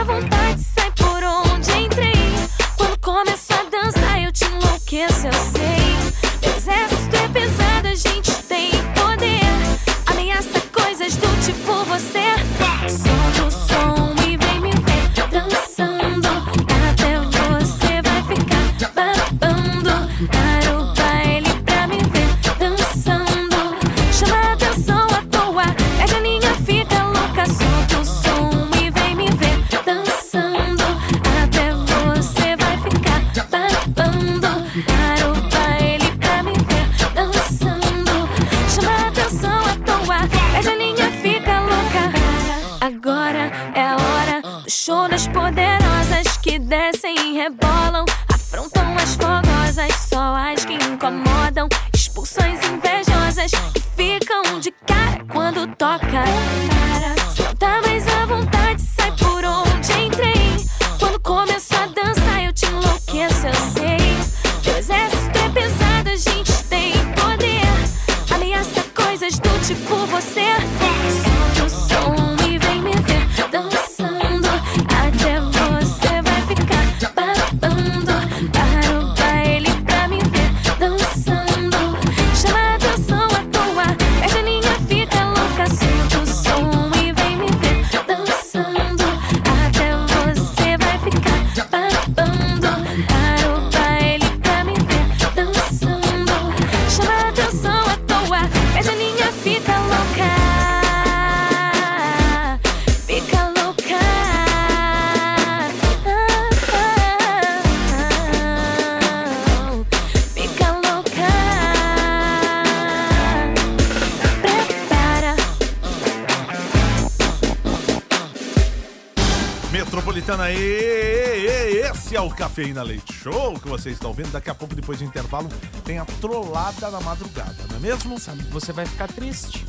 Metropolitana, 119.94 120.50
e, 120.50 120.58
e- 120.58 121.82
esse 121.88 122.16
é 122.16 122.20
o 122.20 122.28
Cafeína 122.28 122.82
Leite 122.82 123.14
Show 123.14 123.60
que 123.60 123.68
você 123.68 123.92
está 123.92 124.08
ouvindo. 124.08 124.32
Daqui 124.32 124.50
a 124.50 124.56
pouco, 124.56 124.74
depois 124.74 124.98
do 124.98 125.06
intervalo, 125.06 125.48
tem 125.86 126.00
a 126.00 126.06
trollada 126.20 126.90
na 126.90 127.00
madrugada, 127.00 127.56
não 127.70 127.76
é 127.76 127.80
mesmo? 127.80 128.20
Sabe 128.20 128.42
você 128.46 128.74
vai 128.74 128.88
ficar 128.88 129.08
triste. 129.08 129.64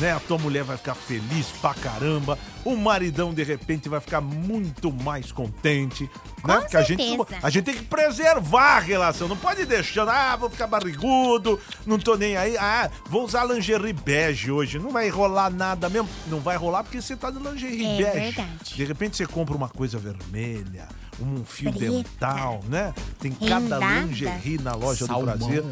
Né? 0.00 0.12
A 0.12 0.20
tua 0.20 0.38
mulher 0.38 0.62
vai 0.64 0.76
ficar 0.76 0.94
feliz 0.94 1.46
pra 1.60 1.74
caramba. 1.74 2.38
O 2.64 2.76
maridão, 2.76 3.32
de 3.34 3.42
repente, 3.42 3.88
vai 3.88 4.00
ficar 4.00 4.20
muito 4.20 4.92
mais 4.92 5.32
contente. 5.32 6.04
né? 6.46 6.58
Porque 6.60 6.76
a 6.76 6.82
gente, 6.82 7.02
a 7.42 7.50
gente 7.50 7.64
tem 7.64 7.74
que 7.74 7.82
preservar 7.84 8.76
a 8.76 8.78
relação. 8.78 9.26
Não 9.26 9.36
pode 9.36 9.64
deixar, 9.66 10.08
ah, 10.08 10.36
vou 10.36 10.48
ficar 10.50 10.66
barrigudo, 10.66 11.58
não 11.86 11.98
tô 11.98 12.14
nem 12.16 12.36
aí. 12.36 12.56
Ah, 12.58 12.90
vou 13.08 13.24
usar 13.24 13.44
lingerie 13.44 13.92
bege 13.92 14.50
hoje. 14.52 14.78
Não 14.78 14.90
vai 14.90 15.08
rolar 15.08 15.50
nada 15.50 15.88
mesmo. 15.88 16.08
Não 16.28 16.38
vai 16.40 16.56
rolar 16.56 16.84
porque 16.84 17.00
você 17.02 17.16
tá 17.16 17.30
de 17.30 17.38
lingerie 17.38 17.84
É 17.84 17.96
bege. 18.12 18.20
verdade. 18.36 18.74
De 18.76 18.84
repente 18.84 19.16
você 19.16 19.26
compra 19.26 19.56
uma 19.56 19.68
coisa 19.68 19.98
vermelha, 19.98 20.86
um 21.20 21.44
fio 21.44 21.72
Preta. 21.72 21.92
dental, 21.92 22.60
né? 22.68 22.94
Tem 23.18 23.32
cada 23.32 23.78
Rendada. 23.78 24.00
lingerie 24.00 24.58
na 24.58 24.74
loja 24.74 25.06
Salmão. 25.06 25.36
do 25.36 25.38
prazer 25.38 25.64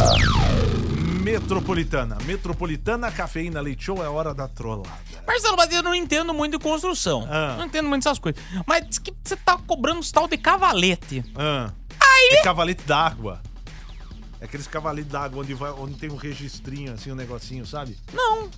Metropolitana. 1.23 2.17
Metropolitana 2.25 3.11
Cafeína 3.11 3.61
Leite 3.61 3.85
Show 3.85 4.03
é 4.05 4.09
hora 4.09 4.33
da 4.35 4.49
trollada. 4.49 4.89
Marcelo 5.27 5.57
Matheus, 5.57 5.77
eu 5.77 5.83
não 5.83 5.95
entendo 5.95 6.33
muito 6.33 6.59
de 6.59 6.63
construção. 6.65 7.27
Ah. 7.31 7.55
Não 7.59 7.67
entendo 7.67 7.89
muito 7.89 8.03
dessas 8.05 8.19
coisas. 8.19 8.41
Mas 8.67 8.87
diz 8.89 8.99
que 8.99 9.13
você 9.23 9.37
tá 9.37 9.59
cobrando 9.67 10.01
uns 10.01 10.11
tal 10.11 10.27
de 10.27 10.37
cavalete. 10.39 11.25
Ah, 11.37 11.71
Aí... 12.01 12.39
é 12.39 12.43
cavalete 12.43 12.83
d'água. 12.85 13.41
É 14.41 14.45
aqueles 14.45 14.67
cavaletes 14.67 15.11
d'água 15.11 15.43
onde, 15.43 15.53
vai, 15.55 15.71
onde 15.73 15.95
tem 15.95 16.11
um 16.11 16.17
registrinho, 16.17 16.93
assim, 16.93 17.11
um 17.11 17.15
negocinho, 17.17 17.67
sabe? 17.67 17.97
Não. 18.13 18.49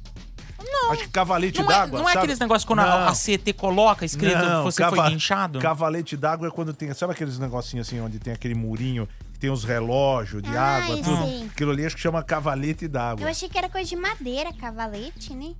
Não. 0.62 0.92
Acho 0.92 1.04
que 1.04 1.08
cavalete 1.08 1.58
Não 1.62 1.64
é, 1.64 1.68
d'água. 1.68 1.98
não 2.00 2.08
é 2.08 2.12
sabe? 2.12 2.24
aqueles 2.24 2.38
negócios 2.38 2.64
quando 2.66 2.80
a, 2.80 2.84
Não. 2.86 3.08
a 3.08 3.12
CT 3.14 3.54
coloca 3.54 4.04
escrito 4.04 4.38
que 4.38 4.44
Não, 4.46 4.62
você 4.62 4.82
cava- 4.82 4.96
foi 4.96 5.08
guinchado? 5.10 5.58
Cavalete 5.58 6.16
d'água 6.18 6.48
é 6.48 6.50
quando 6.50 6.74
tem. 6.74 6.92
Sabe 6.92 7.12
aqueles 7.14 7.38
negocinhos 7.38 7.86
assim, 7.88 7.98
onde 7.98 8.18
tem 8.18 8.32
aquele 8.32 8.54
murinho, 8.54 9.08
que 9.32 9.38
tem 9.38 9.48
os 9.50 9.64
relógios 9.64 10.42
de 10.42 10.54
Ah, 10.54 10.76
água, 10.84 10.96
eu 10.96 11.02
tudo? 11.02 11.46
Aquilo 11.50 11.70
ali 11.70 11.86
acho 11.86 11.96
que 11.96 12.02
chama 12.02 12.22
cavalete 12.22 12.84
Eu 12.84 12.90
d'água. 12.90 13.30
achei 13.30 13.48
que 13.48 13.56
era 13.56 13.70
coisa 13.70 13.88
de 13.88 13.96
madeira, 13.96 14.52
cavalete, 14.52 15.32
né? 15.34 15.54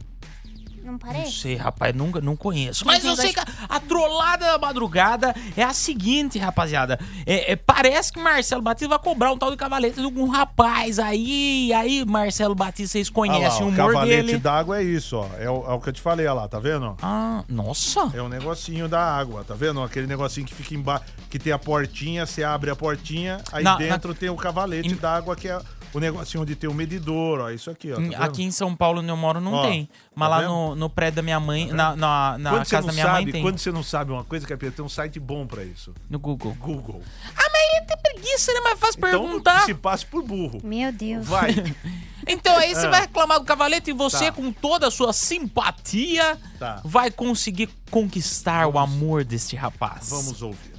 Não 0.82 0.92
Não 0.92 0.98
parece? 0.98 1.32
sei, 1.32 1.56
rapaz, 1.56 1.94
nunca, 1.94 2.20
não 2.20 2.34
conheço. 2.36 2.84
Mas 2.86 3.04
eu 3.04 3.14
sei 3.16 3.32
que 3.32 3.40
a, 3.40 3.44
a 3.68 3.80
trollada 3.80 4.44
da 4.46 4.58
madrugada 4.58 5.34
é 5.56 5.62
a 5.62 5.72
seguinte, 5.72 6.38
rapaziada. 6.38 6.98
É, 7.26 7.52
é, 7.52 7.56
parece 7.56 8.12
que 8.12 8.18
Marcelo 8.20 8.62
Batista 8.62 8.88
vai 8.88 8.98
cobrar 8.98 9.32
um 9.32 9.38
tal 9.38 9.50
de 9.50 9.56
cavalete 9.56 9.96
de 9.96 10.04
algum 10.04 10.28
rapaz 10.28 10.98
aí. 10.98 11.72
Aí, 11.74 12.04
Marcelo 12.04 12.54
Batista, 12.54 12.92
vocês 12.92 13.08
Ah 13.08 13.10
lá, 13.10 13.14
conhecem 13.14 13.62
o 13.62 13.64
o 13.66 13.68
humor 13.68 13.86
cavalete 13.92 14.26
dele. 14.26 14.38
d'água 14.38 14.78
é 14.80 14.82
isso, 14.84 15.16
ó. 15.16 15.28
É 15.38 15.50
o, 15.50 15.64
é 15.70 15.72
o 15.74 15.80
que 15.80 15.88
eu 15.88 15.92
te 15.92 16.00
falei, 16.00 16.26
ó 16.26 16.34
lá, 16.34 16.48
tá 16.48 16.58
vendo? 16.58 16.96
Ah, 17.02 17.44
nossa. 17.48 18.10
É 18.14 18.22
um 18.22 18.28
negocinho 18.28 18.88
da 18.88 19.00
água, 19.02 19.44
tá 19.44 19.54
vendo? 19.54 19.82
Aquele 19.82 20.06
negocinho 20.06 20.46
que 20.46 20.54
fica 20.54 20.74
embaixo, 20.74 21.04
que 21.28 21.38
tem 21.38 21.52
a 21.52 21.58
portinha, 21.58 22.26
você 22.26 22.42
abre 22.42 22.70
a 22.70 22.76
portinha, 22.76 23.40
aí 23.52 23.62
Na- 23.62 23.76
dentro 23.76 24.14
tem 24.14 24.30
o 24.30 24.36
cavalete 24.36 24.94
d'água, 24.94 25.36
que 25.36 25.48
é 25.48 25.60
o 25.92 25.98
negocinho 26.00 26.42
onde 26.42 26.54
tem 26.54 26.68
o 26.70 26.74
medidor, 26.74 27.40
ó. 27.40 27.50
Isso 27.50 27.70
aqui, 27.70 27.90
ó. 27.92 27.96
Tá 27.96 28.00
vendo? 28.02 28.14
Aqui 28.16 28.42
em 28.42 28.50
São 28.50 28.74
Paulo, 28.76 29.00
onde 29.00 29.08
eu 29.10 29.16
moro, 29.16 29.40
não 29.40 29.52
Ó, 29.54 29.62
tem. 29.66 29.88
Mas 30.14 30.28
tá 30.28 30.36
lá 30.36 30.42
no, 30.48 30.74
no 30.76 30.88
prédio 30.90 31.16
da 31.16 31.22
minha 31.22 31.40
mãe, 31.40 31.66
na, 31.68 31.96
na, 31.96 32.38
na 32.38 32.50
você 32.64 32.70
casa 32.76 32.86
da 32.88 32.92
minha 32.92 33.06
sabe, 33.06 33.24
mãe 33.24 33.32
tem. 33.32 33.42
Quando 33.42 33.58
você 33.58 33.72
não 33.72 33.82
sabe 33.82 34.12
uma 34.12 34.24
coisa, 34.24 34.46
Capeta, 34.46 34.72
tem 34.76 34.84
um 34.84 34.88
site 34.88 35.18
bom 35.18 35.46
pra 35.46 35.64
isso. 35.64 35.92
No 36.08 36.18
Google. 36.18 36.54
Google. 36.60 37.02
Ah, 37.36 37.48
mas 37.52 37.62
ele 37.76 37.86
tem 37.86 37.96
preguiça, 37.96 38.52
né? 38.52 38.60
Mas 38.62 38.78
faz 38.78 38.94
Então 38.96 39.10
perguntar. 39.10 39.60
se 39.64 39.74
passe 39.74 40.06
por 40.06 40.22
burro. 40.22 40.60
Meu 40.64 40.92
Deus. 40.92 41.26
Vai. 41.26 41.54
Então 42.28 42.54
aí 42.58 42.74
você 42.74 42.86
Ah. 42.86 42.90
vai 42.90 43.00
reclamar 43.00 43.40
do 43.40 43.46
cavalete 43.46 43.90
e 43.90 43.92
você, 43.94 44.26
Tá. 44.26 44.32
com 44.32 44.52
toda 44.52 44.86
a 44.88 44.90
sua 44.90 45.10
simpatia, 45.10 46.38
Tá. 46.58 46.80
vai 46.84 47.10
conseguir 47.10 47.70
conquistar 47.90 48.66
o 48.68 48.78
amor 48.78 49.24
deste 49.24 49.56
rapaz. 49.56 50.10
Vamos 50.10 50.42
ouvir. 50.42 50.70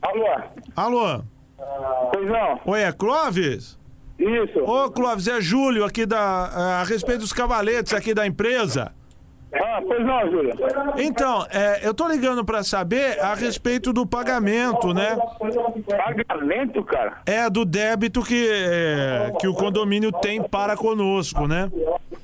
Alô? 0.00 0.26
Alô? 0.74 1.22
Pois 2.12 2.28
não? 2.30 2.60
Oi, 2.66 2.80
é 2.82 2.92
Clóvis? 2.92 3.78
Isso. 4.18 4.58
Ô, 4.60 4.90
Clóvis, 4.90 5.28
é 5.28 5.40
Júlio 5.40 5.84
aqui 5.84 6.04
da. 6.06 6.80
A 6.80 6.84
respeito 6.84 7.20
dos 7.20 7.32
cavaletes 7.32 7.92
aqui 7.94 8.12
da 8.14 8.26
empresa. 8.26 8.92
Ah, 9.54 9.80
pois 9.86 10.04
não, 10.04 10.30
Júlio. 10.30 10.52
Então, 10.98 11.46
é, 11.50 11.86
eu 11.86 11.94
tô 11.94 12.06
ligando 12.06 12.44
pra 12.44 12.62
saber 12.62 13.18
a 13.20 13.34
respeito 13.34 13.92
do 13.94 14.04
pagamento, 14.06 14.92
né? 14.92 15.16
Pagamento, 15.86 16.82
cara? 16.84 17.18
É, 17.24 17.48
do 17.48 17.64
débito 17.64 18.22
que, 18.22 18.48
é, 18.50 19.32
que 19.40 19.46
o 19.48 19.54
condomínio 19.54 20.12
tem 20.12 20.42
para 20.42 20.76
conosco, 20.76 21.46
né? 21.46 21.70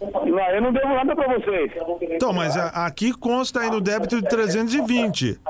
Não, 0.01 0.51
eu 0.51 0.61
não 0.63 0.73
devo 0.73 0.89
nada 0.89 1.15
pra 1.15 1.27
vocês. 1.39 1.73
Então, 2.11 2.33
mas 2.33 2.57
a- 2.57 2.85
aqui 2.87 3.13
consta 3.13 3.61
aí 3.61 3.71
no 3.71 3.81
débito 3.81 4.21
de 4.21 4.29
320. 4.29 5.41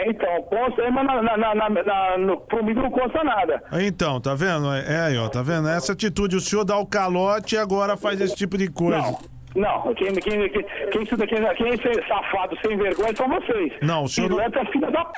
É, 0.00 0.08
então, 0.10 0.42
consta 0.44 0.82
aí, 0.82 0.90
mas 0.90 1.06
na, 1.06 1.22
na, 1.22 1.54
na, 1.54 1.68
na, 1.68 2.18
no, 2.18 2.36
pro 2.42 2.64
mim 2.64 2.74
não 2.74 2.90
consta 2.90 3.22
nada. 3.24 3.62
Então, 3.72 4.20
tá 4.20 4.34
vendo? 4.34 4.72
É, 4.72 4.94
é 4.94 5.00
aí, 5.02 5.18
ó, 5.18 5.28
tá 5.28 5.42
vendo? 5.42 5.68
Essa 5.68 5.92
atitude, 5.92 6.36
o 6.36 6.40
senhor 6.40 6.64
dá 6.64 6.76
o 6.78 6.86
calote 6.86 7.54
e 7.54 7.58
agora 7.58 7.96
faz 7.96 8.20
esse 8.20 8.34
tipo 8.36 8.56
de 8.56 8.70
coisa. 8.70 9.16
Não, 9.54 9.92
quem, 9.94 10.12
quem, 10.14 10.48
quem, 10.48 11.04
quem, 11.04 11.16
daqui- 11.18 11.54
quem 11.56 11.72
é 11.72 12.06
safado 12.08 12.56
sem 12.64 12.76
vergonha 12.78 13.14
são 13.16 13.28
vocês. 13.28 13.72
Não, 13.82 14.04
o 14.04 14.08
senhor 14.08 14.30
não- 14.30 14.36
Pilota, 14.36 14.64
filha 14.70 14.90
da 14.90 15.04
p. 15.04 15.12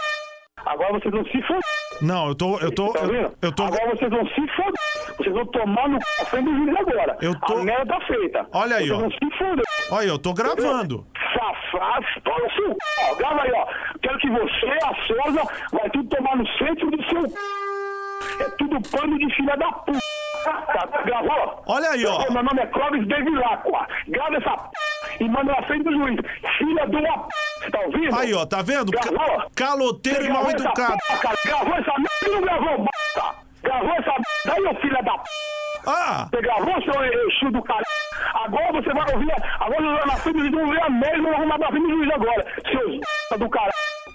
Agora 0.67 0.93
vocês 0.93 1.13
vão 1.13 1.25
se 1.25 1.43
foder. 1.43 1.61
Não, 2.01 2.29
eu 2.29 2.35
tô. 2.35 2.59
Eu 2.59 2.73
tô. 2.75 2.93
Tá 2.93 3.01
Eu, 3.43 3.53
tô. 3.53 3.65
Agora 3.65 3.91
vocês 3.97 4.11
vão 4.11 4.27
se 4.29 4.47
foder. 4.49 4.73
Vocês 5.19 5.35
vão 5.35 5.47
tomar 5.47 5.89
no 5.89 5.99
c... 6.01 6.23
à 6.23 6.25
frente 6.27 6.45
do 6.45 6.55
juiz 6.57 6.77
agora. 6.77 7.17
Eu 7.21 7.41
tô- 7.41 7.59
A 7.59 7.65
merda 7.65 7.87
tá 7.87 8.01
feita. 8.07 8.47
Olha 8.53 8.77
aí, 8.77 8.89
vocês 8.89 8.99
ó. 8.99 9.01
vão 9.01 9.11
se 9.11 9.39
foder. 9.39 9.65
Olha, 9.91 10.01
aí, 10.03 10.09
eu 10.09 10.19
tô 10.19 10.33
gravando. 10.33 11.07
Safado, 11.35 12.07
toma 12.25 12.47
o 12.47 12.51
seu 12.53 12.69
c... 12.73 12.77
ó, 13.11 13.15
Grava 13.17 13.43
aí, 13.43 13.53
ó. 13.55 13.67
Quero 14.03 14.19
que 14.19 14.31
você, 14.31 14.67
a 14.85 14.95
Souza, 15.07 15.43
vai 15.73 15.91
tudo 15.91 16.09
tomar 16.17 16.37
no 16.37 16.47
centro 16.59 16.91
do 16.91 17.03
seu 17.09 17.29
c... 17.29 17.35
É 18.41 18.45
tudo 18.59 18.81
pano 18.91 19.19
de 19.19 19.35
filha 19.35 19.57
da 19.57 19.73
p. 19.73 19.93
Tá, 20.45 21.03
gravou? 21.05 21.63
Olha 21.67 21.91
aí, 21.91 22.05
ó. 22.05 22.19
Meu 22.33 22.43
nome 22.43 22.61
é 22.61 22.67
Clóvis 22.67 23.07
Bevilacqua. 23.07 23.87
Grava 24.09 24.37
essa 24.37 24.57
p... 24.57 25.25
e 25.25 25.29
manda 25.29 25.53
na 25.53 25.63
frente 25.63 25.85
do 25.85 25.93
juiz. 25.93 26.19
Filha 26.59 26.87
de 26.87 26.97
uma 26.97 27.19
p... 27.19 27.29
Você 27.61 27.71
tá 27.71 27.81
ouvindo? 27.81 28.17
Aí, 28.17 28.35
ó, 28.35 28.45
tá 28.45 28.63
vendo? 28.63 28.91
Gravou? 28.91 29.51
caloteiro 29.55 30.25
e 30.25 30.29
mal 30.31 30.51
educado. 30.51 30.97
cara? 31.21 31.37
Gravou 31.45 31.75
essa 31.75 31.93
merda 31.93 32.27
e 32.27 32.31
não 32.31 32.41
gravou, 32.41 32.79
b****? 32.79 32.91
Gravou 33.63 33.93
essa 33.93 34.11
merda 34.11 34.53
aí, 34.57 34.67
ô 34.67 34.81
filha 34.81 35.03
da 35.03 35.13
p... 35.13 35.25
Ah! 35.87 36.29
Você 36.31 36.43
gravou, 36.43 36.83
seu 36.83 37.05
Exu 37.05 37.51
do 37.53 37.63
cara? 37.63 37.83
Agora 38.35 38.73
você 38.73 38.93
vai 38.93 39.15
ouvir, 39.15 39.33
agora 39.61 40.07
na 40.07 40.17
frente 40.17 40.35
do 40.35 40.41
juiz, 40.41 40.53
vão 40.53 40.71
ver 40.71 40.83
a 40.83 40.91
merda 40.91 41.19
e 41.19 41.21
vão 41.23 41.33
arrumar 41.35 41.59
na 41.59 41.69
frente 41.69 41.87
do 41.87 41.97
juiz 41.97 42.11
agora. 42.13 42.47
Seus 42.71 42.99
b... 43.31 43.39
do 43.39 43.49
cara. 43.51 43.71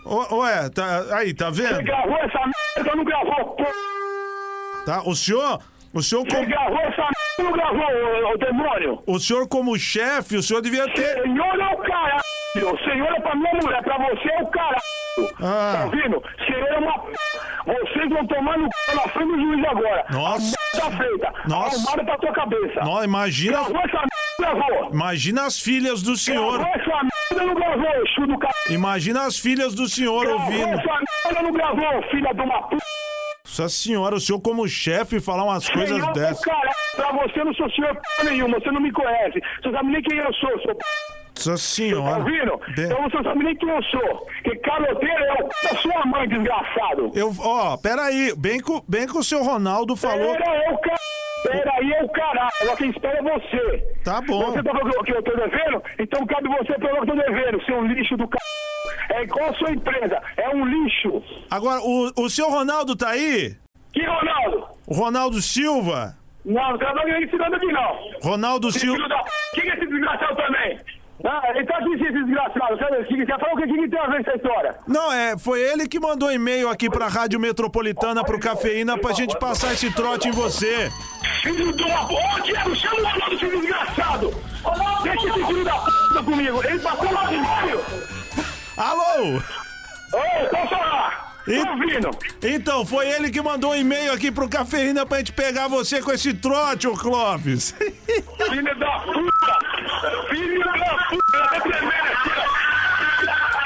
Ô, 0.07 0.37
Ué, 0.39 0.69
tá, 0.69 1.03
aí, 1.17 1.33
tá 1.33 1.49
Você 1.49 1.61
vendo? 1.63 1.83
gravou 1.83 2.17
essa 2.17 2.39
merda 2.77 2.95
não 2.95 3.03
gravou, 3.03 3.55
p... 3.55 3.63
Tá? 4.85 5.01
O 5.05 5.15
senhor. 5.15 5.59
O 5.93 6.01
senhor, 6.01 6.23
Você 6.25 6.35
como, 6.35 6.47
gravou 6.47 6.79
essa 6.79 7.01
merda 7.01 7.11
não 7.39 7.51
gravou, 7.51 8.33
ô 8.33 8.37
demônio? 8.37 9.03
o 9.05 9.19
senhor 9.19 9.47
como 9.47 9.77
chefe, 9.77 10.37
o 10.37 10.43
senhor 10.43 10.61
devia 10.61 10.85
ter. 10.93 11.21
Senhor 11.23 11.59
é 11.59 11.73
o 11.73 11.77
caralho. 11.77 12.21
Senhor 12.83 13.13
é 13.15 13.19
pra 13.19 13.35
minha 13.35 13.53
mulher, 13.61 13.83
pra 13.83 13.97
você 13.97 14.29
é 14.31 14.41
o 14.43 14.47
caralho. 14.47 14.81
Ah. 15.41 15.73
Tá 15.77 15.85
ouvindo? 15.85 16.23
Senhor 16.45 16.67
é 16.67 16.77
uma 16.77 16.99
p... 16.99 17.11
Vocês 17.65 18.09
vão 18.09 18.25
tomar 18.27 18.57
no 18.57 18.65
c... 18.65 18.95
na 18.95 19.01
frente 19.09 19.27
do 19.31 19.39
juiz 19.41 19.65
agora. 19.67 20.05
Nossa. 20.11 20.55
A 20.55 20.89
merda 20.89 20.97
tá 20.97 21.03
feita. 21.03 21.33
Nossa. 21.49 21.75
Arrumada 21.75 22.03
pra 22.05 22.17
tua 22.17 22.33
cabeça. 22.33 22.79
Não, 22.81 23.03
imagina. 23.03 23.57
Gravou 23.57 23.81
essa 23.81 24.06
gravou. 24.39 24.89
Imagina 24.91 25.45
as 25.45 25.59
filhas 25.59 26.01
do 26.01 26.15
senhor. 26.15 26.59
Gravou 26.59 26.73
essa 26.75 27.03
merda, 27.31 27.45
não 27.47 27.55
gravou, 27.55 28.03
Exu 28.05 28.27
do. 28.27 28.73
Imagina 28.73 29.25
as 29.25 29.37
filhas 29.37 29.73
do 29.73 29.87
senhor 29.87 30.25
Gravou 30.25 30.41
ouvindo. 30.43 30.67
essa 30.79 30.99
merda, 31.25 31.41
não 31.43 31.51
gravou, 31.51 32.01
filha 32.09 32.33
de 32.33 32.41
uma 32.41 32.67
p... 32.69 32.77
Nossa 33.45 33.69
senhora, 33.69 34.15
o 34.15 34.19
senhor 34.19 34.39
como 34.41 34.67
chefe 34.67 35.19
falar 35.19 35.43
umas 35.45 35.67
coisas 35.69 35.95
Senhor 35.97 36.07
do 36.13 36.19
dessas. 36.19 36.43
caralho. 36.43 36.69
Pra 36.95 37.11
você 37.13 37.39
eu 37.39 37.45
não 37.45 37.53
sou 37.55 37.69
senhor 37.71 37.95
p... 37.95 38.23
nenhuma, 38.25 38.59
você 38.59 38.71
não 38.71 38.81
me 38.81 38.91
conhece. 38.91 39.39
Você 39.63 39.71
sabe 39.71 39.89
nem 39.91 40.01
quem 40.01 40.17
eu 40.17 40.33
sou, 40.33 40.49
seu 40.61 40.75
p... 40.75 40.83
Nossa 41.37 41.51
Tá 41.51 41.57
senhora. 41.57 42.17
ouvindo? 42.19 42.59
Bem- 42.75 42.85
Então 42.85 43.01
você 43.03 43.23
sabe 43.23 43.43
nem 43.43 43.55
quem 43.55 43.69
eu 43.69 43.83
sou. 43.83 44.27
Que 44.43 44.55
caloteiro 44.57 45.23
é 45.23 45.33
o 45.33 45.47
p... 45.47 45.53
da 45.69 45.75
sua 45.81 46.05
mãe, 46.05 46.27
desgraçado. 46.27 47.11
Eu, 47.15 47.33
ó, 47.39 47.77
peraí, 47.77 48.33
bem 48.37 48.59
que, 48.59 48.71
o- 48.71 48.83
bem 48.87 49.07
que 49.07 49.17
o 49.17 49.23
seu 49.23 49.41
Ronaldo 49.43 49.95
falou. 49.95 50.33
Pera 50.35 50.51
aí, 50.51 50.73
o 50.73 50.77
caralho. 51.43 51.63
Pera 51.63 51.73
aí, 51.75 51.91
é 51.93 52.03
o 52.03 52.09
caralho. 52.09 52.77
Quem 52.77 52.89
espera 52.89 53.17
é 53.17 53.21
você. 53.21 53.83
Tá 54.03 54.21
bom. 54.21 54.51
Você 54.51 54.63
tá 54.63 54.71
falando 54.71 55.03
que 55.03 55.11
eu 55.11 55.23
tô 55.23 55.35
devendo? 55.35 55.83
Então 55.99 56.25
cabe 56.25 56.47
você 56.49 56.73
pelo 56.73 56.93
que 56.93 56.99
eu 56.99 57.05
tô 57.05 57.15
devendo, 57.15 57.65
seu 57.65 57.85
lixo 57.85 58.17
do 58.17 58.23
c... 58.23 59.13
É 59.13 59.23
igual 59.23 59.49
a 59.49 59.53
sua 59.53 59.71
empresa, 59.71 60.21
é 60.37 60.49
um 60.49 60.65
lixo. 60.65 61.23
Agora, 61.49 61.81
o, 61.81 62.11
o 62.17 62.29
seu 62.29 62.49
Ronaldo 62.49 62.95
tá 62.95 63.09
aí? 63.09 63.55
Que 63.93 64.05
Ronaldo? 64.05 64.67
O 64.85 64.93
Ronaldo 64.93 65.41
Silva? 65.41 66.15
Não, 66.45 66.77
não 66.77 67.05
nem 67.05 67.23
ensinando 67.23 67.55
aqui 67.55 67.65
não. 67.67 67.97
Ronaldo 68.21 68.71
Silva. 68.71 69.07
Quem 69.53 69.63
que 69.63 69.69
é 69.69 69.73
esse 69.75 69.87
desgraçado 69.87 70.35
também? 70.35 70.79
Ah, 71.23 71.41
ele 71.49 71.65
tá 71.65 71.77
aqui, 71.77 71.93
esse 71.93 72.11
desgraçado. 72.11 72.77
Você 72.77 73.25
falou 73.25 73.55
o 73.55 73.57
que, 73.57 73.67
que 73.67 73.89
tem 73.89 73.99
a 73.99 74.07
ver 74.07 74.21
essa 74.21 74.35
história? 74.35 74.75
Não, 74.87 75.11
é, 75.11 75.37
foi 75.37 75.61
ele 75.61 75.87
que 75.87 75.99
mandou 75.99 76.31
e-mail 76.31 76.69
aqui 76.69 76.89
pra 76.89 77.07
Rádio 77.07 77.39
Metropolitana 77.39 78.23
pro 78.23 78.39
Cafeína 78.39 78.97
pra 78.97 79.13
gente 79.13 79.37
passar 79.39 79.73
esse 79.73 79.91
trote 79.93 80.27
em 80.27 80.31
você. 80.31 80.91
Filho 81.41 81.73
de 81.73 81.83
uma... 81.83 82.05
Ô, 82.05 82.39
Diego, 82.41 82.75
chama 82.75 83.01
o 83.01 83.05
Ronaldo, 83.05 83.39
seu 83.39 83.49
desgraçado. 83.49 84.33
Deixa 85.03 85.27
esse 85.27 85.45
filho 85.45 85.63
da 85.63 85.73
p... 85.79 86.23
comigo. 86.23 86.63
Ele 86.63 86.79
passou 86.79 87.11
lá 87.11 87.25
de 87.25 87.37
meio. 87.37 87.81
Alô? 88.77 89.37
Ô, 89.37 90.49
posso 90.49 90.69
falar? 90.69 91.26
Ouvindo. 91.47 92.11
Então, 92.43 92.85
foi 92.85 93.07
ele 93.07 93.29
que 93.29 93.41
mandou 93.41 93.71
um 93.71 93.75
e-mail 93.75 94.11
aqui 94.11 94.29
pro 94.29 94.49
Cafeína 94.49 95.05
pra 95.05 95.19
gente 95.19 95.31
pegar 95.31 95.67
você 95.69 96.01
com 96.01 96.11
esse 96.11 96.33
trote, 96.33 96.87
ô 96.87 96.93
Clóvis. 96.93 97.73
Filho 98.49 98.79
da 98.79 98.99
puta! 98.99 99.59
Filho 100.29 100.63
da 100.63 100.97
puta! 101.09 101.37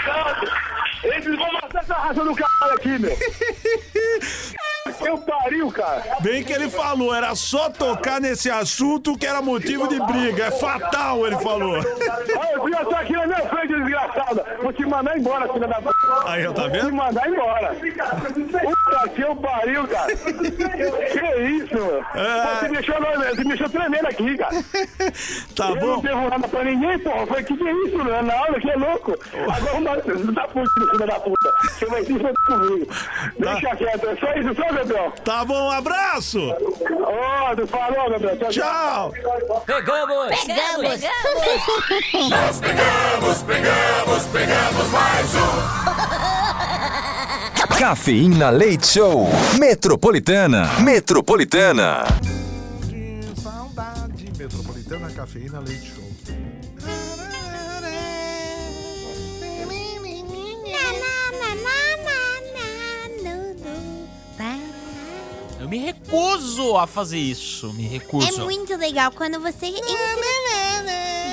Tá! 0.05 0.35
Eles 1.03 1.35
vão 1.35 1.53
matar 1.53 1.81
essa 1.81 1.93
raça 1.95 2.23
do 2.23 2.35
caralho 2.35 2.75
aqui, 2.75 2.99
meu! 2.99 3.17
Eu 5.03 5.17
pariu, 5.17 5.71
cara! 5.71 6.03
Bem 6.21 6.43
que 6.43 6.53
ele 6.53 6.69
falou, 6.69 7.13
era 7.13 7.33
só 7.35 7.69
tocar 7.69 8.19
nesse 8.21 8.49
assunto 8.51 9.17
que 9.17 9.25
era 9.25 9.41
motivo 9.41 9.87
de 9.87 9.99
briga. 9.99 10.45
É 10.45 10.51
fatal, 10.51 11.25
ele 11.25 11.37
falou. 11.37 11.77
Olha, 11.77 12.53
eu 12.55 12.69
já 12.69 12.85
tô 12.85 12.95
aqui 12.95 13.13
na 13.13 13.25
minha 13.25 13.49
frente, 13.49 13.73
desgraçada! 13.73 14.57
Vou 14.61 14.73
te 14.73 14.85
mandar 14.85 15.17
embora, 15.17 15.51
filha 15.51 15.67
da 15.67 15.81
puta! 15.81 16.00
Aí, 16.25 16.45
ó, 16.47 16.53
tá 16.53 16.61
Vou 16.63 16.71
vendo? 16.71 16.85
te 16.87 16.91
mandar 16.93 17.27
embora! 17.29 17.75
Puta 18.91 19.09
que 19.09 19.21
eu 19.21 19.35
pariu, 19.37 19.87
cara! 19.87 20.11
Que 20.15 21.41
isso, 21.43 21.75
meu? 21.75 22.03
Você 22.03 22.67
me 22.67 22.73
deixou, 22.75 22.95
você 22.95 23.43
me 23.43 23.47
deixou 23.47 23.69
tremendo 23.69 24.07
aqui, 24.07 24.37
cara! 24.37 24.51
Tá 25.55 25.69
eu 25.69 25.75
bom. 25.75 25.87
não 25.87 26.01
devo 26.01 26.29
nada 26.29 26.47
pra 26.47 26.63
ninguém, 26.63 26.99
porra! 26.99 27.27
Foi 27.27 27.43
que 27.43 27.55
que 27.55 27.67
é 27.67 27.71
isso, 27.71 27.97
meu? 28.03 28.23
Na 28.23 28.33
aula, 28.33 28.59
que 28.59 28.69
é 28.69 28.75
louco! 28.75 29.17
Agora 29.33 30.03
não 30.15 30.33
tá 30.33 30.47
puto, 30.47 30.69
filho 30.91 31.07
da 31.07 31.19
puta! 31.19 31.53
Você 31.63 31.85
vai 31.85 32.03
se 32.03 32.13
foder 32.13 32.33
comigo! 32.45 32.87
Deixa 33.39 33.75
quieto, 33.75 34.09
é 34.09 34.15
só 34.17 34.33
isso, 34.33 34.55
só, 34.55 34.73
Gabriel! 34.73 35.13
Tá 35.23 35.45
bom, 35.45 35.67
um 35.67 35.71
abraço! 35.71 36.39
Ô, 36.39 37.55
tu 37.55 37.67
falou, 37.67 38.09
Gabriel! 38.09 38.37
Tchau! 38.49 39.13
Pegamos! 39.65 40.43
Pegamos! 40.45 41.01
Nós 42.29 42.59
pegamos, 42.59 43.43
pegamos, 43.43 44.27
pegamos 44.27 44.91
mais 44.91 45.35
um. 45.35 46.31
Cafeína 47.81 48.51
Leite 48.51 48.85
Show. 48.85 49.27
Metropolitana. 49.57 50.79
Metropolitana. 50.81 52.05
Saudade. 53.41 54.31
Metropolitana 54.37 55.09
Cafeína 55.09 55.59
Leite 55.61 55.91
Show. 55.95 56.03
Eu 65.59 65.67
me 65.67 65.79
recuso 65.79 66.77
a 66.77 66.85
fazer 66.85 67.17
isso. 67.17 67.73
Me 67.73 67.87
recuso. 67.87 68.41
É 68.41 68.43
muito 68.43 68.77
legal 68.77 69.11
quando 69.11 69.39
você 69.39 69.71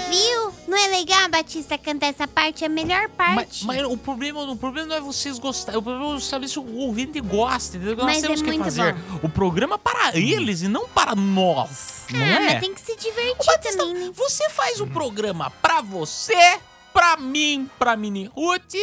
viu 0.08 0.57
não 0.68 0.76
é 0.76 0.86
legal, 0.88 1.30
Batista, 1.30 1.78
cantar 1.78 2.08
essa 2.08 2.28
parte? 2.28 2.62
É 2.62 2.66
a 2.66 2.70
melhor 2.70 3.08
parte. 3.08 3.64
Mas, 3.64 3.78
mas 3.80 3.86
o, 3.90 3.96
problema, 3.96 4.42
o 4.42 4.54
problema 4.54 4.88
não 4.88 4.96
é 4.96 5.00
vocês 5.00 5.38
gostarem. 5.38 5.80
O 5.80 5.82
problema 5.82 6.16
é 6.16 6.20
saber 6.20 6.46
se 6.46 6.58
o 6.58 6.76
ouvinte 6.76 7.18
gosta, 7.22 7.78
entendeu? 7.78 7.96
Nós 7.96 8.04
Mas 8.04 8.18
é 8.18 8.20
temos 8.20 8.42
que 8.42 8.48
muito 8.48 8.64
fazer 8.64 8.94
o 9.22 9.30
programa 9.30 9.78
para 9.78 10.14
eles 10.14 10.60
e 10.60 10.68
não 10.68 10.86
para 10.86 11.14
nós. 11.14 12.04
não 12.10 12.20
ah, 12.20 12.26
é? 12.26 12.40
mas 12.40 12.60
tem 12.60 12.74
que 12.74 12.82
se 12.82 12.94
divertir 12.96 13.58
também, 13.62 13.94
né? 13.94 14.10
Você 14.12 14.50
faz 14.50 14.78
o 14.78 14.86
programa 14.86 15.50
pra 15.62 15.80
você, 15.80 16.60
pra 16.92 17.16
mim, 17.16 17.70
pra 17.78 17.96
Mini 17.96 18.26
Ruth, 18.26 18.74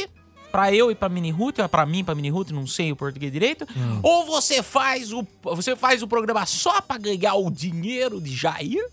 pra 0.52 0.74
eu 0.74 0.90
e 0.90 0.96
pra 0.96 1.08
Mini 1.08 1.30
Ruth, 1.30 1.60
ou 1.60 1.70
pra 1.70 1.86
mim, 1.86 2.04
pra 2.04 2.16
Mini 2.16 2.32
Ruth, 2.32 2.50
não 2.50 2.66
sei 2.66 2.92
o 2.92 2.96
português 2.96 3.32
direito. 3.32 3.68
Ou 4.02 4.26
você 4.26 4.64
faz 4.64 5.14
o 5.14 5.24
você 5.44 5.76
faz 5.76 6.02
o 6.02 6.08
programa 6.08 6.48
só 6.48 6.82
pra 6.82 6.98
ganhar 6.98 7.36
o 7.36 7.52
dinheiro 7.52 8.20
de 8.20 8.36
Jair? 8.36 8.84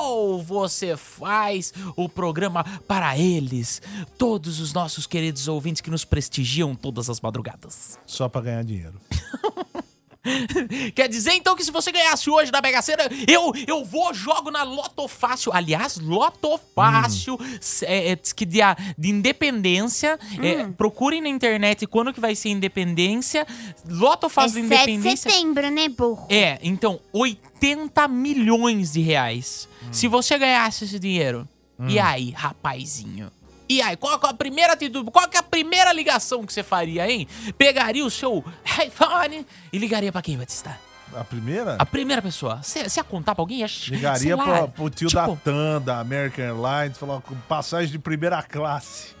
Ou 0.00 0.42
você 0.42 0.96
faz 0.96 1.74
o 1.94 2.08
programa 2.08 2.64
para 2.88 3.18
eles, 3.18 3.82
todos 4.16 4.58
os 4.58 4.72
nossos 4.72 5.06
queridos 5.06 5.46
ouvintes 5.46 5.80
que 5.80 5.90
nos 5.90 6.04
prestigiam 6.04 6.74
todas 6.74 7.10
as 7.10 7.20
madrugadas? 7.20 7.98
Só 8.06 8.28
pra 8.28 8.40
ganhar 8.40 8.64
dinheiro. 8.64 8.98
Quer 10.94 11.08
dizer 11.08 11.32
então 11.32 11.56
que 11.56 11.64
se 11.64 11.70
você 11.70 11.90
ganhasse 11.90 12.28
hoje 12.28 12.52
na 12.52 12.60
Mega 12.60 12.82
Sena, 12.82 13.04
eu, 13.26 13.52
eu 13.66 13.84
vou, 13.84 14.12
jogo 14.12 14.50
na 14.50 14.62
Loto 14.62 15.08
Fácil. 15.08 15.52
Aliás, 15.52 15.98
Loto 15.98 16.60
Fácil, 16.74 17.38
é, 17.82 18.12
é, 18.12 18.16
que 18.16 18.44
de, 18.44 18.58
de 18.98 19.10
independência. 19.10 20.18
é, 20.42 20.64
procurem 20.76 21.20
na 21.22 21.28
internet 21.28 21.86
quando 21.86 22.12
que 22.12 22.20
vai 22.20 22.34
ser 22.34 22.50
independência. 22.50 23.46
Loto 23.88 24.26
É 24.26 24.30
Fácil 24.30 24.50
7 24.50 24.60
de 24.60 24.66
independência. 24.66 25.30
setembro, 25.30 25.70
né, 25.70 25.88
burro? 25.88 26.26
É, 26.28 26.58
então, 26.62 27.00
80 27.12 28.06
milhões 28.08 28.92
de 28.92 29.00
reais. 29.00 29.68
Se 29.90 30.06
você 30.06 30.36
ganhasse 30.38 30.84
esse 30.84 30.98
dinheiro, 30.98 31.48
e 31.88 31.98
aí, 31.98 32.30
rapazinho? 32.30 33.30
E 33.70 33.80
aí, 33.80 33.96
qual 33.96 34.18
que 34.18 34.26
é 34.26 34.30
a 34.30 34.34
primeira 34.34 34.72
atitude? 34.72 35.08
Qual 35.12 35.28
que 35.28 35.36
é 35.36 35.40
a 35.40 35.44
primeira 35.44 35.92
ligação 35.92 36.44
que 36.44 36.52
você 36.52 36.60
faria, 36.60 37.08
hein? 37.08 37.28
Pegaria 37.56 38.04
o 38.04 38.10
seu 38.10 38.44
iPhone 38.84 39.46
e 39.72 39.78
ligaria 39.78 40.10
pra 40.10 40.20
quem, 40.20 40.36
Batista? 40.36 40.76
A 41.14 41.22
primeira? 41.22 41.76
A 41.78 41.86
primeira 41.86 42.20
pessoa. 42.20 42.60
Você 42.60 42.80
ia 42.80 43.04
contar 43.04 43.32
pra 43.32 43.42
alguém? 43.42 43.64
Ligaria 43.86 44.34
lá, 44.34 44.62
pro, 44.62 44.68
pro 44.70 44.90
tio 44.90 45.06
tipo, 45.06 45.20
da 45.20 45.36
TAM, 45.36 45.80
da 45.82 46.00
American 46.00 46.44
Airlines, 46.46 46.98
falar 46.98 47.20
com 47.20 47.36
passagem 47.42 47.92
de 47.92 47.98
primeira 48.00 48.42
classe. 48.42 49.14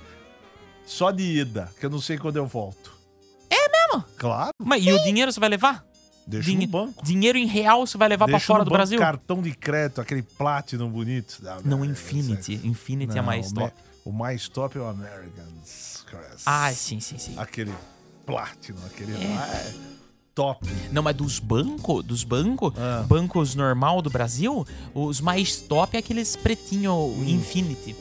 Só 0.84 1.12
de 1.12 1.22
ida, 1.22 1.70
que 1.78 1.86
eu 1.86 1.90
não 1.90 2.00
sei 2.00 2.18
quando 2.18 2.36
eu 2.36 2.46
volto. 2.46 2.92
É 3.48 3.68
mesmo? 3.68 4.04
Claro. 4.16 4.50
Mas 4.58 4.84
e 4.84 4.92
o 4.92 5.00
dinheiro 5.04 5.30
você 5.30 5.38
vai 5.38 5.48
levar? 5.48 5.84
Deixa 6.26 6.50
Dinhe- 6.50 6.66
no 6.66 6.72
banco. 6.72 7.04
Dinheiro 7.04 7.38
em 7.38 7.46
real 7.46 7.86
você 7.86 7.96
vai 7.96 8.08
levar 8.08 8.26
pra 8.26 8.40
fora 8.40 8.64
do 8.64 8.70
Brasil? 8.70 8.98
cartão 8.98 9.40
de 9.40 9.52
crédito, 9.54 10.00
aquele 10.00 10.22
Platinum 10.22 10.88
bonito. 10.90 11.40
Não, 11.64 11.84
Infinity. 11.84 12.60
Infinity 12.64 13.12
é 13.12 13.16
Não, 13.20 13.24
mais 13.24 13.52
o 13.52 13.54
top. 13.54 13.89
O 14.04 14.12
mais 14.12 14.48
top 14.48 14.78
é 14.78 14.80
o 14.80 14.86
American 14.86 15.44
Express. 15.64 16.42
Ah, 16.46 16.72
sim, 16.72 17.00
sim, 17.00 17.18
sim. 17.18 17.34
Aquele 17.36 17.72
Platinum, 18.26 18.78
aquele 18.86 19.12
lá 19.12 19.46
é 19.48 19.72
top. 20.34 20.66
Não, 20.92 21.02
mas 21.02 21.16
dos 21.16 21.38
bancos, 21.38 22.04
dos 22.04 22.24
bancos, 22.24 22.72
Ah. 22.78 23.04
bancos 23.08 23.54
normal 23.54 24.00
do 24.00 24.08
Brasil, 24.10 24.66
os 24.94 25.20
mais 25.20 25.56
top 25.56 25.96
é 25.96 26.00
aqueles 26.00 26.36
pretinho 26.36 26.92
Hum. 26.94 27.24
Infinity. 27.26 27.94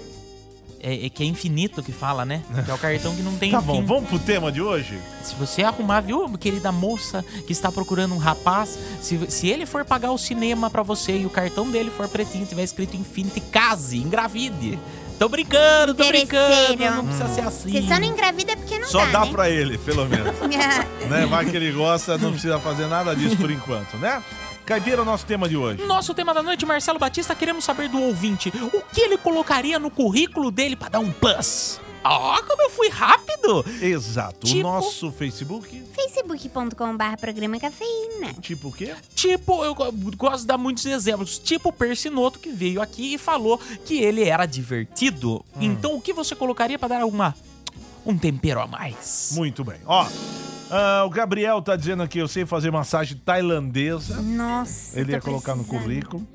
É, 0.81 1.07
é 1.07 1.09
que 1.09 1.23
é 1.23 1.25
infinito 1.25 1.83
que 1.83 1.91
fala, 1.91 2.23
né? 2.23 2.41
Que 2.63 2.71
é 2.71 2.73
o 2.73 2.77
cartão 2.77 3.13
que 3.13 3.21
não 3.21 3.35
tem 3.37 3.51
Tá 3.51 3.59
fim. 3.59 3.67
bom, 3.67 3.85
vamos 3.85 4.07
pro 4.09 4.17
tema 4.19 4.49
de 4.49 4.61
hoje? 4.61 4.97
Se 5.23 5.35
você 5.35 5.61
arrumar, 5.63 5.99
viu, 5.99 6.29
querida 6.37 6.71
moça 6.71 7.21
que 7.45 7.51
está 7.51 7.69
procurando 7.69 8.13
um 8.15 8.17
rapaz, 8.17 8.79
se, 9.01 9.29
se 9.29 9.47
ele 9.49 9.65
for 9.65 9.83
pagar 9.83 10.11
o 10.11 10.17
cinema 10.17 10.69
pra 10.69 10.81
você 10.81 11.17
e 11.17 11.25
o 11.25 11.29
cartão 11.29 11.69
dele 11.69 11.89
for 11.91 12.07
pretinho, 12.07 12.45
tiver 12.45 12.63
escrito 12.63 12.95
Infinity, 12.95 13.41
case, 13.41 13.97
engravide. 13.97 14.79
Tô 15.19 15.27
brincando, 15.27 15.93
tô 15.93 16.05
brincando, 16.07 16.77
não 16.95 17.05
precisa 17.05 17.27
ser 17.27 17.41
assim. 17.41 17.71
Você 17.73 17.81
só 17.81 17.99
não 17.99 18.07
engravida 18.07 18.55
porque 18.55 18.79
não 18.79 18.87
Só 18.87 18.99
dá, 19.07 19.11
dá 19.11 19.25
né? 19.25 19.31
pra 19.33 19.49
ele, 19.49 19.77
pelo 19.77 20.07
menos. 20.07 20.33
né? 21.09 21.25
Vai 21.25 21.45
que 21.45 21.57
ele 21.57 21.73
gosta, 21.73 22.17
não 22.17 22.31
precisa 22.31 22.57
fazer 22.57 22.87
nada 22.87 23.13
disso 23.13 23.35
por 23.35 23.51
enquanto, 23.51 23.97
né? 23.97 24.23
Caipira, 24.65 25.01
o 25.01 25.05
nosso 25.05 25.25
tema 25.25 25.49
de 25.49 25.57
hoje. 25.57 25.83
Nosso 25.83 26.13
tema 26.13 26.33
da 26.33 26.41
noite, 26.41 26.65
Marcelo 26.65 26.97
Batista, 26.97 27.35
queremos 27.35 27.65
saber 27.65 27.89
do 27.89 28.01
ouvinte 28.01 28.49
o 28.71 28.81
que 28.93 29.01
ele 29.01 29.17
colocaria 29.17 29.77
no 29.77 29.91
currículo 29.91 30.49
dele 30.51 30.77
pra 30.77 30.87
dar 30.87 30.99
um 30.99 31.11
plus. 31.11 31.81
Ó, 32.03 32.41
como 32.43 32.61
eu 32.63 32.69
fui 32.69 32.89
rápido! 32.89 33.65
Exato. 33.81 34.47
Tipo- 34.47 34.59
O 34.59 34.71
nosso 34.71 35.11
Facebook, 35.11 35.83
facebook.com.br 35.95 37.17
programa 37.19 37.59
cafeína. 37.59 38.33
tipo 38.41 38.69
o 38.69 38.71
quê? 38.71 38.95
Tipo, 39.15 39.63
eu 39.63 39.75
go- 39.75 39.91
gosto 40.15 40.41
de 40.41 40.47
dar 40.47 40.57
muitos 40.57 40.85
exemplos. 40.85 41.37
Tipo 41.39 41.69
o 41.69 41.73
Persinoto 41.73 42.39
que 42.39 42.49
veio 42.51 42.81
aqui 42.81 43.13
e 43.15 43.17
falou 43.17 43.59
que 43.85 43.99
ele 44.01 44.23
era 44.23 44.45
divertido. 44.45 45.43
Então, 45.59 45.95
o 45.95 46.01
que 46.01 46.13
você 46.13 46.35
colocaria 46.35 46.77
pra 46.79 46.87
dar 46.87 47.01
alguma 47.01 47.35
um 48.05 48.17
tempero 48.17 48.61
a 48.61 48.67
mais? 48.67 49.31
Muito 49.33 49.63
bem. 49.63 49.77
Ó, 49.85 50.07
ah, 50.71 51.03
o 51.05 51.09
Gabriel 51.09 51.61
tá 51.61 51.75
dizendo 51.75 52.03
aqui, 52.03 52.19
eu 52.19 52.27
sei 52.27 52.45
fazer 52.45 52.71
massagem 52.71 53.17
tailandesa. 53.17 54.21
Nossa. 54.21 54.99
Ele 54.99 55.11
ia 55.11 55.21
colocar 55.21 55.55
no 55.55 55.63
precisando. 55.63 55.83
currículo. 55.83 56.27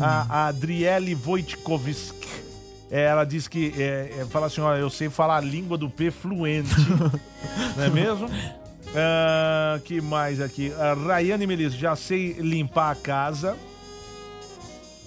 A, 0.00 0.26
a 0.28 0.46
Adriele 0.48 1.14
Wojtkowisk, 1.14 2.14
é, 2.24 2.41
ela 3.00 3.24
diz 3.24 3.48
que, 3.48 3.72
é, 3.78 4.18
é, 4.20 4.26
fala 4.26 4.46
assim, 4.46 4.60
olha, 4.60 4.78
eu 4.78 4.90
sei 4.90 5.08
falar 5.08 5.36
a 5.36 5.40
língua 5.40 5.78
do 5.78 5.88
P 5.88 6.10
fluente. 6.10 6.74
não 7.74 7.84
é 7.84 7.88
mesmo? 7.88 8.28
Ah, 8.94 9.80
que 9.82 10.00
mais 10.02 10.40
aqui? 10.40 10.70
A 10.74 10.92
Rayane 10.92 11.46
Melissa, 11.46 11.74
já 11.74 11.96
sei 11.96 12.34
limpar 12.34 12.90
a 12.90 12.94
casa. 12.94 13.56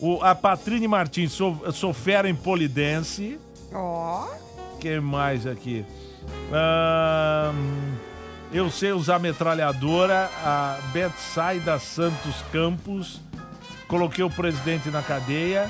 O, 0.02 0.20
a 0.24 0.34
Patrine 0.34 0.88
Martins, 0.88 1.32
sou, 1.32 1.72
sou 1.72 1.94
fera 1.94 2.28
em 2.28 2.36
polidense. 2.36 3.40
Ó. 3.72 4.28
que 4.80 5.00
mais 5.00 5.46
aqui? 5.46 5.86
Ahn, 6.52 7.56
eu 8.52 8.72
sei 8.72 8.94
usar 8.94 9.20
metralhadora. 9.20 10.30
A 10.44 10.80
Betsaida 10.92 11.78
Santos 11.78 12.42
Campos. 12.52 13.22
Coloquei 13.88 14.24
o 14.24 14.30
presidente 14.30 14.90
na 14.90 15.04
cadeia. 15.04 15.70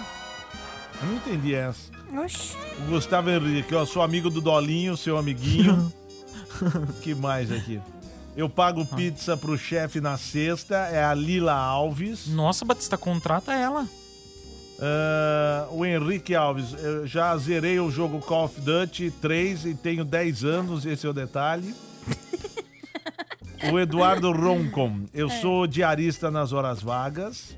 Eu 1.02 1.08
não 1.08 1.16
entendi 1.16 1.54
essa. 1.54 1.95
Oxi. 2.24 2.56
O 2.80 2.92
Gustavo 2.92 3.30
Henrique, 3.30 3.74
eu 3.74 3.86
sou 3.86 4.02
amigo 4.02 4.30
do 4.30 4.42
Dolinho, 4.42 4.98
seu 4.98 5.18
amiguinho. 5.18 5.92
que 7.02 7.14
mais 7.16 7.52
aqui? 7.52 7.82
Eu 8.36 8.50
pago 8.50 8.86
pizza 8.86 9.38
pro 9.38 9.58
chefe 9.58 10.02
na 10.02 10.18
sexta. 10.18 10.76
É 10.76 11.04
a 11.04 11.14
Lila 11.14 11.54
Alves. 11.54 12.28
Nossa, 12.28 12.66
Batista, 12.66 12.98
contrata 12.98 13.54
ela. 13.54 13.88
Ah, 14.80 15.68
o 15.72 15.86
Henrique 15.86 16.36
Alves, 16.36 16.74
eu 16.74 17.08
já 17.08 17.36
zerei 17.38 17.80
o 17.80 17.90
jogo 17.90 18.20
Call 18.20 18.46
of 18.46 18.60
Duty 18.60 19.12
3 19.22 19.66
e 19.66 19.74
tenho 19.74 20.04
10 20.04 20.44
anos, 20.44 20.86
esse 20.86 21.06
é 21.06 21.10
o 21.10 21.14
detalhe. 21.14 21.74
o 23.72 23.80
Eduardo 23.80 24.32
Roncom, 24.32 25.06
eu 25.14 25.30
sou 25.30 25.66
diarista 25.66 26.30
nas 26.30 26.52
horas 26.52 26.82
vagas. 26.82 27.56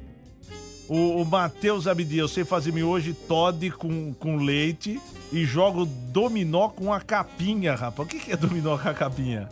O, 0.87 1.21
o 1.21 1.25
Matheus 1.25 1.87
Abdi, 1.87 2.17
eu 2.17 2.27
sei 2.27 2.45
fazer 2.45 2.71
miojo 2.71 3.13
Todd 3.13 3.71
com, 3.71 4.13
com 4.13 4.37
leite 4.37 4.99
e 5.31 5.43
jogo 5.43 5.85
dominó 5.85 6.69
com 6.69 6.93
a 6.93 6.99
capinha, 6.99 7.75
rapaz. 7.75 8.07
O 8.07 8.09
que, 8.09 8.19
que 8.19 8.31
é 8.31 8.37
dominó 8.37 8.77
com 8.77 8.87
a 8.87 8.93
capinha? 8.93 9.49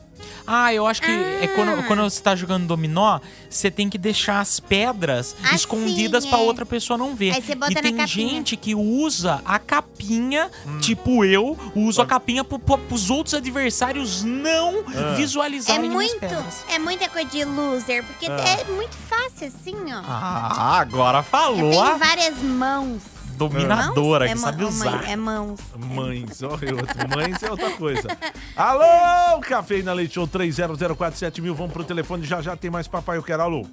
Ah, 0.47 0.73
eu 0.73 0.85
acho 0.85 1.01
que 1.01 1.09
é 1.11 1.47
quando, 1.55 1.83
quando 1.87 2.03
você 2.03 2.21
tá 2.21 2.35
jogando 2.35 2.67
dominó, 2.67 3.19
você 3.49 3.71
tem 3.71 3.89
que 3.89 3.97
deixar 3.97 4.39
as 4.39 4.59
pedras 4.59 5.35
Assim, 5.43 5.55
escondidas 5.55 6.25
pra 6.25 6.37
é. 6.39 6.41
outra 6.41 6.65
pessoa 6.65 6.97
não 6.97 7.15
ver. 7.15 7.31
Aí 7.33 7.41
você 7.41 7.55
bota 7.55 7.71
e 7.71 7.75
na 7.75 7.81
tem 7.81 7.95
capinha. 7.95 8.07
gente 8.29 8.55
que 8.55 8.75
usa 8.75 9.41
a 9.45 9.57
capinha, 9.59 10.49
Hum. 10.67 10.79
tipo 10.79 11.25
eu, 11.25 11.57
uso 11.75 12.01
a 12.01 12.05
capinha 12.05 12.43
pro, 12.43 12.59
pro, 12.59 12.77
pros 12.77 13.09
outros 13.09 13.33
adversários 13.33 14.23
não 14.23 14.83
Ah. 14.87 15.13
É 15.13 15.15
visualizarem 15.15 15.87
as 15.87 15.93
muito, 15.93 16.19
pedras. 16.19 16.63
é 16.69 16.77
muita 16.79 17.09
coisa 17.09 17.29
de 17.29 17.43
loser, 17.45 18.03
porque 18.05 18.27
Ah. 18.27 18.59
é 18.61 18.63
muito 18.71 18.95
fácil 19.09 19.47
assim, 19.47 19.75
ó. 19.93 20.01
Ah, 20.07 20.79
agora 20.79 21.19
Eu 21.19 21.23
falou 21.23 21.71
tenho 21.71 21.81
a 21.81 21.97
várias 21.97 22.37
mãos. 22.41 23.01
Dominadora 23.35 24.25
Mãos? 24.25 24.31
que 24.33 24.37
é 24.37 24.41
sabe 24.51 24.63
usar. 24.63 24.91
mãe- 25.01 25.11
É 25.11 25.15
mãos. 25.15 25.59
Mães, 25.77 26.43
ó, 26.43 26.47
é 26.47 26.73
outro. 26.73 27.09
Mães 27.15 27.43
é 27.43 27.51
outra 27.51 27.71
coisa. 27.71 28.07
Alô, 28.55 29.39
Cafeína 29.41 29.93
Leite 29.93 30.13
Show 30.15 30.27
30047000. 30.27 31.53
Vamos 31.53 31.73
pro 31.73 31.83
telefone, 31.83 32.23
já 32.23 32.41
já 32.41 32.55
tem 32.55 32.69
mais 32.71 32.87
papai, 32.87 33.17
eu 33.17 33.23
quero. 33.23 33.41
Alô. 33.43 33.65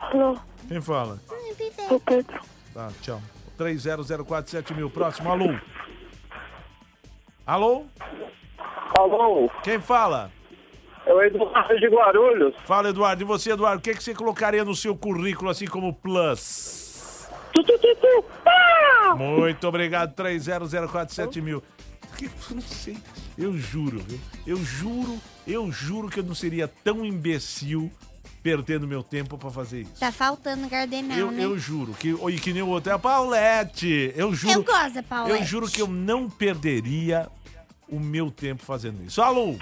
Alô, 0.00 0.36
Quem 0.68 0.80
fala? 0.80 1.18
o 1.90 2.00
Pedro. 2.00 2.40
Tá, 2.72 2.88
tchau. 3.00 3.20
30047000. 3.58 4.90
Próximo, 4.90 5.30
alô. 5.30 5.54
Alô? 7.46 7.84
Alô? 8.98 9.50
Quem 9.62 9.80
fala? 9.80 10.30
É 11.06 11.12
o 11.12 11.22
Eduardo 11.22 11.78
de 11.78 11.86
Guarulhos. 11.88 12.54
Fala, 12.64 12.88
Eduardo. 12.88 13.22
E 13.22 13.24
você, 13.26 13.52
Eduardo, 13.52 13.78
o 13.78 13.82
que, 13.82 13.94
que 13.94 14.02
você 14.02 14.14
colocaria 14.14 14.64
no 14.64 14.74
seu 14.74 14.96
currículo 14.96 15.50
assim 15.50 15.66
como 15.66 15.92
plus? 15.92 16.83
Muito 19.16 19.66
obrigado, 19.68 20.14
30047000. 20.14 21.62
Que- 22.16 22.26
eu 22.26 22.30
Não 22.54 22.62
sei, 22.62 22.96
eu 23.36 23.56
juro, 23.58 23.98
viu? 24.00 24.20
Eu 24.46 24.56
juro, 24.64 25.18
eu 25.46 25.72
juro 25.72 26.08
que 26.08 26.20
eu 26.20 26.24
não 26.24 26.34
seria 26.34 26.68
tão 26.68 27.04
imbecil 27.04 27.90
perdendo 28.42 28.86
meu 28.86 29.02
tempo 29.02 29.36
pra 29.38 29.50
fazer 29.50 29.80
isso. 29.82 29.98
Tá 29.98 30.12
faltando 30.12 30.68
cardenal, 30.68 31.16
Eu, 31.18 31.30
né? 31.32 31.44
eu 31.44 31.58
juro 31.58 31.92
que. 31.94 32.10
E 32.10 32.38
que 32.38 32.52
nem 32.52 32.62
o 32.62 32.68
outro 32.68 32.90
é 32.92 32.94
a 32.94 32.98
Paulette. 32.98 34.12
Eu 34.14 34.32
juro. 34.34 34.52
Eu 34.52 34.62
gosto 34.62 34.92
da 34.94 35.02
Paulette. 35.02 35.40
Eu 35.40 35.44
juro 35.46 35.66
que 35.68 35.80
eu 35.82 35.88
não 35.88 36.28
perderia 36.30 37.28
o 37.88 37.98
meu 37.98 38.30
tempo 38.30 38.62
fazendo 38.62 39.02
isso. 39.02 39.20
Alô? 39.22 39.56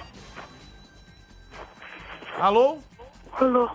Alô? 2.39 2.79
Alô? 3.33 3.71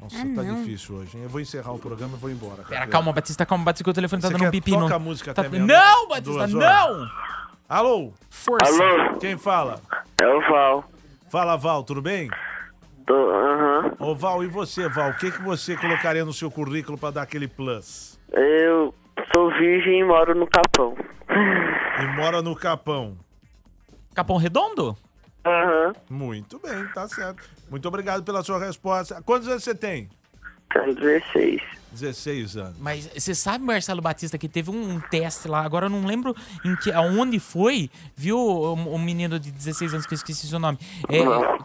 Nossa, 0.00 0.16
Ah, 0.16 0.34
tá 0.36 0.42
não. 0.42 0.56
difícil 0.62 0.94
hoje, 0.96 1.16
hein? 1.16 1.24
Eu 1.24 1.28
vou 1.28 1.40
encerrar 1.40 1.72
o 1.72 1.78
programa 1.78 2.16
e 2.16 2.20
vou 2.20 2.30
embora. 2.30 2.62
Pera, 2.62 2.86
calma, 2.86 3.12
Batista, 3.12 3.44
calma, 3.44 3.64
Batista, 3.64 3.84
que 3.84 3.90
o 3.90 3.94
telefone 3.94 4.22
tá 4.22 4.28
Você 4.28 4.34
dando 4.34 4.46
um 4.46 4.50
pepino. 4.50 4.80
toca 4.82 4.94
a 4.94 4.98
música 4.98 5.34
tá... 5.34 5.42
até 5.42 5.58
Não, 5.58 6.08
Batista, 6.08 6.46
não! 6.46 7.08
Alô? 7.68 8.12
Força. 8.30 8.72
Alô? 8.72 9.18
Quem 9.18 9.36
fala? 9.36 9.80
É 10.20 10.26
o 10.26 10.40
Val. 10.48 10.84
Fala, 11.30 11.56
Val, 11.56 11.82
tudo 11.84 12.00
bem? 12.00 12.30
Tô, 13.06 13.14
aham. 13.30 13.92
Ô, 13.98 14.14
Val, 14.14 14.42
e 14.44 14.46
você, 14.48 14.88
Val? 14.88 15.10
O 15.10 15.16
que, 15.16 15.30
que 15.30 15.42
você 15.42 15.76
colocaria 15.76 16.24
no 16.24 16.32
seu 16.32 16.50
currículo 16.50 16.96
pra 16.96 17.10
dar 17.10 17.22
aquele 17.22 17.48
plus? 17.48 18.18
Eu 18.32 18.94
sou 19.34 19.50
virgem 19.58 20.00
e 20.00 20.04
moro 20.04 20.34
no 20.34 20.46
Capão. 20.46 20.94
E 21.30 22.06
mora 22.16 22.40
no 22.40 22.54
Capão. 22.54 23.18
Capão 24.14 24.36
Redondo? 24.36 24.96
Aham. 25.44 25.92
Muito 26.10 26.58
bem, 26.58 26.86
tá 26.88 27.08
certo. 27.08 27.42
Muito 27.70 27.86
obrigado 27.88 28.22
pela 28.22 28.42
sua 28.42 28.58
resposta. 28.58 29.22
Quantos 29.22 29.48
anos 29.48 29.64
você 29.64 29.74
tem? 29.74 30.08
Tenho 30.72 30.94
16. 30.94 31.77
16 31.92 32.56
anos. 32.56 32.76
Mas 32.78 33.08
você 33.16 33.34
sabe, 33.34 33.64
Marcelo 33.64 34.00
Batista, 34.02 34.36
que 34.38 34.48
teve 34.48 34.70
um, 34.70 34.94
um 34.96 35.00
teste 35.00 35.48
lá, 35.48 35.62
agora 35.62 35.86
eu 35.86 35.90
não 35.90 36.04
lembro 36.04 36.34
em 36.64 36.76
que, 36.76 36.92
aonde 36.92 37.38
foi, 37.40 37.90
viu 38.16 38.38
o, 38.38 38.74
o 38.74 38.98
menino 38.98 39.38
de 39.40 39.50
16 39.50 39.94
anos, 39.94 40.06
que 40.06 40.14
eu 40.14 40.16
esqueci 40.16 40.46
seu 40.46 40.58
nome. 40.58 40.78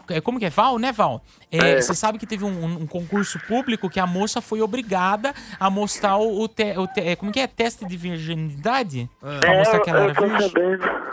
É, 0.08 0.16
é, 0.16 0.20
como 0.20 0.38
que 0.38 0.46
é? 0.46 0.50
Val, 0.50 0.78
né, 0.78 0.92
Val? 0.92 1.22
É, 1.50 1.58
É. 1.72 1.80
Você 1.82 1.94
sabe 1.94 2.18
que 2.18 2.26
teve 2.26 2.44
um, 2.44 2.64
um 2.82 2.86
concurso 2.86 3.38
público 3.46 3.88
que 3.90 4.00
a 4.00 4.06
moça 4.06 4.40
foi 4.40 4.60
obrigada 4.62 5.34
a 5.60 5.68
mostrar 5.70 6.16
o, 6.16 6.40
o, 6.42 6.48
te- 6.48 6.76
o 6.78 6.86
te- 6.86 7.00
é, 7.00 7.16
como 7.16 7.30
que 7.30 7.40
é? 7.40 7.46
Teste 7.46 7.84
de 7.86 7.96
virginidade? 7.96 9.08
Pra 9.20 9.30
É, 9.54 9.58
mostrar 9.58 9.80
que 9.80 9.90
ela 9.90 10.00
eu 10.00 10.04
era 10.10 10.14
virgem. 10.48 10.52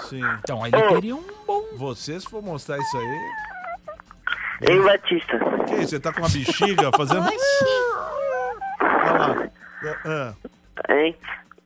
Sim. 0.09 0.21
Então, 0.43 0.65
ele 0.65 0.81
teria 0.89 1.15
um 1.15 1.23
bom... 1.45 1.63
Você, 1.77 2.19
se 2.19 2.27
for 2.27 2.41
mostrar 2.41 2.77
isso 2.77 2.97
aí... 2.97 3.19
Ei, 4.61 4.79
Batista. 4.81 5.39
Que 5.67 5.73
isso? 5.75 5.87
Você 5.89 5.99
tá 5.99 6.13
com 6.13 6.19
uma 6.21 6.29
bexiga 6.29 6.91
fazendo... 6.95 7.25
Ah, 10.05 10.33
Hein? 10.89 11.15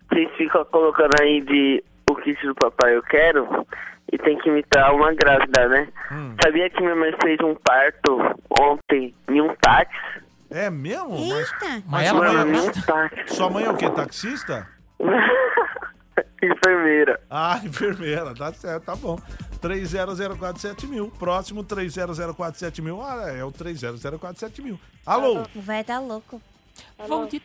Vocês 0.09 0.29
ficam 0.37 0.63
colocando 0.65 1.13
aí 1.21 1.41
de 1.41 1.83
o 2.07 2.15
kit 2.15 2.45
do 2.45 2.53
papai 2.55 2.95
eu 2.95 3.01
quero 3.03 3.65
e 4.11 4.17
tem 4.17 4.37
que 4.37 4.49
imitar 4.49 4.93
uma 4.93 5.13
grávida, 5.13 5.67
né? 5.67 5.87
Hum. 6.11 6.35
Sabia 6.41 6.69
que 6.69 6.81
minha 6.81 6.95
mãe 6.95 7.11
fez 7.21 7.39
um 7.41 7.55
parto 7.55 8.17
ontem 8.59 9.13
em 9.29 9.41
um 9.41 9.53
táxi? 9.55 10.21
É 10.51 10.69
mesmo? 10.69 11.09
Mas, 11.27 11.51
Mas 11.87 12.07
sua 12.07 12.27
ela 12.27 12.45
mãe 12.45 12.57
é- 12.57 12.65
é 12.67 12.71
táxi. 12.71 13.35
Sua 13.35 13.49
mãe 13.49 13.63
é 13.65 13.69
o 13.71 13.75
quê? 13.77 13.89
Taxista? 13.89 14.67
Enfermeira. 16.41 17.19
Ah, 17.29 17.59
enfermeira, 17.65 18.33
tá 18.35 18.53
certo, 18.53 18.83
tá 18.85 18.95
bom. 18.95 19.17
30047000. 19.61 21.11
Próximo 21.17 21.63
30047000. 21.63 23.01
Ah, 23.01 23.31
é 23.31 23.43
o 23.43 23.51
30047000. 23.51 24.77
Alô? 25.05 25.45
Vai 25.55 25.83
tá 25.83 25.99
louco. 25.99 26.39
Vou 27.07 27.25
de 27.25 27.41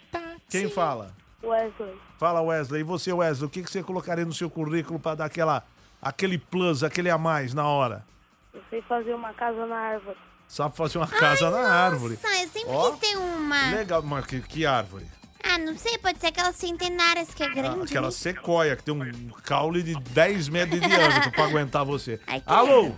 Quem 0.48 0.68
fala? 0.68 1.14
Wesley. 1.42 1.94
Fala, 2.18 2.40
Wesley. 2.42 2.80
E 2.80 2.84
você, 2.84 3.12
Wesley, 3.12 3.46
o 3.46 3.50
que, 3.50 3.62
que 3.62 3.70
você 3.70 3.82
colocaria 3.82 4.24
no 4.24 4.32
seu 4.32 4.50
currículo 4.50 4.98
pra 4.98 5.14
dar 5.14 5.24
aquela, 5.26 5.64
aquele 6.00 6.38
plus, 6.38 6.84
aquele 6.84 7.10
a 7.10 7.16
mais 7.16 7.54
na 7.54 7.66
hora? 7.66 8.04
Eu 8.52 8.62
sei 8.68 8.82
fazer 8.82 9.14
uma 9.14 9.32
casa 9.32 9.66
na 9.66 9.76
árvore. 9.76 10.16
Sabe 10.48 10.76
fazer 10.76 10.98
uma 10.98 11.06
casa 11.06 11.50
na 11.50 11.58
árvore. 11.58 12.18
Nossa, 12.22 12.42
eu 12.42 12.48
sempre 12.48 12.70
Ó, 12.72 12.90
quis 12.90 13.00
ter 13.00 13.16
uma. 13.16 13.70
Legal, 13.70 14.02
mas 14.02 14.26
que, 14.26 14.40
que 14.40 14.66
árvore? 14.66 15.06
Ah, 15.42 15.56
não 15.58 15.76
sei, 15.76 15.96
pode 15.98 16.18
ser 16.18 16.26
aquelas 16.26 16.56
centenárias 16.56 17.32
que 17.32 17.42
é 17.42 17.48
grande. 17.48 17.80
Ah, 17.80 17.84
aquela 17.84 18.08
né? 18.08 18.12
sequoia 18.12 18.76
que 18.76 18.82
tem 18.82 18.92
um 18.94 19.28
caule 19.44 19.82
de 19.82 19.94
10 19.94 20.48
metros 20.48 20.80
de 20.80 20.88
diâmetro 20.88 21.30
pra 21.32 21.44
aguentar 21.44 21.84
você. 21.84 22.20
Ai, 22.26 22.40
que 22.40 22.52
Alô? 22.52 22.92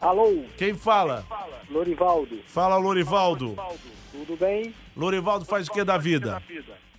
Alô? 0.00 0.44
Quem 0.56 0.74
fala? 0.74 1.24
Lorivaldo. 1.68 2.38
Fala, 2.46 2.76
Lorivaldo. 2.76 3.56
Tudo 4.30 4.38
bem? 4.38 4.72
Lorivaldo 4.96 5.44
faz 5.44 5.66
o 5.66 5.72
que 5.72 5.82
da 5.82 5.98
vida? 5.98 6.40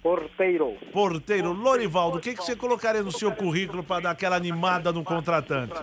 Porteiro. 0.04 0.76
Porteiro. 0.92 1.54
Lorivaldo, 1.54 2.18
o 2.18 2.22
que, 2.22 2.34
que 2.36 2.44
você 2.44 2.56
colocaria 2.58 3.02
no 3.04 3.12
seu 3.12 3.32
currículo 3.32 3.84
pra 3.84 4.02
dar 4.02 4.12
aquela 4.12 4.36
animada 4.36 4.92
no 4.92 5.02
contratante? 5.04 5.74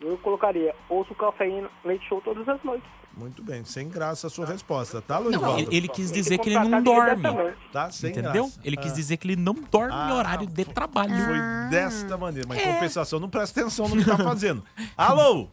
Eu 0.00 0.16
colocaria 0.18 0.72
ouço 0.88 1.12
cafeína, 1.16 1.68
leite 1.84 2.06
show 2.08 2.20
todas 2.20 2.48
as 2.48 2.62
noites. 2.62 2.88
Muito 3.16 3.42
bem, 3.42 3.64
sem 3.64 3.88
graça 3.88 4.28
a 4.28 4.30
sua 4.30 4.46
resposta, 4.46 5.02
tá, 5.02 5.16
Não, 5.16 5.24
Lorivaldo? 5.24 5.58
ele, 5.62 5.76
ele 5.76 5.88
quis 5.88 6.12
dizer 6.12 6.38
que 6.38 6.48
ele 6.50 6.58
não 6.60 6.80
dorme. 6.80 7.24
Tá, 7.72 7.90
sem 7.90 8.10
Entendeu? 8.10 8.44
graça. 8.44 8.60
Ele 8.62 8.76
quis 8.76 8.92
Ah. 8.92 8.94
dizer 8.94 9.16
que 9.16 9.26
ele 9.26 9.34
não 9.36 9.54
dorme 9.54 9.92
Ah, 9.92 10.14
horário 10.14 10.46
de 10.46 10.64
trabalho. 10.66 11.10
Foi 11.24 11.70
desta 11.70 12.16
maneira, 12.16 12.46
mas 12.48 12.58
em 12.58 12.62
É. 12.62 12.72
compensação, 12.74 13.18
não 13.18 13.28
presta 13.28 13.60
atenção 13.60 13.88
no 13.88 13.96
que 13.96 14.04
tá 14.04 14.16
fazendo. 14.18 14.62
Alô? 14.96 15.48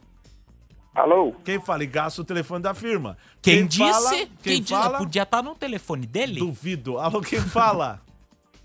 Alô? 0.96 1.32
Quem 1.44 1.60
fala 1.60 1.84
e 1.84 1.86
gasta 1.86 2.22
o 2.22 2.24
telefone 2.24 2.62
da 2.62 2.72
firma? 2.72 3.18
Quem, 3.42 3.66
disse? 3.66 3.82
fala- 3.82 4.10
quem 4.10 4.28
quem 4.42 4.60
disse? 4.62 4.72
fala? 4.72 4.96
Podia 4.98 5.22
estar 5.24 5.42
no 5.42 5.54
telefone 5.54 6.06
dele? 6.06 6.40
Duvido. 6.40 6.98
Alô, 6.98 7.20
quem 7.20 7.38
fala? 7.38 8.00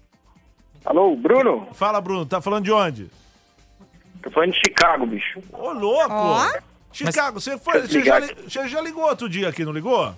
Alô, 0.86 1.14
Bruno? 1.16 1.68
Fala, 1.74 2.00
Bruno. 2.00 2.26
Tá 2.26 2.40
falando 2.40 2.64
de 2.64 2.72
onde? 2.72 3.12
Tô 4.24 4.32
falando 4.32 4.54
de 4.54 4.60
Chicago, 4.60 5.06
bicho. 5.06 5.42
Ô, 5.52 5.72
louco! 5.74 6.14
Ó. 6.14 6.52
Chicago, 6.94 7.40
você, 7.40 7.58
foi, 7.58 7.82
você, 7.82 8.02
já, 8.04 8.20
você 8.20 8.68
já 8.68 8.82
ligou 8.82 9.04
outro 9.04 9.28
dia 9.28 9.50
aqui, 9.50 9.66
não 9.66 9.74
ligou? 9.74 10.14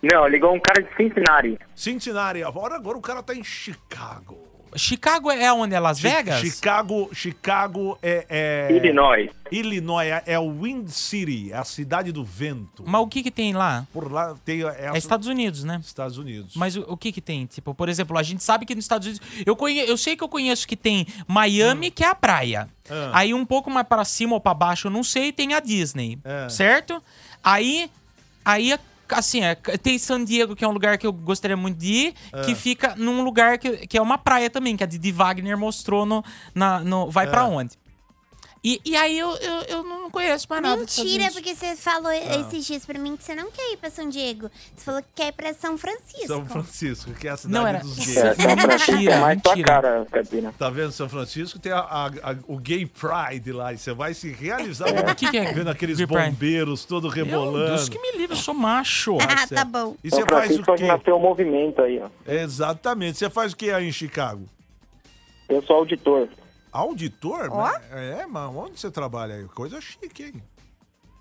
Não, 0.00 0.26
ligou 0.28 0.54
um 0.54 0.60
cara 0.60 0.80
de 0.82 0.94
Cincinnati. 0.96 1.58
Cincinnati. 1.74 2.42
Agora, 2.42 2.76
agora 2.76 2.98
o 2.98 3.02
cara 3.02 3.22
tá 3.22 3.34
em 3.34 3.42
Chicago. 3.44 4.38
Chicago 4.76 5.30
é 5.30 5.52
onde? 5.52 5.74
É 5.74 5.80
Las 5.80 5.98
Chi- 5.98 6.08
Vegas? 6.08 6.40
Chicago, 6.40 7.10
Chicago 7.12 7.98
é, 8.02 8.26
é- 8.28 8.72
Illinois. 8.74 9.30
Illinois 9.50 10.06
é, 10.08 10.22
é 10.26 10.38
o 10.38 10.50
Wind 10.62 10.88
City, 10.88 11.52
é 11.52 11.56
a 11.56 11.64
cidade 11.64 12.10
do 12.10 12.24
vento. 12.24 12.82
Mas 12.86 13.00
o 13.02 13.06
que 13.06 13.22
que 13.22 13.30
tem 13.30 13.52
lá? 13.52 13.86
Por 13.92 14.10
lá 14.10 14.34
tem 14.44 14.62
é, 14.62 14.90
É 14.94 14.96
Estados 14.98 15.26
Unidos, 15.26 15.62
né? 15.62 15.80
Estados 15.84 16.16
Unidos. 16.16 16.54
Mas 16.56 16.74
o, 16.76 16.80
o 16.88 16.96
que 16.96 17.12
que 17.12 17.20
tem? 17.20 17.44
Tipo, 17.46 17.74
por 17.74 17.88
exemplo, 17.88 18.16
a 18.16 18.22
gente 18.22 18.42
sabe 18.42 18.64
que 18.64 18.74
nos 18.74 18.84
Estados 18.84 19.06
Unidos... 19.06 19.26
Eu, 19.44 19.54
conhe, 19.54 19.80
eu 19.80 19.96
sei 19.96 20.16
que 20.16 20.24
eu 20.24 20.28
conheço 20.28 20.66
que 20.66 20.76
tem 20.76 21.06
Miami, 21.28 21.90
que 21.90 22.02
é 22.02 22.08
a 22.08 22.14
praia. 22.14 22.66
Ah. 22.88 23.10
Aí 23.12 23.34
um 23.34 23.44
pouco 23.44 23.70
mais 23.70 23.86
para 23.86 24.04
cima 24.04 24.34
ou 24.34 24.40
para 24.40 24.54
baixo, 24.54 24.86
eu 24.86 24.90
não 24.90 25.04
sei, 25.04 25.32
tem 25.32 25.52
a 25.54 25.60
Disney. 25.60 26.18
É. 26.24 26.48
Certo? 26.48 27.02
Aí... 27.44 27.90
Aí... 28.44 28.74
Assim, 29.14 29.42
é, 29.42 29.54
tem 29.54 29.98
San 29.98 30.24
Diego, 30.24 30.54
que 30.56 30.64
é 30.64 30.68
um 30.68 30.72
lugar 30.72 30.96
que 30.98 31.06
eu 31.06 31.12
gostaria 31.12 31.56
muito 31.56 31.78
de 31.78 31.92
ir, 31.92 32.14
É. 32.32 32.42
que 32.42 32.54
fica 32.54 32.94
num 32.96 33.22
lugar 33.22 33.58
que, 33.58 33.86
que 33.86 33.96
é 33.98 34.02
uma 34.02 34.18
praia 34.18 34.48
também, 34.50 34.76
que 34.76 34.84
a 34.84 34.86
Didi 34.86 35.12
Wagner 35.12 35.56
mostrou 35.56 36.04
no... 36.06 36.24
Na, 36.54 36.80
no 36.80 37.10
vai 37.10 37.26
É. 37.26 37.30
pra 37.30 37.44
onde? 37.44 37.76
E, 38.64 38.80
e 38.84 38.94
aí 38.96 39.18
eu, 39.18 39.28
eu, 39.38 39.62
eu 39.68 39.82
não 39.82 40.08
conheço 40.08 40.46
mais 40.48 40.62
nada. 40.62 40.76
Mentira, 40.76 41.32
porque 41.32 41.52
você 41.52 41.74
falou 41.74 42.12
Ah. 42.12 42.16
esses 42.40 42.64
dias 42.64 42.86
pra 42.86 42.96
mim 42.96 43.16
que 43.16 43.24
você 43.24 43.34
não 43.34 43.50
quer 43.50 43.72
ir 43.72 43.76
pra 43.76 43.90
São 43.90 44.08
Diego. 44.08 44.48
Você 44.76 44.84
falou 44.84 45.02
que 45.02 45.08
quer 45.16 45.28
ir 45.28 45.32
pra 45.32 45.52
São 45.52 45.76
Francisco. 45.76 46.28
São 46.28 46.46
Francisco, 46.46 47.12
que 47.12 47.26
é 47.26 47.32
a 47.32 47.36
cidade 47.36 47.54
Não, 47.60 47.66
era- 47.66 47.80
dos 47.80 47.96
gays. 47.96 48.16
é 48.16 49.18
mais 49.18 49.42
tua 49.42 49.56
mentira. 49.56 49.68
cara. 49.82 50.06
Tá 50.56 50.70
vendo 50.70 50.92
São 50.92 51.08
Francisco? 51.08 51.58
Tem 51.58 51.72
a- 51.72 51.78
a- 51.80 52.06
a- 52.06 52.36
o 52.46 52.56
Gay 52.56 52.86
Pride 52.86 53.50
lá, 53.50 53.72
e 53.72 53.78
você 53.78 53.92
vai 53.92 54.14
se 54.14 54.30
realizar 54.30 54.86
O 54.88 55.14
que 55.16 55.28
que 55.28 55.36
é 55.38 55.52
vendo 55.52 55.68
aqueles 55.68 55.98
Gay 55.98 56.06
Pride? 56.06 56.30
bombeiros 56.30 56.84
todo 56.84 57.08
Meu 57.08 57.24
rebolando. 57.24 57.66
Deus 57.66 57.88
que 57.88 57.98
me 57.98 58.12
livre, 58.12 58.36
eu 58.36 58.40
sou 58.40 58.54
macho. 58.54 59.18
Ah, 59.22 59.38
certo. 59.38 59.54
tá 59.56 59.64
bom. 59.64 59.96
E 60.04 60.08
São 60.10 60.20
você 60.20 60.26
faz 60.26 60.56
o 60.56 60.62
quê? 60.62 60.84
nasceu 60.86 61.16
o 61.16 61.20
movimento 61.20 61.82
aí, 61.82 61.98
ó. 62.00 62.08
Exatamente. 62.30 63.18
Você 63.18 63.28
faz 63.28 63.52
o 63.52 63.56
que 63.56 63.72
aí 63.72 63.88
em 63.88 63.92
Chicago? 63.92 64.48
Eu 65.48 65.60
sou 65.64 65.74
auditor. 65.76 66.28
Auditor? 66.72 67.48
Ó. 67.50 67.68
É, 67.90 68.26
mas 68.26 68.50
onde 68.54 68.80
você 68.80 68.90
trabalha 68.90 69.34
aí? 69.34 69.44
Coisa 69.48 69.80
chique, 69.80 70.24
hein? 70.24 70.42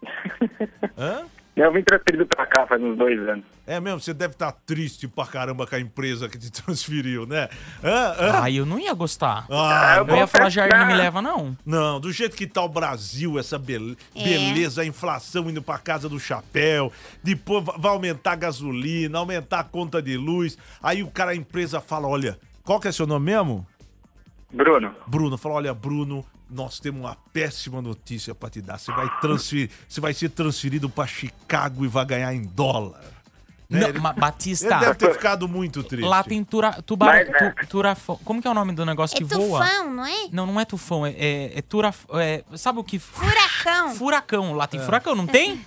Hã? 0.98 1.26
Eu 1.54 1.72
vim 1.74 1.84
transferido 1.84 2.26
pra 2.26 2.46
cá 2.48 2.66
faz 2.66 2.82
uns 2.82 2.98
dois 2.98 3.20
anos. 3.28 3.44
É 3.68 3.78
mesmo, 3.80 4.00
você 4.00 4.14
deve 4.14 4.34
estar 4.34 4.54
triste 4.66 5.06
pra 5.08 5.26
caramba 5.28 5.68
com 5.68 5.76
a 5.76 5.80
empresa 5.80 6.30
que 6.30 6.38
te 6.40 6.50
transferiu, 6.64 7.28
né? 7.28 7.50
Hã? 7.84 8.16
Hã? 8.18 8.40
Ai, 8.42 8.56
eu 8.56 8.66
não 8.66 8.80
ia 8.80 8.94
gostar. 8.94 9.46
Ah, 9.52 9.98
eu 10.08 10.16
ia 10.16 10.26
falar, 10.28 10.50
Jair, 10.50 10.76
não 10.80 10.86
me 10.88 10.94
leva, 10.96 11.22
não. 11.22 11.56
Não, 11.66 12.00
do 12.00 12.10
jeito 12.12 12.38
que 12.38 12.48
tá 12.48 12.64
o 12.64 12.70
Brasil, 12.70 13.38
essa 13.38 13.60
bele- 13.60 13.98
É. 14.16 14.24
beleza, 14.24 14.82
a 14.82 14.86
inflação 14.86 15.50
indo 15.50 15.62
pra 15.62 15.78
casa 15.78 16.08
do 16.08 16.20
chapéu, 16.20 16.92
depois 17.22 17.66
va- 17.66 17.76
vai 17.78 17.92
aumentar 17.92 18.32
a 18.32 18.36
gasolina, 18.38 19.20
aumentar 19.20 19.60
a 19.60 19.64
conta 19.66 20.02
de 20.02 20.16
luz. 20.16 20.58
Aí 20.82 21.04
o 21.04 21.12
cara, 21.12 21.32
a 21.32 21.36
empresa 21.36 21.82
fala: 21.82 22.08
olha, 22.08 22.40
qual 22.64 22.80
que 22.80 22.88
é 22.88 22.92
seu 22.94 23.06
nome 23.06 23.26
mesmo? 23.26 23.68
Bruno. 24.54 24.94
Bruno, 25.08 25.38
fala: 25.38 25.56
olha, 25.56 25.74
Bruno, 25.74 26.26
nós 26.50 26.80
temos 26.80 27.02
uma 27.02 27.16
péssima 27.34 27.82
notícia 27.82 28.36
pra 28.36 28.50
te 28.50 28.62
dar. 28.62 28.78
Você 28.78 28.92
vai 28.92 29.10
transferir, 29.20 29.70
você 29.88 30.02
vai 30.02 30.14
ser 30.14 30.30
transferido 30.30 30.90
pra 30.90 31.08
Chicago 31.08 31.86
e 31.86 31.88
vai 31.88 32.06
ganhar 32.06 32.34
em 32.34 32.44
dólar. 32.44 33.00
Né? 33.70 33.80
Não, 33.80 33.88
Ele- 33.88 34.00
ma- 34.00 34.12
Ele 34.12 34.20
Batista, 34.20 34.78
deve 34.80 34.96
ter 34.96 35.14
ficado 35.14 35.48
muito 35.48 35.82
triste. 35.82 36.06
lá 36.06 36.22
tem 36.24 36.44
tura, 36.44 36.74
tubarão, 36.86 37.26
Mas, 37.32 37.56
tu, 37.56 37.68
turafão. 37.68 38.20
Como 38.26 38.42
que 38.42 38.48
é 38.48 38.52
o 38.52 38.54
nome 38.54 38.74
do 38.74 38.86
negócio 38.86 39.16
É 39.16 39.18
que 39.20 39.24
voa? 39.24 39.66
tufão, 39.66 39.90
não 39.94 40.06
é? 40.06 40.28
Não, 40.30 40.46
não 40.46 40.60
é 40.60 40.66
tufão, 40.66 41.06
é, 41.06 41.12
é, 41.12 41.58
é 41.58 41.62
turaf... 41.62 42.04
É, 42.16 42.44
sabe 42.58 42.80
o 42.80 42.84
que... 42.84 43.00
Furacão. 43.00 43.96
Furacão, 43.96 44.54
lá 44.54 44.68
tem 44.68 44.78
furacão, 44.82 45.16
não 45.16 45.26
tem? 45.26 45.66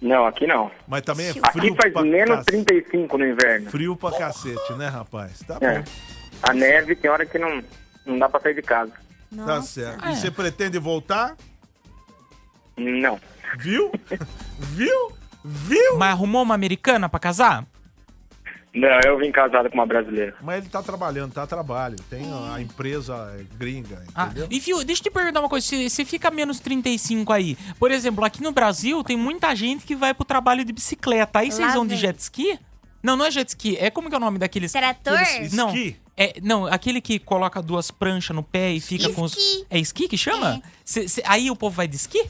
Não, 0.00 0.24
aqui 0.24 0.46
não. 0.46 0.70
Mas 0.88 1.02
também 1.02 1.26
é 1.26 1.30
Aqui 1.32 1.58
frio 1.60 1.76
faz 1.76 1.92
pra 1.92 2.02
menos 2.02 2.36
cacete. 2.38 2.64
35 2.64 3.18
no 3.18 3.26
inverno. 3.26 3.70
Frio 3.70 3.94
pra 3.94 4.12
cacete, 4.12 4.72
né, 4.78 4.88
rapaz? 4.88 5.40
Tá 5.46 5.58
É. 5.60 5.80
bom. 5.80 5.84
A 6.42 6.54
neve 6.54 6.96
tem 6.96 7.10
hora 7.10 7.26
que 7.26 7.38
não, 7.38 7.62
não 8.06 8.18
dá 8.18 8.28
pra 8.28 8.40
sair 8.40 8.54
de 8.54 8.62
casa. 8.62 8.92
Tá 9.46 9.62
certo. 9.62 10.04
É. 10.06 10.12
E 10.12 10.16
você 10.16 10.30
pretende 10.30 10.78
voltar? 10.78 11.36
Não. 12.76 13.20
Viu? 13.58 13.90
Viu? 14.58 15.12
Viu? 15.44 15.96
Mas 15.98 16.10
arrumou 16.10 16.42
uma 16.42 16.54
americana 16.54 17.08
pra 17.08 17.18
casar? 17.20 17.64
Não, 18.72 19.00
eu 19.04 19.18
vim 19.18 19.32
casado 19.32 19.68
com 19.68 19.74
uma 19.74 19.86
brasileira. 19.86 20.36
Mas 20.40 20.58
ele 20.58 20.68
tá 20.68 20.80
trabalhando, 20.80 21.32
tá 21.32 21.42
a 21.42 21.46
trabalho. 21.46 21.96
Tem 22.08 22.22
a 22.54 22.60
empresa 22.60 23.44
gringa, 23.56 24.04
Ah, 24.14 24.26
entendeu? 24.26 24.46
e 24.48 24.60
viu, 24.60 24.84
deixa 24.84 25.00
eu 25.00 25.04
te 25.04 25.10
perguntar 25.10 25.40
uma 25.40 25.48
coisa, 25.48 25.66
se, 25.66 25.90
se 25.90 26.04
fica 26.04 26.30
menos 26.30 26.60
35 26.60 27.32
aí, 27.32 27.56
por 27.80 27.90
exemplo, 27.90 28.24
aqui 28.24 28.40
no 28.40 28.52
Brasil 28.52 29.02
tem 29.02 29.16
muita 29.16 29.56
gente 29.56 29.84
que 29.84 29.96
vai 29.96 30.14
pro 30.14 30.24
trabalho 30.24 30.64
de 30.64 30.72
bicicleta, 30.72 31.40
aí 31.40 31.50
vocês 31.50 31.66
Lá 31.66 31.74
vão 31.74 31.82
de 31.84 31.94
vem. 31.94 31.98
jet 31.98 32.18
ski? 32.20 32.60
Não, 33.02 33.16
não 33.16 33.24
é 33.24 33.30
jet 33.32 33.48
ski, 33.48 33.76
é 33.76 33.90
como 33.90 34.08
que 34.08 34.14
é 34.14 34.18
o 34.18 34.20
nome 34.20 34.38
daqueles... 34.38 34.70
Trator? 34.70 35.18
aqueles- 35.18 35.52
Não, 35.52 35.68
Esqui? 35.70 35.96
É, 36.24 36.34
não, 36.42 36.66
aquele 36.66 37.00
que 37.00 37.18
coloca 37.18 37.62
duas 37.62 37.90
pranchas 37.90 38.34
no 38.36 38.42
pé 38.42 38.72
e 38.72 38.80
fica 38.80 39.08
com 39.12 39.22
os... 39.22 39.32
Esqui. 39.36 39.66
É 39.70 39.78
esqui 39.78 40.08
que 40.08 40.18
chama? 40.18 40.60
Cê- 40.84 41.08
cê- 41.08 41.22
aí 41.26 41.50
o 41.50 41.56
povo 41.56 41.74
vai 41.76 41.88
de 41.88 41.96
esqui? 41.96 42.24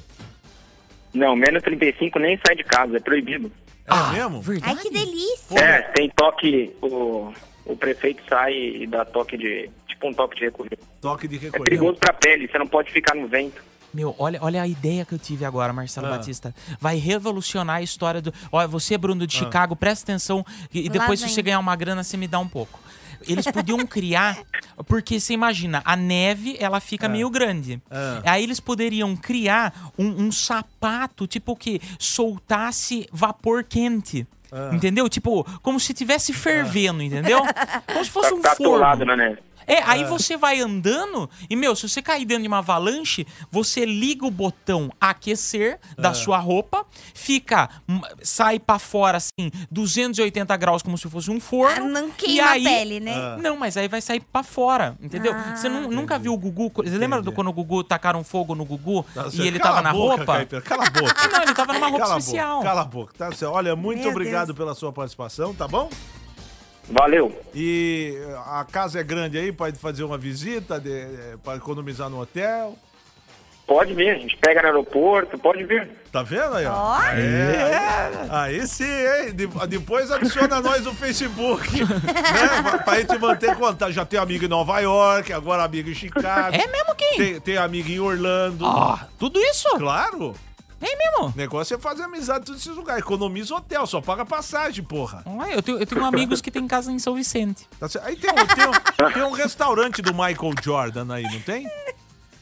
Não, 1.12 1.34
menos 1.34 1.62
35 1.62 2.18
nem 2.18 2.38
sai 2.46 2.54
de 2.54 2.64
casa, 2.64 2.96
é 2.96 3.00
proibido. 3.00 3.50
É 3.86 4.12
mesmo? 4.12 4.42
Ai, 4.62 4.76
que 4.76 4.90
delícia. 4.90 5.58
É, 5.58 5.82
tem 5.82 6.08
toque, 6.10 6.70
o, 6.80 7.32
o 7.64 7.76
prefeito 7.76 8.22
sai 8.28 8.52
e 8.54 8.86
dá 8.86 9.04
toque 9.04 9.36
de. 9.36 9.68
tipo 9.88 10.06
um 10.08 10.14
toque 10.14 10.36
de 10.36 10.44
recolher. 10.44 10.78
Toque 11.00 11.26
de 11.26 11.36
É 11.36 11.38
recolher. 11.40 11.64
perigoso 11.64 11.98
pra 11.98 12.12
pele, 12.12 12.46
você 12.46 12.56
não 12.58 12.68
pode 12.68 12.92
ficar 12.92 13.16
no 13.16 13.26
vento. 13.26 13.60
Meu, 13.92 14.14
olha, 14.20 14.38
olha 14.40 14.62
a 14.62 14.68
ideia 14.68 15.04
que 15.04 15.12
eu 15.12 15.18
tive 15.18 15.44
agora, 15.44 15.72
Marcelo 15.72 16.06
Ah. 16.06 16.10
Batista. 16.10 16.54
Vai 16.80 16.96
revolucionar 16.96 17.76
a 17.78 17.82
história 17.82 18.22
do. 18.22 18.32
Olha, 18.52 18.68
você, 18.68 18.96
Bruno 18.96 19.26
de 19.26 19.34
Ah. 19.36 19.38
Chicago, 19.40 19.74
presta 19.74 20.04
atenção. 20.12 20.46
E, 20.72 20.86
e 20.86 20.88
depois, 20.88 21.18
se 21.18 21.28
você 21.28 21.42
ganhar 21.42 21.58
uma 21.58 21.74
grana, 21.74 22.04
você 22.04 22.16
me 22.16 22.28
dá 22.28 22.38
um 22.38 22.46
pouco. 22.46 22.78
Eles 23.26 23.46
podiam 23.50 23.86
criar. 23.86 24.38
Porque 24.86 25.20
você 25.20 25.34
imagina, 25.34 25.82
a 25.84 25.94
neve 25.96 26.56
ela 26.58 26.80
fica 26.80 27.08
meio 27.08 27.28
grande. 27.30 27.80
Ah. 27.90 28.22
Aí 28.24 28.42
eles 28.42 28.60
poderiam 28.60 29.14
criar 29.16 29.72
um, 29.98 30.24
um 30.26 30.32
sapato, 30.32 31.26
tipo 31.26 31.54
que 31.56 31.80
soltasse 31.98 33.06
vapor 33.12 33.64
quente. 33.64 34.26
Ah. 34.52 34.70
Entendeu? 34.72 35.08
Tipo, 35.08 35.44
como 35.62 35.78
se 35.78 35.92
tivesse 35.94 36.32
fervendo, 36.32 37.02
entendeu? 37.02 37.40
Como 37.86 38.04
se 38.04 38.10
fosse 38.10 38.30
Tá, 38.30 38.34
um 38.34 38.40
tá 38.42 38.56
forno. 38.56 38.74
atolado 38.74 39.04
na 39.04 39.16
neve. 39.16 39.38
É, 39.70 39.82
aí 39.84 40.02
Ah. 40.02 40.06
você 40.08 40.36
vai 40.36 40.60
andando 40.60 41.30
e, 41.48 41.54
meu, 41.54 41.76
se 41.76 41.88
você 41.88 42.02
cair 42.02 42.24
dentro 42.24 42.42
de 42.42 42.48
uma 42.48 42.58
avalanche, 42.58 43.26
você 43.50 43.84
liga 43.84 44.26
o 44.26 44.30
botão 44.30 44.90
aquecer 45.00 45.78
da 45.96 46.12
sua 46.12 46.38
roupa, 46.38 46.84
fica, 47.14 47.70
hum, 47.88 48.00
sai 48.22 48.58
pra 48.58 48.78
fora, 48.78 49.18
assim, 49.18 49.50
280 49.70 50.56
graus, 50.56 50.82
como 50.82 50.98
se 50.98 51.08
fosse 51.08 51.30
um 51.30 51.38
forno. 51.38 51.86
Ah, 51.86 51.88
não 51.88 52.08
e 52.08 52.12
queima 52.12 52.48
a 52.48 52.50
aí- 52.52 52.64
pele, 52.64 53.00
né? 53.00 53.14
Ah. 53.14 53.36
Não, 53.40 53.56
mas 53.56 53.76
aí 53.76 53.86
vai 53.86 54.00
sair 54.00 54.20
pra 54.20 54.42
fora, 54.42 54.96
entendeu? 55.00 55.32
Ah. 55.34 55.54
Você 55.56 55.68
nu- 55.68 55.90
nunca 55.90 56.18
viu 56.18 56.32
o 56.34 56.36
Gugu? 56.36 56.70
Você 56.74 56.98
lembra 56.98 57.22
do 57.22 57.30
quando 57.30 57.48
o 57.48 57.52
Gugu 57.52 57.84
tacaram 57.84 58.24
fogo 58.24 58.54
no 58.54 58.64
Gugu 58.64 59.04
Tá 59.14 59.26
e 59.32 59.46
ele 59.46 59.58
tava 59.58 59.78
a 59.78 59.82
na 59.82 59.92
boca, 59.92 60.16
roupa? 60.16 60.32
Caipira, 60.34 60.62
Cala 60.62 60.84
a 60.86 60.90
boca. 60.90 61.14
Não, 61.30 61.42
ele 61.42 61.54
tava 61.54 61.72
numa 61.74 61.86
roupa 61.88 62.04
Cala 62.04 62.14
a 62.14 62.18
especial. 62.18 62.56
boca, 62.56 62.68
cala 62.68 62.80
a 62.80 62.84
boca, 62.84 63.14
tá. 63.16 63.30
Olha, 63.50 63.76
muito 63.76 64.00
Meu 64.00 64.10
obrigado 64.10 64.46
Deus. 64.48 64.58
pela 64.58 64.74
sua 64.74 64.92
participação, 64.92 65.54
tá 65.54 65.68
bom? 65.68 65.88
Valeu. 66.90 67.32
E 67.54 68.16
a 68.46 68.64
casa 68.70 69.00
é 69.00 69.02
grande 69.02 69.38
aí, 69.38 69.52
pode 69.52 69.78
fazer 69.78 70.02
uma 70.04 70.18
visita 70.18 70.78
de, 70.80 70.90
eh, 70.90 71.36
para 71.44 71.56
economizar 71.56 72.08
no 72.10 72.20
hotel. 72.20 72.76
Pode 73.66 73.94
vir, 73.94 74.10
a 74.10 74.18
gente 74.18 74.36
pega 74.36 74.60
no 74.62 74.66
aeroporto, 74.66 75.38
pode 75.38 75.62
vir. 75.62 75.88
Tá 76.10 76.24
vendo 76.24 76.56
aí, 76.56 76.66
ó? 76.66 76.72
Ó. 76.74 77.00
É, 77.04 78.10
aí 78.28 78.66
sim, 78.66 78.82
hein? 78.84 79.32
De- 79.32 79.46
depois 79.68 80.10
adiciona 80.10 80.58
nós 80.62 80.84
no 80.84 80.92
Facebook, 80.92 81.70
né? 81.84 82.62
Pra- 82.62 82.78
Pra 82.78 82.98
gente 82.98 83.16
manter 83.16 83.54
contato. 83.54 83.92
Já 83.92 84.04
tem 84.04 84.18
amigo 84.18 84.44
em 84.44 84.48
Nova 84.48 84.80
York, 84.80 85.32
agora 85.32 85.62
amigo 85.62 85.88
em 85.88 85.94
Chicago. 85.94 86.56
É 86.56 86.66
mesmo 86.66 86.94
quem? 86.96 87.16
Tem, 87.16 87.40
tem 87.40 87.56
amigo 87.58 87.88
em 87.88 88.00
Orlando. 88.00 88.66
Ah, 88.66 89.06
tudo 89.16 89.38
isso? 89.40 89.68
Claro. 89.78 90.34
É 90.80 90.96
mesmo? 90.96 91.26
O 91.26 91.36
negócio 91.36 91.74
é 91.74 91.78
fazer 91.78 92.02
amizade 92.04 92.42
em 92.42 92.44
todos 92.46 92.62
esses 92.62 92.74
lugares. 92.76 93.02
Economiza 93.02 93.54
hotel, 93.54 93.86
só 93.86 94.00
paga 94.00 94.24
passagem, 94.24 94.82
porra. 94.82 95.22
Olha, 95.26 95.52
eu 95.54 95.62
tenho, 95.62 95.78
eu 95.78 95.86
tenho 95.86 96.04
amigos 96.04 96.40
que 96.40 96.50
têm 96.50 96.66
casa 96.66 96.90
em 96.90 96.98
São 96.98 97.14
Vicente. 97.14 97.66
Tá 97.78 97.88
certo? 97.88 98.06
Aí 98.06 98.16
tem 98.16 98.30
um, 98.30 98.34
tem, 98.34 98.66
um, 99.06 99.12
tem 99.12 99.22
um 99.22 99.32
restaurante 99.32 100.00
do 100.00 100.12
Michael 100.12 100.54
Jordan 100.62 101.12
aí, 101.12 101.24
não 101.24 101.40
tem? 101.40 101.68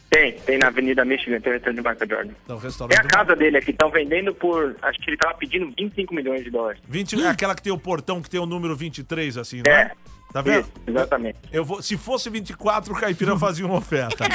Tem, 0.09 0.33
tem 0.39 0.57
na 0.57 0.67
Avenida 0.67 1.05
Michigan, 1.05 1.39
tem 1.39 1.51
o 1.51 1.53
restaurante 1.55 1.83
de 1.83 1.87
Michael 1.89 2.09
Jordan. 2.09 2.33
Então, 2.43 2.55
o 2.55 2.59
É 2.59 2.63
restaurante 2.63 2.97
a 2.99 3.01
do- 3.03 3.07
casa 3.09 3.35
dele 3.35 3.57
aqui, 3.57 3.69
estão 3.71 3.91
vendendo 3.91 4.33
por. 4.33 4.75
Acho 4.81 4.99
que 4.99 5.09
ele 5.09 5.17
tava 5.17 5.35
pedindo 5.35 5.71
25 5.77 6.15
milhões 6.15 6.43
de 6.43 6.49
dólares. 6.49 6.81
20, 6.87 7.21
é 7.21 7.27
aquela 7.27 7.53
que 7.53 7.61
tem 7.61 7.71
o 7.71 7.77
portão 7.77 8.19
que 8.21 8.27
tem 8.29 8.39
o 8.39 8.45
número 8.47 8.75
23, 8.75 9.37
assim, 9.37 9.61
não 9.63 9.71
é? 9.71 9.81
É. 9.81 9.91
Tá 10.31 10.41
vendo? 10.41 10.61
Isso, 10.61 10.71
exatamente. 10.85 11.37
Eu 11.51 11.65
vou, 11.65 11.81
se 11.81 11.97
fosse 11.97 12.29
24, 12.29 12.93
o 12.93 12.95
Caipira 12.99 13.35
fazia 13.39 13.65
uma 13.65 13.77
oferta. 13.77 14.25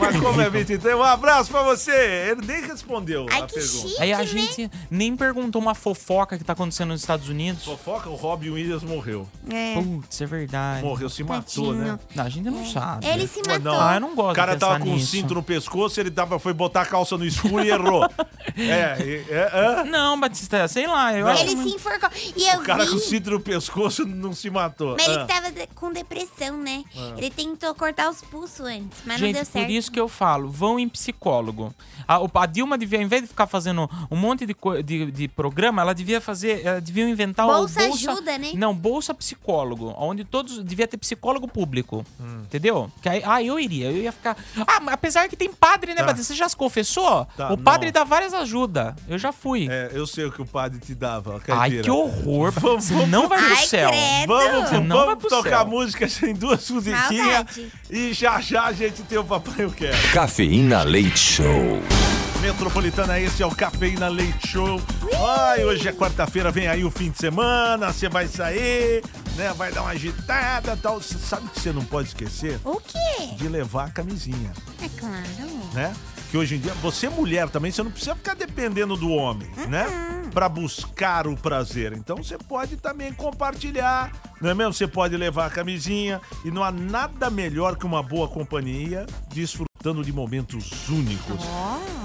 Mas 0.00 0.16
como 0.20 0.40
é 0.40 0.48
23, 0.48 0.94
um 0.96 1.02
abraço 1.02 1.50
pra 1.50 1.62
você. 1.62 1.92
Ele 2.30 2.46
nem 2.46 2.62
respondeu 2.66 3.26
Ai, 3.30 3.42
a 3.42 3.46
que 3.46 3.54
pergunta. 3.54 3.88
chique, 3.88 4.02
Aí 4.02 4.12
a 4.12 4.18
né? 4.18 4.24
gente 4.26 4.70
nem 4.90 5.14
perguntou 5.16 5.60
uma 5.60 5.74
fofoca 5.74 6.38
que 6.38 6.44
tá 6.44 6.54
acontecendo 6.54 6.88
nos 6.90 7.00
Estados 7.02 7.28
Unidos. 7.28 7.62
Fofoca, 7.64 8.08
o 8.08 8.14
Robin 8.14 8.50
Williams 8.50 8.82
morreu. 8.82 9.28
É. 9.50 9.74
Putz, 9.74 10.20
é 10.22 10.26
verdade. 10.26 10.82
Morreu, 10.82 11.10
se 11.10 11.22
matou, 11.22 11.66
Tadinho. 11.74 11.74
né? 11.74 11.98
Não, 12.14 12.24
a 12.24 12.28
gente 12.30 12.44
não 12.50 12.64
sabe. 12.66 13.06
Ele 13.06 13.26
se 13.26 13.42
matou. 13.46 13.72
Ah, 13.78 13.94
eu 13.96 14.00
não 14.00 14.14
gosto 14.14 14.32
O 14.32 14.34
cara 14.34 14.56
tava 14.56 14.80
com 14.80 14.90
um 14.90 14.98
cinto 14.98 15.34
no 15.34 15.42
pescoço, 15.42 16.00
ele 16.00 16.10
tava, 16.10 16.38
foi 16.38 16.54
botar 16.54 16.82
a 16.82 16.86
calça 16.86 17.18
no 17.18 17.24
escuro 17.26 17.62
e 17.64 17.68
errou. 17.70 18.04
é, 18.56 18.96
é, 19.28 19.50
é. 19.52 19.84
Não, 19.84 20.18
Batista, 20.18 20.66
sei 20.68 20.86
lá. 20.86 21.12
Eu 21.14 21.26
Não. 21.26 21.32
acho 21.32 21.42
Ele 21.44 21.54
muito- 21.56 21.68
se 21.70 21.76
enforcou. 21.76 22.08
E 22.34 22.48
eu 22.48 22.60
O 22.60 22.62
cara 22.62 22.84
vi... 22.84 22.90
com 22.90 22.96
o 22.96 22.98
cinto 22.98 23.30
no 23.30 23.40
pescoço 23.40 24.06
não 24.06 24.32
se 24.32 24.48
matou. 24.48 24.96
Mas 24.98 25.06
ele 25.06 25.17
Ah. 25.22 25.26
tava 25.26 25.50
de- 25.50 25.66
com 25.74 25.92
depressão, 25.92 26.56
né? 26.58 26.84
Ah. 26.96 27.14
Ele 27.16 27.30
tentou 27.30 27.74
cortar 27.74 28.10
os 28.10 28.20
pulsos 28.22 28.60
antes, 28.66 28.98
mas 29.04 29.20
não 29.20 29.26
Gente, 29.26 29.36
deu 29.36 29.44
certo. 29.44 29.66
por 29.66 29.72
isso 29.72 29.90
que 29.92 30.00
eu 30.00 30.08
falo, 30.08 30.50
vão 30.50 30.78
em 30.78 30.88
psicólogo. 30.88 31.74
A, 32.06 32.18
o- 32.20 32.30
a 32.34 32.46
Dilma 32.46 32.78
devia, 32.78 32.98
ao 32.98 33.04
invés 33.04 33.22
de 33.22 33.28
ficar 33.28 33.46
fazendo 33.46 33.88
um 34.10 34.16
monte 34.16 34.46
de, 34.46 34.54
co- 34.54 34.82
de, 34.82 35.10
de 35.10 35.28
programa, 35.28 35.82
ela 35.82 35.94
devia 35.94 36.20
fazer, 36.20 36.64
ela 36.64 36.80
devia 36.80 37.08
inventar 37.08 37.46
Bolsa 37.46 37.82
o 37.82 37.88
bolsa 37.88 38.10
ajuda, 38.12 38.38
né? 38.38 38.50
Não, 38.54 38.74
bolsa 38.74 39.12
psicólogo, 39.14 39.94
onde 39.98 40.24
todos 40.24 40.62
devia 40.64 40.86
ter 40.88 40.96
psicólogo 40.96 41.46
público, 41.48 42.04
Hum. 42.20 42.42
entendeu? 42.44 42.90
Que 43.02 43.08
aí, 43.08 43.22
ah, 43.24 43.42
eu 43.42 43.58
iria, 43.58 43.90
eu 43.90 43.98
ia 44.02 44.12
ficar. 44.12 44.36
Ah, 44.66 44.80
mas 44.80 44.94
apesar 44.94 45.28
que 45.28 45.36
tem 45.36 45.52
padre, 45.52 45.92
né, 45.94 46.00
Tá. 46.00 46.06
Batista? 46.06 46.32
Você 46.32 46.38
já 46.38 46.48
se 46.48 46.56
confessou? 46.56 47.26
Tá, 47.36 47.52
o 47.52 47.58
padre 47.58 47.86
não. 47.86 47.92
dá 47.92 48.04
várias 48.04 48.32
ajudas. 48.34 48.94
Eu 49.08 49.18
já 49.18 49.32
fui. 49.32 49.68
É, 49.70 49.90
eu 49.92 50.06
sei 50.06 50.24
o 50.26 50.32
que 50.32 50.40
o 50.42 50.46
padre 50.46 50.78
te 50.80 50.94
dava, 50.94 51.34
Ai, 51.34 51.40
Caipira. 51.40 51.82
que 51.82 51.90
horror. 51.90 52.50
Vamos- 52.58 52.84
Você 52.84 53.06
não 53.06 53.28
vai 53.28 53.38
pro 53.38 53.48
Ai, 53.56 53.66
céu. 53.66 53.90
credo. 53.90 54.26
Vamos, 54.28 54.86
não 54.88 55.06
vai 55.06 55.07
vamos 55.08 55.20
pro 55.20 55.28
tocar 55.30 55.58
céu. 55.58 55.66
música 55.66 56.08
sem 56.08 56.34
duas 56.34 56.68
musiquinhas 56.70 57.46
e 57.90 58.12
já 58.12 58.40
já 58.40 58.64
a 58.64 58.72
gente 58.72 59.02
tem 59.02 59.18
o 59.18 59.24
Papai 59.24 59.54
Eu 59.58 59.70
Quero. 59.70 59.96
Cafeína 60.12 60.82
Leite 60.82 61.18
Show. 61.18 61.82
Metropolitana, 62.40 63.18
esse 63.18 63.42
é 63.42 63.46
o 63.46 63.50
Cafeína 63.50 64.06
Leite 64.08 64.46
Show. 64.48 64.80
Ai, 65.38 65.64
hoje 65.64 65.88
é 65.88 65.92
quarta-feira, 65.92 66.52
vem 66.52 66.68
aí 66.68 66.84
o 66.84 66.90
fim 66.90 67.10
de 67.10 67.18
semana, 67.18 67.92
você 67.92 68.08
vai 68.08 68.28
sair, 68.28 69.02
né? 69.36 69.52
Vai 69.56 69.72
dar 69.72 69.82
uma 69.82 69.90
agitada 69.90 70.74
e 70.74 70.76
tal. 70.76 71.00
Você 71.00 71.18
sabe 71.18 71.48
que 71.48 71.58
você 71.60 71.72
não 71.72 71.84
pode 71.84 72.08
esquecer 72.08 72.60
O 72.64 72.76
quê? 72.80 72.98
de 73.36 73.48
levar 73.48 73.86
a 73.86 73.90
camisinha, 73.90 74.52
É 74.80 74.88
claro. 75.00 75.24
né? 75.74 75.92
Que 76.30 76.36
hoje 76.36 76.56
em 76.56 76.58
dia, 76.60 76.72
você 76.74 77.08
mulher 77.08 77.48
também, 77.48 77.72
você 77.72 77.82
não 77.82 77.90
precisa 77.90 78.14
ficar 78.14 78.34
dependendo 78.34 78.96
do 78.96 79.10
homem, 79.10 79.48
né? 79.68 79.86
Pra 80.32 80.48
buscar 80.48 81.26
o 81.26 81.36
prazer. 81.36 81.92
Então 81.92 82.16
você 82.16 82.38
pode 82.38 82.76
também 82.76 83.12
compartilhar, 83.12 84.12
não 84.40 84.50
é 84.50 84.54
mesmo? 84.54 84.72
Você 84.72 84.86
pode 84.86 85.16
levar 85.16 85.46
a 85.46 85.50
camisinha 85.50 86.20
e 86.44 86.50
não 86.50 86.62
há 86.62 86.70
nada 86.70 87.28
melhor 87.30 87.76
que 87.76 87.86
uma 87.86 88.02
boa 88.02 88.28
companhia 88.28 89.06
desfrutando 89.32 90.04
de 90.04 90.12
momentos 90.12 90.88
únicos. 90.88 91.40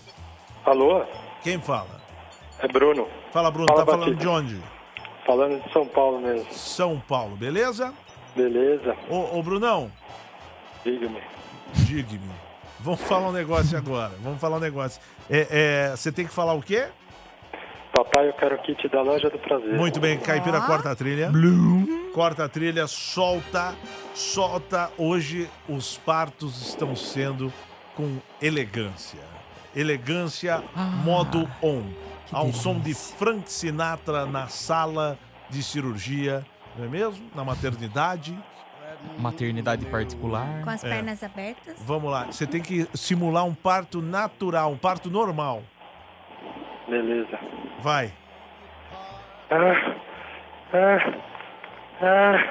Alô? 0.64 1.04
Quem 1.42 1.60
fala? 1.60 2.00
É 2.58 2.66
Bruno. 2.66 3.06
Fala, 3.32 3.50
Bruno, 3.50 3.68
Fala, 3.68 3.80
tá 3.80 3.86
falando 3.92 4.14
Batista. 4.16 4.20
de 4.22 4.28
onde? 4.28 4.62
Falando 5.24 5.62
de 5.62 5.72
São 5.72 5.86
Paulo 5.86 6.20
mesmo. 6.20 6.52
São 6.52 6.98
Paulo, 7.06 7.36
beleza? 7.36 7.92
Beleza. 8.34 8.96
Ô, 9.08 9.38
ô 9.38 9.42
Brunão, 9.42 9.90
Diga-me. 10.84 11.20
diga-me. 11.74 12.45
Vamos 12.86 13.00
falar 13.00 13.30
um 13.30 13.32
negócio 13.32 13.76
agora. 13.76 14.12
Vamos 14.22 14.40
falar 14.40 14.58
um 14.58 14.60
negócio. 14.60 15.02
É, 15.28 15.88
é, 15.90 15.96
você 15.96 16.12
tem 16.12 16.24
que 16.24 16.32
falar 16.32 16.54
o 16.54 16.62
quê? 16.62 16.86
Papai, 17.92 18.28
eu 18.28 18.32
quero 18.34 18.54
o 18.54 18.58
kit 18.62 18.88
da 18.88 19.02
loja 19.02 19.28
do 19.28 19.40
prazer. 19.40 19.74
Muito 19.74 19.98
bem, 19.98 20.16
Caipira, 20.20 20.60
corta 20.60 20.92
a 20.92 20.94
trilha. 20.94 21.28
Corta 22.14 22.44
a 22.44 22.48
trilha, 22.48 22.86
solta, 22.86 23.74
solta. 24.14 24.88
Hoje 24.96 25.50
os 25.68 25.98
partos 25.98 26.64
estão 26.64 26.94
sendo 26.94 27.52
com 27.96 28.18
elegância. 28.40 29.18
Elegância, 29.74 30.62
modo 31.02 31.50
on. 31.60 31.82
Ao 32.30 32.52
som 32.52 32.78
de 32.78 32.94
Frank 32.94 33.50
Sinatra 33.50 34.26
na 34.26 34.46
sala 34.46 35.18
de 35.50 35.60
cirurgia, 35.60 36.46
não 36.78 36.84
é 36.84 36.88
mesmo? 36.88 37.28
Na 37.34 37.42
maternidade. 37.42 38.38
Maternidade 39.18 39.84
particular. 39.86 40.46
Com 40.62 40.70
as 40.70 40.84
É. 40.84 40.88
pernas 40.88 41.22
abertas. 41.22 41.76
Vamos 41.84 42.10
lá, 42.10 42.24
você 42.26 42.46
tem 42.46 42.60
que 42.60 42.86
simular 42.94 43.44
um 43.44 43.54
parto 43.54 44.00
natural, 44.02 44.70
um 44.72 44.76
parto 44.78 45.10
normal. 45.10 45.62
Beleza. 46.88 47.38
Vai. 47.80 48.12
Ah, 49.50 49.94
ah, 50.72 51.14
ah, 52.02 52.44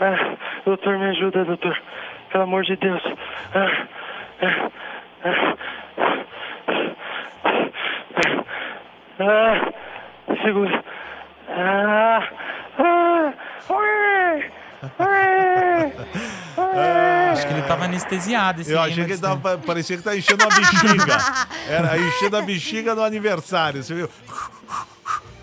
ah. 0.00 0.36
Doutor, 0.64 0.98
me 0.98 1.06
ajuda, 1.10 1.44
doutor. 1.44 1.78
Pelo 2.32 2.44
amor 2.44 2.64
de 2.64 2.76
Deus. 2.76 3.02
Ah, 3.54 3.86
ah, 4.42 4.70
ah. 5.24 5.56
Ah, 9.18 9.72
segura. 10.42 10.84
Ah, 11.48 12.28
ah, 12.78 13.32
ui, 13.70 14.50
ui. 16.14 17.32
Acho 17.32 17.46
que 17.46 17.52
ele 17.52 17.62
tava 17.62 17.84
anestesiado 17.84 18.60
esse 18.60 18.70
Eu 18.72 18.80
aí, 18.80 18.92
achei 18.92 19.04
que 19.04 19.10
mas- 19.10 19.22
ele 19.22 19.28
tava, 19.40 19.58
parecia 19.58 19.96
que 19.96 20.02
tá 20.02 20.16
enchendo 20.16 20.44
a 20.44 20.48
bexiga. 20.48 21.18
Era 21.68 21.98
enchendo 21.98 22.36
a 22.36 22.42
bexiga 22.42 22.94
no 22.94 23.02
aniversário, 23.02 23.82
você 23.82 23.94
viu? 23.94 24.08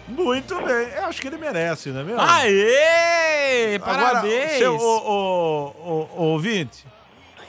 Muito 0.07 0.55
bem, 0.55 0.89
eu 0.97 1.05
acho 1.05 1.22
que 1.22 1.28
ele 1.28 1.38
merece, 1.38 1.89
não 1.89 2.01
é 2.01 2.03
mesmo? 2.03 2.19
Aê! 2.22 3.76
Agora, 3.76 3.97
Parabéns! 4.03 4.51
seu, 4.57 4.76
ô, 4.76 4.97
ô, 4.97 5.76
ô, 5.78 6.09
ô, 6.17 6.24
ouvinte. 6.34 6.86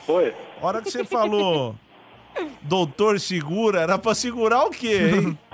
Oi. 0.06 0.32
hora 0.60 0.80
que 0.80 0.90
você 0.90 1.04
falou 1.04 1.74
doutor 2.62 3.18
segura, 3.20 3.80
era 3.80 3.98
pra 3.98 4.14
segurar 4.14 4.64
o 4.64 4.70
quê, 4.70 5.10
hein? 5.14 5.38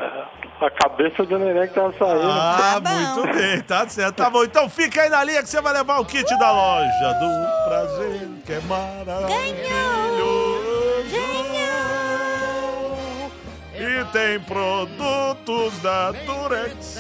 A 0.61 0.71
cabeça 0.71 1.25
do 1.25 1.39
neném 1.39 1.69
que 1.69 1.75
tava 1.75 1.93
saindo. 1.97 2.21
Ah, 2.25 2.81
muito 2.81 3.33
bem, 3.33 3.61
tá 3.61 3.89
certo. 3.89 4.17
Tá 4.17 4.29
bom, 4.29 4.43
então 4.43 4.69
fica 4.69 5.03
aí 5.03 5.09
na 5.09 5.23
linha 5.23 5.41
que 5.41 5.49
você 5.49 5.61
vai 5.61 5.73
levar 5.73 6.01
o 6.01 6.05
kit 6.05 6.29
da 6.37 6.51
loja 6.51 7.13
do 7.15 7.69
prazer, 7.69 8.29
que 8.45 8.53
é 8.55 8.61
maravilhoso. 8.61 9.39
E 13.75 14.05
tem 14.13 14.41
produtos 14.41 15.79
da 15.79 16.11
Durex. 16.11 16.99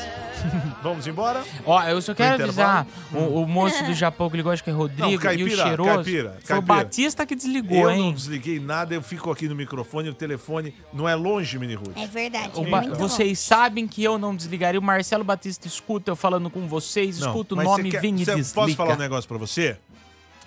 Vamos 0.80 1.06
embora? 1.08 1.44
Ó, 1.66 1.82
eu 1.84 2.00
só 2.00 2.14
quero 2.14 2.40
avisar 2.44 2.86
o, 3.12 3.42
o 3.42 3.48
moço 3.48 3.82
do 3.84 3.92
Japão 3.94 4.30
que 4.30 4.36
ligou, 4.36 4.52
acho 4.52 4.62
que 4.62 4.70
é 4.70 4.72
Rodrigo, 4.72 5.02
Não, 5.02 5.10
e 5.10 5.16
o 5.16 5.20
caipira, 5.20 5.62
cheiroso. 5.64 5.90
caipira, 5.94 6.30
Foi 6.30 6.38
o 6.38 6.46
caipira. 6.62 6.62
Batista 6.62 7.26
que 7.26 7.34
desligou, 7.34 7.76
Eu 7.76 7.90
hein? 7.90 7.98
não 8.04 8.12
desliguei 8.12 8.60
nada, 8.60 8.94
eu 8.94 9.02
fico 9.02 9.28
aqui 9.30 9.48
no 9.48 9.56
microfone, 9.56 10.08
o 10.08 10.14
telefone 10.14 10.72
não 10.92 11.08
é 11.08 11.16
longe, 11.16 11.58
Mini 11.58 11.74
Ruth. 11.74 11.96
É 11.96 12.06
verdade. 12.06 12.52
O 12.54 12.62
é 12.64 12.70
muito 12.70 12.90
bom. 12.90 12.94
vocês 12.96 13.40
sabem 13.40 13.88
que 13.88 14.04
eu 14.04 14.18
não 14.18 14.36
desligaria. 14.36 14.78
O 14.78 14.82
Marcelo 14.82 15.24
Batista 15.24 15.66
escuta 15.66 16.12
eu 16.12 16.16
falando 16.16 16.48
com 16.48 16.68
vocês, 16.68 17.18
Não, 17.18 17.26
escuta 17.28 17.54
o 17.54 17.56
mas 17.56 17.66
nome 17.66 17.82
você 17.82 17.88
e 17.88 17.90
quer- 17.90 18.00
vem 18.00 18.14
e 18.14 18.24
desliga. 18.24 18.48
Posso 18.54 18.76
falar 18.76 18.94
um 18.94 18.98
negócio 18.98 19.26
pra 19.28 19.36
você? 19.38 19.76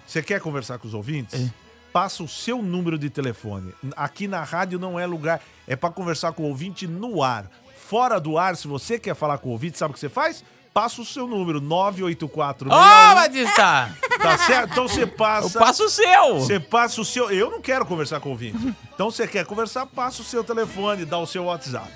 Você 0.07 0.21
quer 0.23 0.39
conversar 0.39 0.77
com 0.77 0.87
os 0.87 0.93
ouvintes? 0.93 1.39
É. 1.41 1.49
Passa 1.91 2.23
o 2.23 2.27
seu 2.27 2.61
número 2.61 2.97
de 2.97 3.09
telefone. 3.09 3.73
Aqui 3.97 4.25
na 4.29 4.43
rádio 4.43 4.79
não 4.79 4.97
é 4.97 5.05
lugar, 5.05 5.41
é 5.67 5.75
pra 5.75 5.89
conversar 5.89 6.31
com 6.31 6.43
o 6.43 6.47
ouvinte 6.47 6.87
no 6.87 7.21
ar. 7.21 7.51
Fora 7.91 8.21
do 8.21 8.37
ar, 8.37 8.55
se 8.55 8.69
você 8.69 8.97
quer 8.97 9.13
falar 9.13 9.37
com 9.39 9.49
o 9.49 9.51
ouvinte, 9.51 9.77
sabe 9.77 9.91
o 9.91 9.93
que 9.93 9.99
você 9.99 10.07
faz? 10.07 10.45
Passa 10.73 11.01
o 11.01 11.05
seu 11.05 11.27
número, 11.27 11.59
984 11.59 12.69
Ô, 12.69 12.71
Batista! 12.71 13.89
Tá 14.21 14.37
certo? 14.37 14.71
Então 14.71 14.87
você 14.87 15.05
passa. 15.05 15.57
Eu 15.57 15.61
passo 15.61 15.83
o 15.83 15.89
seu! 15.89 16.39
Você 16.39 16.57
passa 16.57 17.01
o 17.01 17.03
seu. 17.03 17.29
Eu 17.29 17.51
não 17.51 17.59
quero 17.59 17.85
conversar 17.85 18.21
com 18.21 18.29
o 18.29 18.31
ouvinte. 18.31 18.73
Então 18.93 19.11
você 19.11 19.27
quer 19.27 19.45
conversar, 19.45 19.85
passa 19.87 20.21
o 20.21 20.23
seu 20.23 20.41
telefone, 20.41 21.03
dá 21.03 21.17
o 21.17 21.27
seu 21.27 21.43
WhatsApp. 21.45 21.91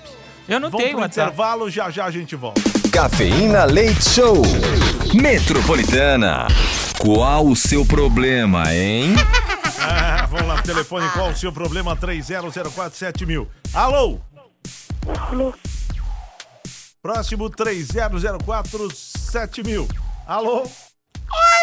Eu 0.46 0.60
não 0.60 0.68
Vamos 0.68 0.84
tenho 0.84 0.96
pro 0.96 1.04
WhatsApp. 1.04 1.30
intervalo, 1.30 1.70
já 1.70 1.88
já 1.88 2.04
a 2.04 2.10
gente 2.10 2.36
volta. 2.36 2.60
Cafeína 2.92 3.64
Leite 3.64 4.04
Show. 4.10 4.42
Metropolitana. 5.14 6.46
Qual 6.98 7.46
o 7.46 7.56
seu 7.56 7.86
problema, 7.86 8.74
hein? 8.74 9.14
Ah, 9.80 10.26
vamos 10.26 10.46
lá, 10.46 10.60
telefone, 10.60 11.08
qual 11.14 11.30
o 11.30 11.36
seu 11.36 11.50
problema? 11.50 11.96
30047000. 11.96 13.46
Alô? 13.72 14.18
Alô? 15.30 15.54
Próximo 17.06 17.48
30047000. 17.48 19.86
Alô? 20.26 20.62
Oi, 20.62 20.68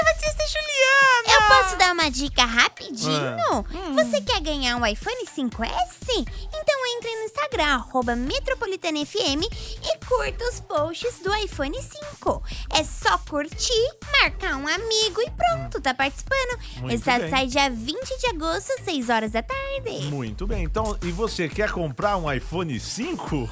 Batista 0.05 0.45
Juliana! 0.47 1.27
Eu 1.27 1.41
posso 1.49 1.75
dar 1.75 1.91
uma 1.91 2.09
dica 2.09 2.45
rapidinho? 2.45 3.65
Você 3.93 4.21
quer 4.21 4.39
ganhar 4.39 4.77
um 4.77 4.85
iPhone 4.85 5.25
5S? 5.25 6.25
Então 6.47 6.72
entre 6.95 7.15
no 7.15 7.23
Instagram, 7.23 7.75
arroba 7.75 8.15
Metropolitana 8.15 9.05
FM 9.05 9.43
e 9.83 10.05
curta 10.05 10.47
os 10.49 10.59
posts 10.59 11.19
do 11.19 11.33
iPhone 11.35 11.75
5. 11.81 12.43
É 12.71 12.83
só 12.83 13.17
curtir, 13.17 13.89
marcar 14.21 14.55
um 14.57 14.67
amigo 14.67 15.21
e 15.21 15.31
pronto, 15.31 15.81
tá 15.81 15.93
participando. 15.93 16.59
Muito 16.81 17.03
bem. 17.03 17.29
sai 17.29 17.47
dia 17.47 17.69
20 17.69 18.19
de 18.19 18.27
agosto, 18.27 18.71
6 18.83 19.09
horas 19.09 19.31
da 19.31 19.41
tarde. 19.41 20.05
Muito 20.05 20.45
bem, 20.45 20.63
então, 20.63 20.97
e 21.01 21.11
você 21.11 21.49
quer 21.49 21.71
comprar 21.71 22.17
um 22.17 22.31
iPhone 22.31 22.79
5? 22.79 23.49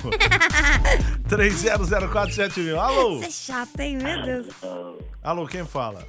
30047000. 1.28 2.78
Alô? 2.78 3.18
Você 3.18 3.26
é 3.26 3.32
chato, 3.32 3.80
hein? 3.80 3.98
Meu 3.98 4.24
Deus. 4.24 4.48
Alô, 5.24 5.48
quem 5.48 5.66
fala? 5.66 6.06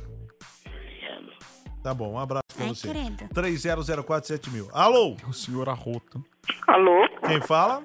Tá 1.83 1.93
bom, 1.93 2.13
um 2.13 2.19
abraço 2.19 2.45
pra 2.55 2.65
Ai, 2.67 2.75
você. 2.75 2.89
credo. 2.89 3.29
30047000. 3.35 4.69
Alô? 4.73 5.17
O 5.29 5.33
senhor 5.33 5.69
Arroto. 5.69 6.25
Alô? 6.69 7.09
Quem 7.27 7.41
fala? 7.41 7.83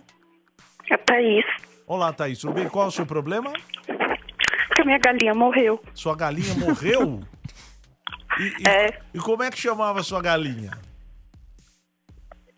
É 0.89 0.93
a 0.93 0.98
Thaís. 1.00 1.45
Olá, 1.88 2.14
Thaís. 2.14 2.39
Tudo 2.39 2.54
bem? 2.54 2.70
Qual 2.70 2.86
é 2.86 2.88
o 2.88 2.91
seu 2.91 3.06
problema? 3.06 3.52
Que 4.76 4.82
a 4.82 4.86
minha 4.86 5.00
galinha 5.00 5.34
morreu. 5.34 5.82
Sua 5.93 6.16
galinha 6.16 6.54
morreu? 6.56 7.22
E, 8.39 8.54
e- 8.62 8.68
É. 8.68 9.02
e 9.16 9.18
como 9.18 9.41
é 9.41 9.50
que 9.50 9.58
chamava 9.58 10.04
sua 10.04 10.22
galinha? 10.22 10.70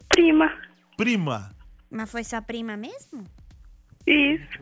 Prima. 0.10 0.52
Prima. 0.98 1.52
Mas 1.90 2.12
foi 2.12 2.22
sua 2.26 2.42
prima 2.42 2.76
mesmo? 2.76 3.24
Isso. 4.06 4.60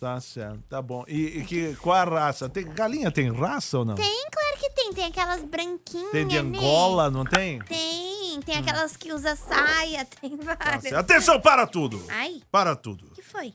Tá 0.00 0.18
certo, 0.18 0.62
tá 0.68 0.80
bom. 0.80 1.04
E, 1.06 1.40
e 1.40 1.44
que, 1.44 1.76
qual 1.76 1.94
a 1.94 2.04
raça? 2.04 2.48
Tem, 2.48 2.64
galinha 2.64 3.10
tem 3.10 3.30
raça 3.30 3.78
ou 3.80 3.84
não? 3.84 3.94
Tem, 3.96 4.26
claro 4.32 4.56
que 4.58 4.70
tem. 4.70 4.92
Tem 4.94 5.04
aquelas 5.04 5.42
branquinhas, 5.42 6.10
Tem 6.10 6.26
de 6.26 6.40
né? 6.42 6.58
Angola, 6.58 7.10
não 7.10 7.22
tem? 7.24 7.58
Tem, 7.60 8.40
tem 8.40 8.56
aquelas 8.56 8.96
que 8.96 9.12
usa 9.12 9.36
saia, 9.36 10.06
tem 10.20 10.36
Tá 10.38 10.54
várias. 10.58 10.82
certo. 10.84 10.96
Atenção, 10.96 11.38
para 11.40 11.66
tudo! 11.66 12.02
Ai, 12.08 12.40
Para 12.50 12.74
tudo. 12.74 13.08
o 13.08 13.10
que 13.14 13.22
foi? 13.22 13.52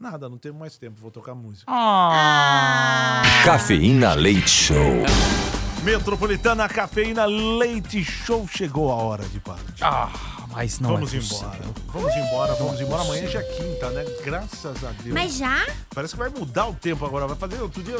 Nada, 0.00 0.28
não 0.28 0.38
tenho 0.38 0.54
mais 0.54 0.78
tempo, 0.78 0.98
vou 1.00 1.10
tocar 1.10 1.34
música. 1.34 1.64
Ah. 1.68 3.22
Cafeína 3.44 4.14
Leite 4.14 4.48
Show. 4.48 5.02
Metropolitana 5.82 6.68
Cafeína 6.68 7.24
Leite 7.26 8.04
Show 8.04 8.46
chegou 8.48 8.92
a 8.92 8.94
hora 8.96 9.24
de 9.24 9.40
partir. 9.40 9.82
Ah, 9.82 10.10
mas 10.52 10.80
não 10.80 10.90
vamos 10.94 11.14
é 11.14 11.18
embora. 11.18 11.60
Vamos 11.86 12.14
embora, 12.14 12.54
vamos 12.54 12.80
embora. 12.80 13.02
Amanhã 13.02 13.26
já 13.28 13.40
é 13.40 13.42
quinta, 13.42 13.90
né? 13.90 14.04
Graças 14.24 14.84
a 14.84 14.90
Deus. 14.92 15.14
Mas 15.14 15.36
já? 15.36 15.66
Parece 15.94 16.14
que 16.14 16.18
vai 16.18 16.28
mudar 16.28 16.66
o 16.66 16.74
tempo 16.74 17.04
agora. 17.06 17.26
Vai 17.26 17.36
fazer 17.36 17.60
outro 17.62 17.82
dia. 17.82 17.96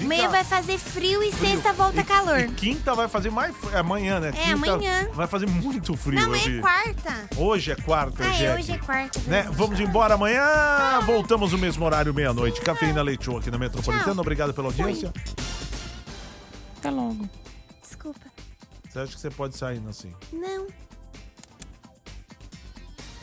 Amanhã 0.00 0.28
vai 0.28 0.44
fazer 0.44 0.78
frio 0.78 1.22
e 1.22 1.32
sexta 1.32 1.72
volta 1.72 2.02
calor. 2.02 2.40
E 2.40 2.48
quinta 2.52 2.94
vai 2.94 3.08
fazer 3.08 3.30
mais. 3.30 3.54
frio. 3.56 3.74
É 3.74 3.78
amanhã, 3.80 4.18
né? 4.20 4.28
É, 4.28 4.32
Quinta 4.32 4.52
amanhã. 4.72 5.08
Vai 5.12 5.26
fazer 5.26 5.46
muito 5.46 5.96
frio. 5.96 6.18
Não, 6.18 6.26
amanhã 6.26 6.42
eu 6.44 6.50
vi. 6.50 6.58
é 6.58 6.60
quarta. 6.60 7.28
Hoje 7.36 7.72
é 7.72 7.76
quarta, 7.76 8.24
Ah, 8.24 8.42
é, 8.42 8.54
hoje 8.54 8.72
é 8.72 8.78
quarta. 8.78 9.20
Né? 9.26 9.42
Vamos 9.52 9.78
embora 9.78 10.14
amanhã. 10.14 11.00
Voltamos 11.04 11.52
no 11.52 11.58
mesmo 11.58 11.84
horário, 11.84 12.14
meia-noite. 12.14 12.60
Cafeína 12.60 13.02
Leite 13.02 13.26
Show 13.26 13.36
aqui 13.38 13.50
na 13.50 13.58
Metropolitana. 13.58 14.14
Tchau. 14.14 14.20
Obrigado 14.20 14.54
pela 14.54 14.68
audiência. 14.68 15.12
Até 16.78 16.90
logo. 16.90 17.28
Desculpa. 17.82 18.20
Você 18.88 18.98
acha 18.98 19.14
que 19.14 19.20
você 19.20 19.30
pode 19.30 19.56
sair 19.56 19.80
assim? 19.88 20.12
Não. 20.32 20.66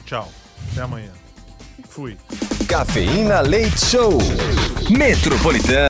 Tchau. 0.08 0.32
Até 0.72 0.82
amanhã. 0.84 1.12
Fui. 1.90 2.18
Cafeína 2.66 3.42
Leite 3.42 3.86
Show. 3.86 4.18
Metropolitana. 4.90 5.86